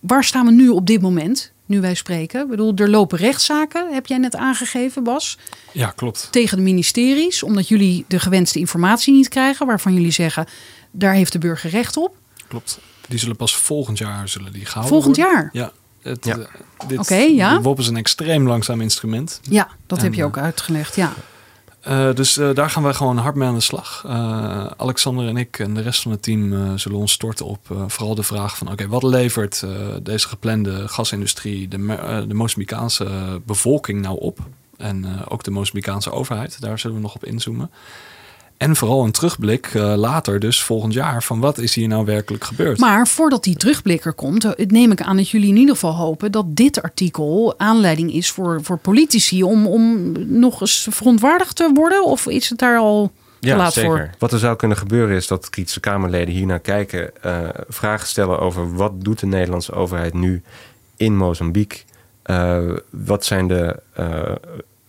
[0.00, 2.42] waar staan we nu op dit moment, nu wij spreken?
[2.42, 5.38] Ik bedoel, er lopen rechtszaken, heb jij net aangegeven, Bas,
[5.72, 6.28] ja, klopt.
[6.30, 10.46] tegen de ministeries, omdat jullie de gewenste informatie niet krijgen, waarvan jullie zeggen,
[10.90, 12.16] daar heeft de burger recht op.
[12.48, 12.78] Klopt.
[13.08, 15.34] Die zullen pas volgend jaar zullen die gehouden Volgend worden.
[15.34, 15.50] jaar?
[15.52, 15.72] Ja.
[16.08, 16.38] Het, Ja.
[16.38, 16.44] eh,
[16.88, 17.54] dit, Oké, ja.
[17.56, 19.40] De WOP is een extreem langzaam instrument.
[19.42, 20.96] Ja, dat En, heb je eh, ook uitgelegd.
[20.96, 21.12] Ja.
[21.80, 24.02] Eh, dus eh, daar gaan wij gewoon hard mee aan de slag.
[24.06, 27.70] Eh, Alexander en ik en de rest van het team eh, zullen ons storten op
[27.70, 28.70] eh, vooral de vraag van...
[28.72, 29.70] oké, wat levert eh,
[30.02, 33.06] deze geplande gasindustrie de, eh, de Mozambicaanse
[33.46, 34.38] bevolking nou op?
[34.76, 37.70] En eh, ook de Mozambicaanse overheid, daar zullen we nog op inzoomen.
[38.58, 42.44] En vooral een terugblik eh, later, dus volgend jaar, van wat is hier nou werkelijk
[42.44, 42.78] gebeurd?
[42.78, 45.94] Maar voordat die terugblik er komt, eh, neem ik aan dat jullie in ieder geval
[45.94, 51.70] hopen dat dit artikel aanleiding is voor, voor politici om, om nog eens verontwaardigd te
[51.74, 52.04] worden?
[52.04, 53.90] Of is het daar al te Ja, laat zeker.
[53.90, 54.10] voor?
[54.18, 58.38] Wat er zou kunnen gebeuren is dat kritische Kamerleden hier naar kijken, eh, vragen stellen
[58.40, 60.42] over wat doet de Nederlandse overheid nu
[60.96, 61.78] in Mozambique?
[62.22, 62.58] Eh,
[62.90, 64.34] wat zijn de eh,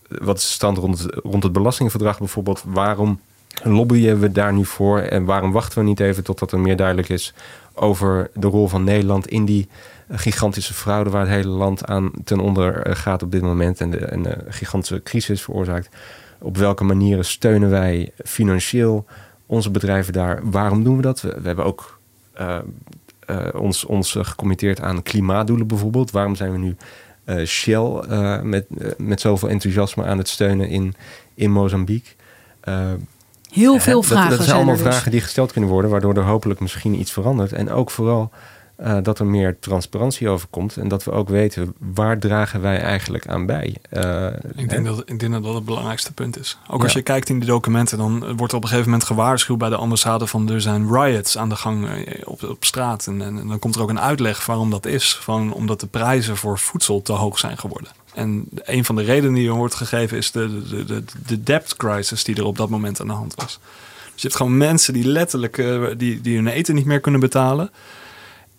[0.07, 2.63] wat is de stand rond het, rond het belastingverdrag bijvoorbeeld?
[2.65, 3.19] Waarom
[3.63, 7.09] lobbyen we daar nu voor en waarom wachten we niet even totdat er meer duidelijk
[7.09, 7.33] is
[7.73, 9.67] over de rol van Nederland in die
[10.07, 13.81] eh, gigantische fraude waar het hele land aan ten onder eh, gaat op dit moment
[13.81, 15.89] en de, gigantische crisis veroorzaakt?
[16.39, 19.05] Op welke manieren steunen wij financieel
[19.45, 20.39] onze bedrijven daar?
[20.43, 21.21] Waarom doen we dat?
[21.21, 21.99] We, hebben ook
[22.33, 22.57] eh,
[23.53, 26.11] ons, ons gecommitteerd aan klimaatdoelen bijvoorbeeld.
[26.11, 26.75] Waarom zijn we nu
[27.45, 28.03] Shell
[28.43, 28.65] met,
[28.97, 30.95] met zoveel enthousiasme aan het steunen in,
[31.33, 32.11] in Mozambique?
[33.49, 34.93] Heel veel dat, vragen Dat zijn zijn allemaal er dus.
[34.93, 37.53] vragen die gesteld kunnen worden, waardoor er hopelijk misschien iets verandert.
[37.53, 38.31] En ook vooral
[38.75, 40.77] eh, dat er meer transparantie over komt.
[40.77, 43.75] En dat we ook weten waar dragen wij eigenlijk aan bij.
[43.89, 46.57] Eh, Ik denk, dat, ik denk dat dat het belangrijkste punt is.
[46.67, 49.57] Ook als je kijkt in die documenten, dan wordt er op een gegeven moment gewaarschuwd
[49.57, 53.07] bij de ambassade van er zijn riots aan de gang eh, op, op straat.
[53.07, 55.17] En, en, en dan komt er ook een uitleg waarom dat is.
[55.21, 57.91] Van, omdat de prijzen voor voedsel te hoog zijn geworden.
[58.13, 61.75] En een van de redenen die er wordt gegeven is de, de, de, de debt
[61.75, 63.59] crisis die er op dat moment aan de hand was.
[64.13, 67.19] Dus je hebt gewoon mensen die letterlijk eh, die, die hun eten niet meer kunnen
[67.19, 67.71] betalen.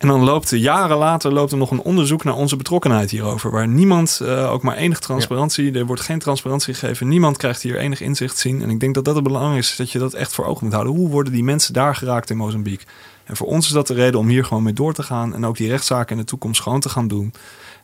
[0.01, 3.51] En dan loopt er jaren later loopt er nog een onderzoek naar onze betrokkenheid hierover.
[3.51, 7.07] Waar niemand eh, ook maar enige transparantie, er wordt geen transparantie gegeven.
[7.07, 8.61] Niemand krijgt hier enig inzicht zien.
[8.61, 10.73] En ik denk dat dat het belang is, dat je dat echt voor ogen moet
[10.73, 10.95] houden.
[10.95, 12.85] Hoe worden die mensen daar geraakt in Mozambique?
[13.23, 15.45] En voor ons is dat de reden om hier gewoon mee door te gaan en
[15.45, 17.33] ook die rechtszaken in de toekomst gewoon te gaan doen.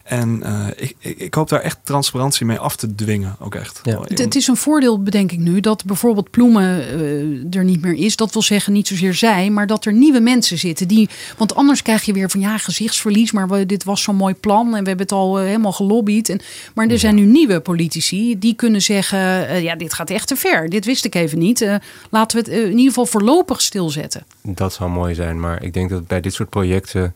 [0.07, 3.79] En uh, ik, ik, ik, hoop daar echt transparantie mee af te dwingen, ook echt.
[3.84, 4.01] Ja.
[4.01, 7.93] Het, het, is een voordeel, bedenk ik nu, dat bijvoorbeeld Ploemen uh, er niet meer
[7.93, 8.15] is.
[8.15, 10.88] Dat wil zeggen, niet zozeer zij, maar dat er nieuwe mensen zitten.
[10.88, 14.34] Die, want anders krijg je weer van ja, gezichtsverlies, maar we, dit was zo'n mooi
[14.34, 16.29] plan en we hebben het al uh, helemaal gelobbyd.
[16.29, 16.41] En,
[16.73, 20.69] maar er zijn nu nieuwe politici die kunnen zeggen, ja, dit gaat echt te ver.
[20.69, 21.79] Dit wist ik even niet.
[22.09, 24.25] laten we het in ieder geval voorlopig stilzetten.
[24.41, 27.15] Dat zou mooi zijn, maar ik denk dat bij dit soort projecten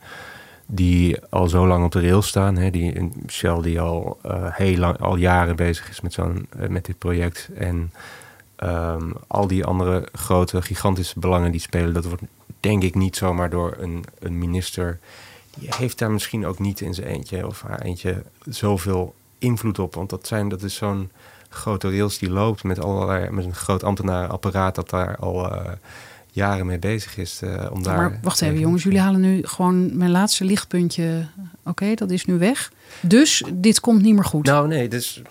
[0.73, 2.57] die al zo lang op de rail staan.
[2.57, 6.67] Hè, die, Shell die al uh, heel lang, al jaren bezig is met, zo'n, uh,
[6.67, 7.49] met dit project.
[7.55, 7.91] En
[8.63, 12.23] um, al die andere grote, gigantische belangen die spelen, dat wordt
[12.59, 14.99] denk ik niet zomaar door een, een minister.
[15.57, 19.95] Die heeft daar misschien ook niet in zijn eentje of haar eentje zoveel invloed op.
[19.95, 21.09] Want dat, zijn, dat is zo'n
[21.49, 25.53] grote rails die loopt met, allerlei, met een groot ambtenarenapparaat dat daar al...
[25.53, 25.71] Uh,
[26.31, 27.41] jaren mee bezig is.
[27.43, 28.83] Uh, om daar maar wacht even, jongens.
[28.83, 31.25] Jullie halen nu gewoon mijn laatste lichtpuntje.
[31.63, 32.71] Oké, dat is nu weg.
[33.01, 34.45] Dus dit komt niet meer goed.
[34.45, 35.21] Nou, nee, dus,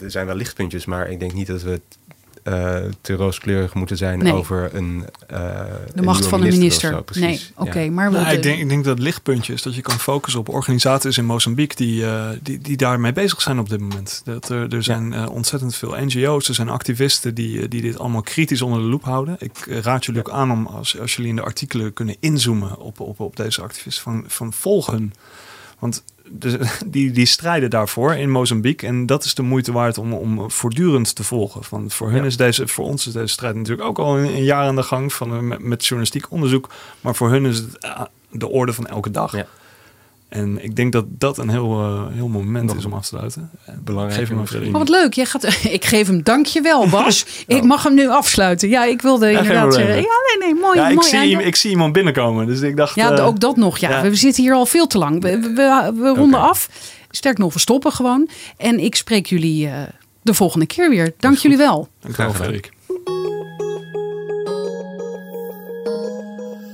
[0.00, 1.98] er zijn wel lichtpuntjes, maar ik denk niet dat we het
[2.44, 4.32] uh, te rooskleurig moeten zijn nee.
[4.32, 5.04] over een.
[5.32, 5.60] Uh,
[5.94, 7.02] de macht van de minister.
[7.10, 7.68] Zo, nee, oké.
[7.68, 7.90] Okay, ja.
[7.90, 10.48] maar nou, ik, denk, ik denk dat het lichtpuntje is dat je kan focussen op
[10.48, 14.22] organisaties in Mozambique die, uh, die, die daarmee bezig zijn op dit moment.
[14.24, 15.26] Dat er, er zijn ja.
[15.26, 19.36] ontzettend veel NGO's, er zijn activisten die, die dit allemaal kritisch onder de loep houden.
[19.38, 23.00] Ik raad jullie ook aan om, als, als jullie in de artikelen kunnen inzoomen op,
[23.00, 25.12] op, op deze activisten, van, van volgen.
[25.78, 28.86] Want de, die, die strijden daarvoor in Mozambique.
[28.86, 31.64] En dat is de moeite waard om, om voortdurend te volgen.
[31.64, 34.44] Van, voor, hun is deze, voor ons is deze strijd natuurlijk ook al een, een
[34.44, 36.68] jaar aan de gang van, met, met journalistiek onderzoek.
[37.00, 38.00] Maar voor hun is het uh,
[38.30, 39.36] de orde van elke dag.
[39.36, 39.46] Ja.
[40.30, 43.06] En ik denk dat dat een heel, uh, heel moment Nog is om af te
[43.06, 43.50] sluiten.
[43.84, 44.18] Belangrijk.
[44.18, 45.14] Geef hem oh, wat leuk.
[45.14, 45.44] Jij gaat,
[45.78, 47.44] ik geef hem dankjewel, Bas.
[47.46, 48.68] Ik mag hem nu afsluiten.
[48.68, 49.94] Ja, ik wilde ja, inderdaad zeggen.
[49.94, 50.02] Ja,
[50.38, 50.78] nee, nee, mooi.
[50.78, 52.46] Ja, ik, mooi, zie, ik zie iemand binnenkomen.
[52.46, 52.94] Dus ik dacht.
[52.94, 53.78] Ja, uh, ook dat nog.
[53.78, 55.22] Ja, ja, we zitten hier al veel te lang.
[55.22, 56.50] We, we, we, we ronden okay.
[56.50, 56.68] af.
[57.10, 58.28] Sterk nog, we stoppen gewoon.
[58.56, 59.72] En ik spreek jullie uh,
[60.22, 61.12] de volgende keer weer.
[61.18, 61.88] Dank jullie wel.
[62.00, 62.72] Dank wel, Frederik.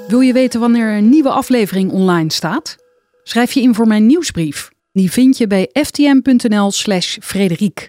[0.09, 2.77] Wil je weten wanneer een nieuwe aflevering online staat?
[3.29, 4.71] Schrijf je in voor mijn nieuwsbrief.
[4.93, 7.89] Die vind je bij ftm.nl/slash Frederiek.